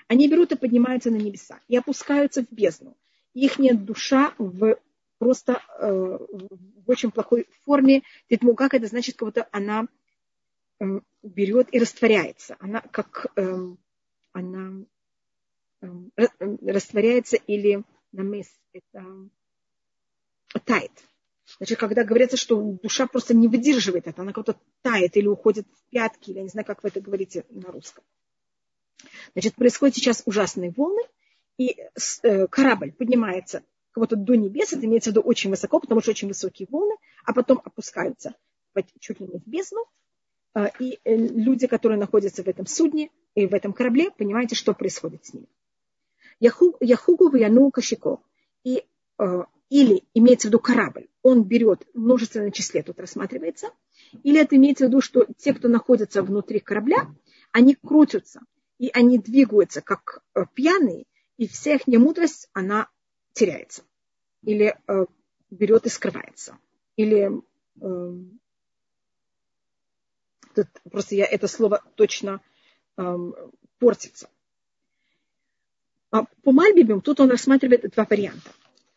[0.09, 2.97] Они берут и поднимаются на небеса и опускаются в бездну.
[3.35, 4.77] Их нет душа в
[5.19, 6.19] просто э,
[6.51, 8.03] в очень плохой форме.
[8.29, 9.87] Титмугак это значит, как будто она
[10.81, 10.85] э,
[11.23, 12.57] берет и растворяется.
[12.59, 13.75] Она как э,
[14.33, 14.85] она
[15.81, 15.87] э,
[16.67, 19.05] растворяется или намес, это
[20.65, 20.93] тает.
[21.63, 25.91] Значит, когда говорится, что душа просто не выдерживает это, она как-то тает или уходит в
[25.91, 28.03] пятки, или я не знаю, как вы это говорите на русском.
[29.35, 31.03] Значит, происходят сейчас ужасные волны,
[31.59, 31.77] и
[32.25, 33.63] э, корабль поднимается
[33.93, 36.97] как будто до небес, это имеется в виду очень высоко, потому что очень высокие волны,
[37.25, 38.35] а потом опускаются
[38.99, 39.85] чуть ли не в бездну.
[40.57, 44.75] Э, и э, люди, которые находятся в этом судне и в этом корабле, понимаете, что
[44.75, 45.47] происходит с ними.
[46.41, 48.19] Яхугу в Яну Кашико.
[48.65, 48.85] И
[49.73, 53.71] или имеется в виду корабль, он берет в множественном числе, тут рассматривается,
[54.23, 57.09] или это имеется в виду, что те, кто находится внутри корабля,
[57.53, 58.43] они крутятся,
[58.79, 61.07] и они двигаются как э, пьяные,
[61.39, 62.89] и вся их мудрость, она
[63.33, 63.83] теряется.
[64.43, 65.07] Или э,
[65.49, 66.59] берет и скрывается.
[66.97, 67.31] Или
[67.81, 68.15] э,
[70.55, 72.43] тут просто я это слово точно
[72.99, 73.17] э,
[73.79, 74.29] портится.
[76.11, 78.51] А по Мальбибим тут он рассматривает два варианта.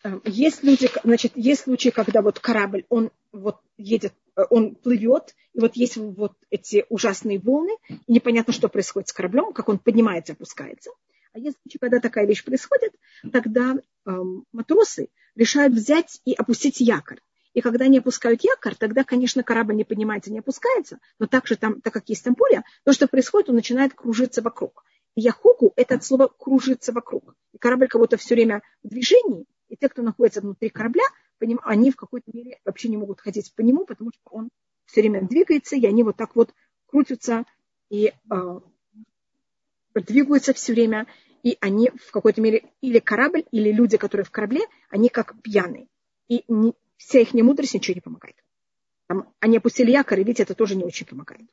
[0.06, 5.34] Эм, есть люди, значит, есть случаи, когда вот корабль, он вот едет, э, он плывет,
[5.54, 9.80] и вот есть вот эти ужасные волны, и непонятно, что происходит с кораблем, как он
[9.80, 10.92] поднимается, опускается.
[11.34, 12.94] А есть случаи, когда такая вещь происходит,
[13.34, 17.20] тогда эм, матросы решают взять и опустить якорь.
[17.56, 21.82] И когда они опускают якорь, тогда, конечно, корабль не поднимается, не опускается, но также там,
[21.82, 24.86] так как есть там буря, то, что происходит, он начинает кружиться вокруг.
[25.16, 27.34] И яхуку– это от слова «кружиться вокруг».
[27.54, 31.04] И корабль как будто все время в движении, и те, кто находится внутри корабля,
[31.64, 34.50] они в какой-то мере вообще не могут ходить по нему, потому что он
[34.86, 36.54] все время двигается, и они вот так вот
[36.86, 37.44] крутятся
[37.90, 38.60] и э,
[39.96, 41.08] двигаются все время,
[41.44, 45.88] и они в какой-то мере или корабль, или люди, которые в корабле, они как пьяные.
[46.30, 48.36] И не, вся их мудрость ничего не помогает.
[49.08, 51.48] Там, они опустили якорь, и видите, это тоже не очень помогает.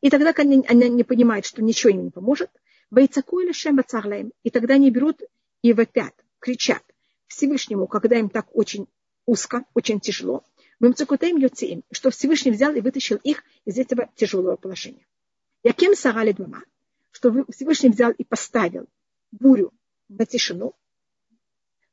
[0.00, 2.50] И тогда, когда они, они не понимают, что ничего им не поможет,
[2.94, 5.20] и тогда они берут
[5.60, 6.82] и вопят, кричат.
[7.28, 8.88] Всевышнему, когда им так очень
[9.26, 10.44] узко, очень тяжело,
[10.80, 15.06] им что Всевышний взял и вытащил их из этого тяжелого положения.
[15.62, 16.62] Яким сарали двама,
[17.10, 18.86] что Всевышний взял и поставил
[19.30, 19.72] бурю
[20.08, 20.74] на тишину,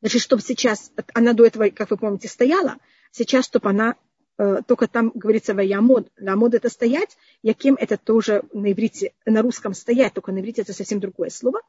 [0.02, 2.78] значит, чтобы сейчас, она до этого, как вы помните, стояла,
[3.12, 3.96] сейчас, чтобы она
[4.38, 9.74] э, только там говорится ваямод, ламод это стоять, яким это тоже на иврите, на русском
[9.74, 11.62] стоять, только на иврите это совсем другое слово,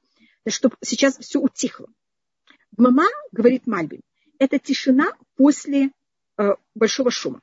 [0.47, 1.89] чтобы сейчас все утихло.
[2.77, 4.01] Мама, говорит Мальбин,
[4.39, 5.91] это тишина после
[6.37, 7.41] э, большого шума.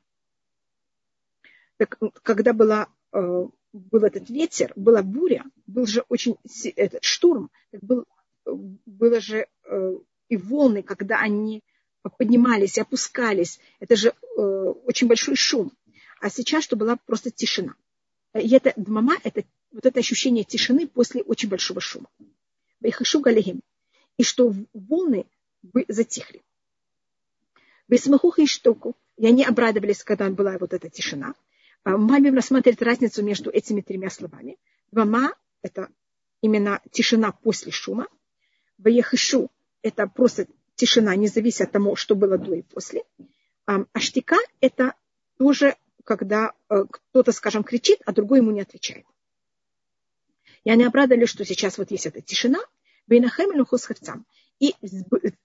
[1.78, 6.38] Так, когда была, э, был этот ветер, была буря, был же очень
[6.76, 8.06] этот штурм, был,
[8.46, 9.94] было же э,
[10.30, 11.64] и волны, когда они
[12.18, 15.72] поднимались и опускались, это же э, очень большой шум.
[16.20, 17.76] А сейчас, что была просто тишина.
[18.34, 22.10] И это мама, это вот это ощущение тишины после очень большого шума.
[22.80, 23.62] Бейхашу галихим
[24.18, 25.26] и что волны
[25.88, 26.44] затихли.
[27.88, 28.96] Бесмахуха и штуку.
[29.18, 31.36] И они обрадовались, когда была вот эта тишина.
[31.84, 34.58] А Маме рассматривает разницу между этими тремя словами.
[34.92, 35.90] Вама– это
[36.42, 38.08] именно тишина после шума.
[38.78, 43.04] Ваехишу– это просто тишина, не зависит от того, что было до и после.
[43.66, 44.96] А штика– это
[45.38, 49.06] тоже, когда э, кто-то, скажем, кричит, а другой ему не отвечает.
[50.64, 52.60] И они обрадовались, что сейчас вот есть эта тишина–
[53.08, 54.26] Бейнахем и Хавцам.
[54.60, 54.76] И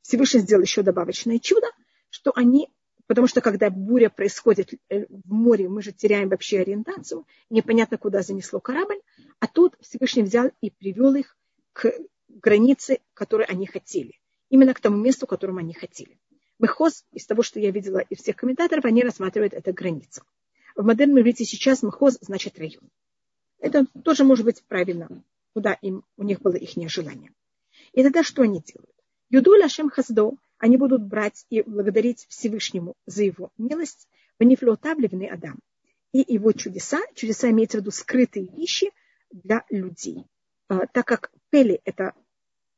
[0.03, 1.67] Всевышний сделал еще добавочное чудо,
[2.11, 2.69] что они,
[3.07, 8.23] потому что когда буря происходит э, в море, мы же теряем вообще ориентацию, непонятно, куда
[8.23, 9.01] занесло корабль,
[9.41, 11.37] а тут Всевышний взял и привел их
[11.73, 11.93] к
[12.29, 14.15] границе, которой они хотели.
[14.51, 16.19] Именно к тому месту, которому они хотели.
[16.59, 20.23] Мехоз, из того, что я видела из всех комментаторов, они рассматривают это границу.
[20.75, 22.89] В модерном иврите сейчас мехоз значит район.
[23.59, 25.09] Это тоже может быть правильно,
[25.53, 27.33] куда им, у них было их желание.
[27.93, 28.95] И тогда что они делают?
[29.31, 34.09] Юду Лашем Хаздо, они будут брать и благодарить Всевышнему за его милость,
[34.39, 35.59] в нефлотабливный Адам.
[36.13, 38.91] И его чудеса, чудеса имеется в виду скрытые вещи
[39.31, 40.25] для людей.
[40.69, 42.15] А, так как Пели– это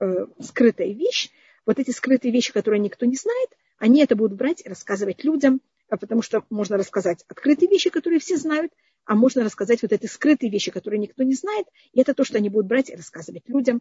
[0.00, 1.30] э, скрытая вещь.
[1.66, 5.60] Вот эти скрытые вещи, которые никто не знает, они это будут брать и рассказывать людям,
[5.88, 8.72] а потому что можно рассказать открытые вещи, которые все знают,
[9.04, 12.38] а можно рассказать вот эти скрытые вещи, которые никто не знает, и это то, что
[12.38, 13.80] они будут брать и рассказывать людям,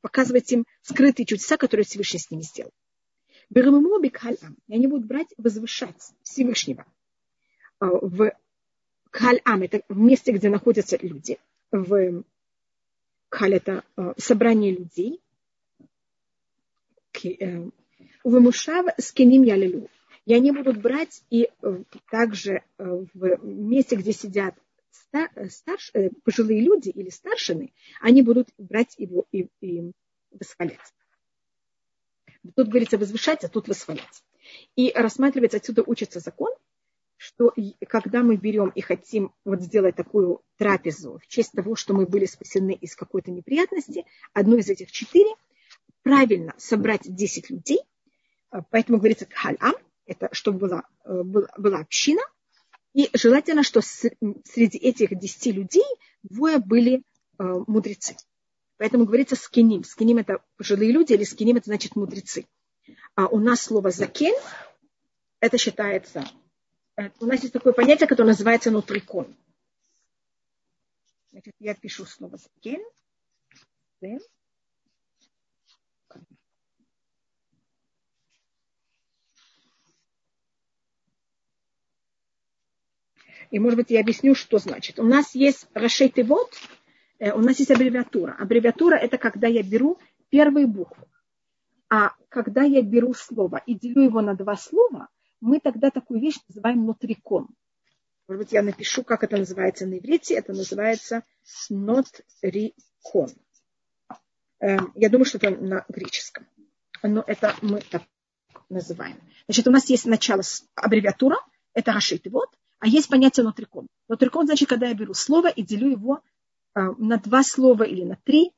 [0.00, 2.72] показывать им скрытые чудеса, которые Всевышний с ними сделал.
[3.54, 6.84] И они будут брать, возвышать Всевышнего
[7.80, 8.32] э, в
[9.10, 11.38] Кхаль-Ам, это месте, где находятся люди,
[11.70, 12.24] в
[13.28, 15.20] Кхаль это э, собрание людей,
[18.24, 19.88] в Мушав с Кеним Ялилу.
[20.26, 24.54] И они будут брать и э, также э, в месте, где сидят
[25.48, 29.92] старш, э, пожилые люди или старшины, они будут брать его и, и
[30.30, 30.94] восхвалять.
[32.54, 34.24] Тут говорится возвышать, а тут восхвалять.
[34.76, 36.50] И рассматривается, отсюда учится закон,
[37.16, 37.52] что
[37.88, 42.26] когда мы берем и хотим вот сделать такую трапезу в честь того, что мы были
[42.26, 45.30] спасены из какой-то неприятности, одну из этих четыре,
[46.02, 47.80] правильно собрать 10 людей,
[48.70, 49.74] поэтому говорится кхаль-ам,
[50.04, 52.22] это чтобы была, э, была община,
[52.96, 55.84] и желательно, что среди этих десяти людей
[56.22, 57.02] двое были
[57.38, 58.16] э, мудрецы.
[58.78, 59.84] Поэтому говорится скиним.
[59.84, 62.46] Скиним это пожилые люди, или скиним это значит мудрецы.
[63.14, 64.34] А у нас слово закен,
[65.40, 66.24] это считается,
[66.96, 69.36] э, у нас есть такое понятие, которое называется нутрикон.
[71.32, 72.82] Значит, я пишу слово закен.
[83.50, 84.98] И, может быть, я объясню, что значит.
[84.98, 86.54] У нас есть расшейты вот,
[87.18, 88.36] э, у нас есть аббревиатура.
[88.38, 89.98] Аббревиатура– это когда я беру
[90.30, 91.06] первые буквы.
[91.88, 95.08] А когда я беру слово и делю его на два слова,
[95.40, 97.48] мы тогда такую вещь называем нутрикон.
[98.28, 100.34] Может быть, я напишу, как это называется на иврите.
[100.34, 101.22] Это называется
[101.70, 103.30] нотрикон.
[104.58, 106.46] Эм, я думаю, что это на греческом.
[107.02, 108.02] Но это мы так
[108.68, 109.20] называем.
[109.46, 110.42] Значит, у нас есть начало
[110.74, 111.36] аббревиатура,
[111.72, 113.86] это рашит вот, а есть понятие нутрикон.
[114.08, 116.20] Нутрикон значит, когда я беру слово и делю его
[116.74, 118.52] а, на два слова или на три,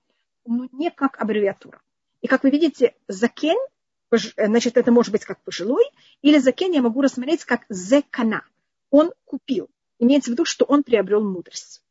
[0.44, 1.80] но не как аббревиатура.
[2.20, 3.56] И как вы видите, закен,
[4.10, 5.84] значит, это может быть как пожилой,
[6.22, 8.42] или закен я могу рассмотреть как зекана.
[8.90, 9.68] Он купил.
[9.98, 11.82] Имеется в виду, что он приобрел мудрость.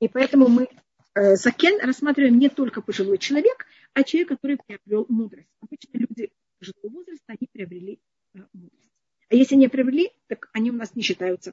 [0.00, 0.68] И поэтому мы
[1.14, 5.48] э, закен рассматриваем не только пожилой человек, а человек, который приобрел мудрость.
[5.60, 7.98] Обычно люди пожилого возраста, они приобрели
[8.34, 8.92] э, мудрость.
[9.30, 11.52] А если не приобрели, так они у нас не считаются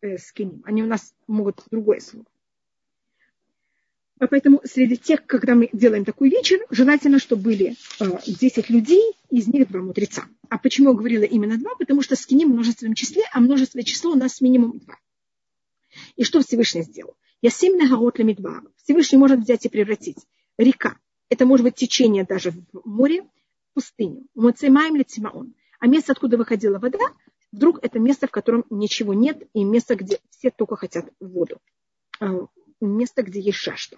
[0.00, 0.62] э, скиним.
[0.64, 2.26] Они у нас могут другое слово.
[4.18, 7.76] А поэтому среди тех, когда мы делаем такой вечер, желательно, чтобы были
[8.26, 10.26] 10 э, людей, из них два мудреца.
[10.48, 11.74] А почему я говорила именно два?
[11.78, 14.98] Потому что скиним в множественном числе, а множественное число у нас минимум два.
[16.16, 17.16] И что Всевышний сделал?
[17.40, 18.62] Я семь нагород лемидба.
[18.76, 20.18] Всевышний может взять и превратить
[20.58, 20.98] река.
[21.30, 23.26] Это может быть течение даже в море,
[23.72, 24.26] пустыню.
[24.34, 26.98] Муцемаем лецимаон а место, откуда выходила вода,
[27.52, 31.58] вдруг это место, в котором ничего нет, и место, где все только хотят воду.
[32.20, 32.46] А,
[32.80, 33.96] место, где есть жажда.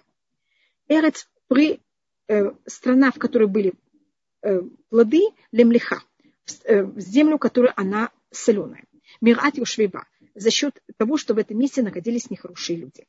[0.87, 1.81] Эрец при
[2.27, 3.73] э, страна, в которой были
[4.41, 6.01] э, плоды, лемлиха,
[6.63, 8.85] э, в землю, которая она соленая.
[9.21, 13.05] Мират Юшвиба, за счет того, что в этом месте находились нехорошие люди.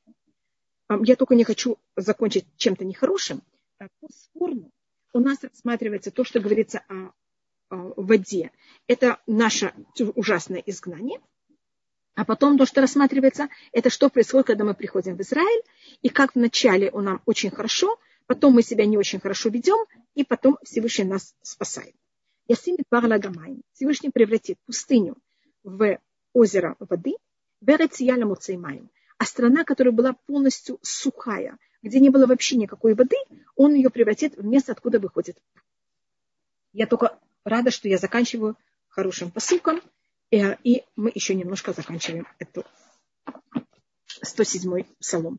[1.03, 3.41] Я только не хочу закончить чем-то нехорошим.
[3.79, 4.71] По спорну
[5.13, 7.13] у нас рассматривается то, что говорится о
[7.77, 8.51] воде,
[8.87, 9.73] это наше
[10.15, 11.21] ужасное изгнание.
[12.15, 15.63] А потом то, что рассматривается, это что происходит, когда мы приходим в Израиль,
[16.01, 19.85] и как вначале у нам очень хорошо, потом мы себя не очень хорошо ведем,
[20.15, 21.95] и потом Всевышний нас спасает.
[22.47, 23.63] Ясимит Барлагамай.
[23.73, 25.17] Всевышний превратит пустыню
[25.65, 25.99] в
[26.33, 27.15] озеро воды,
[27.61, 28.91] Берецияля Муцеймаем.
[29.19, 33.17] А страна, которая была полностью сухая, где не было вообще никакой воды,
[33.57, 35.39] он ее превратит в место, откуда выходит.
[36.73, 38.57] Я только рада, что я заканчиваю
[38.89, 39.81] хорошим посылком,
[40.31, 42.65] и, и мы еще немножко заканчиваем эту
[44.25, 45.39] 107-й псалом.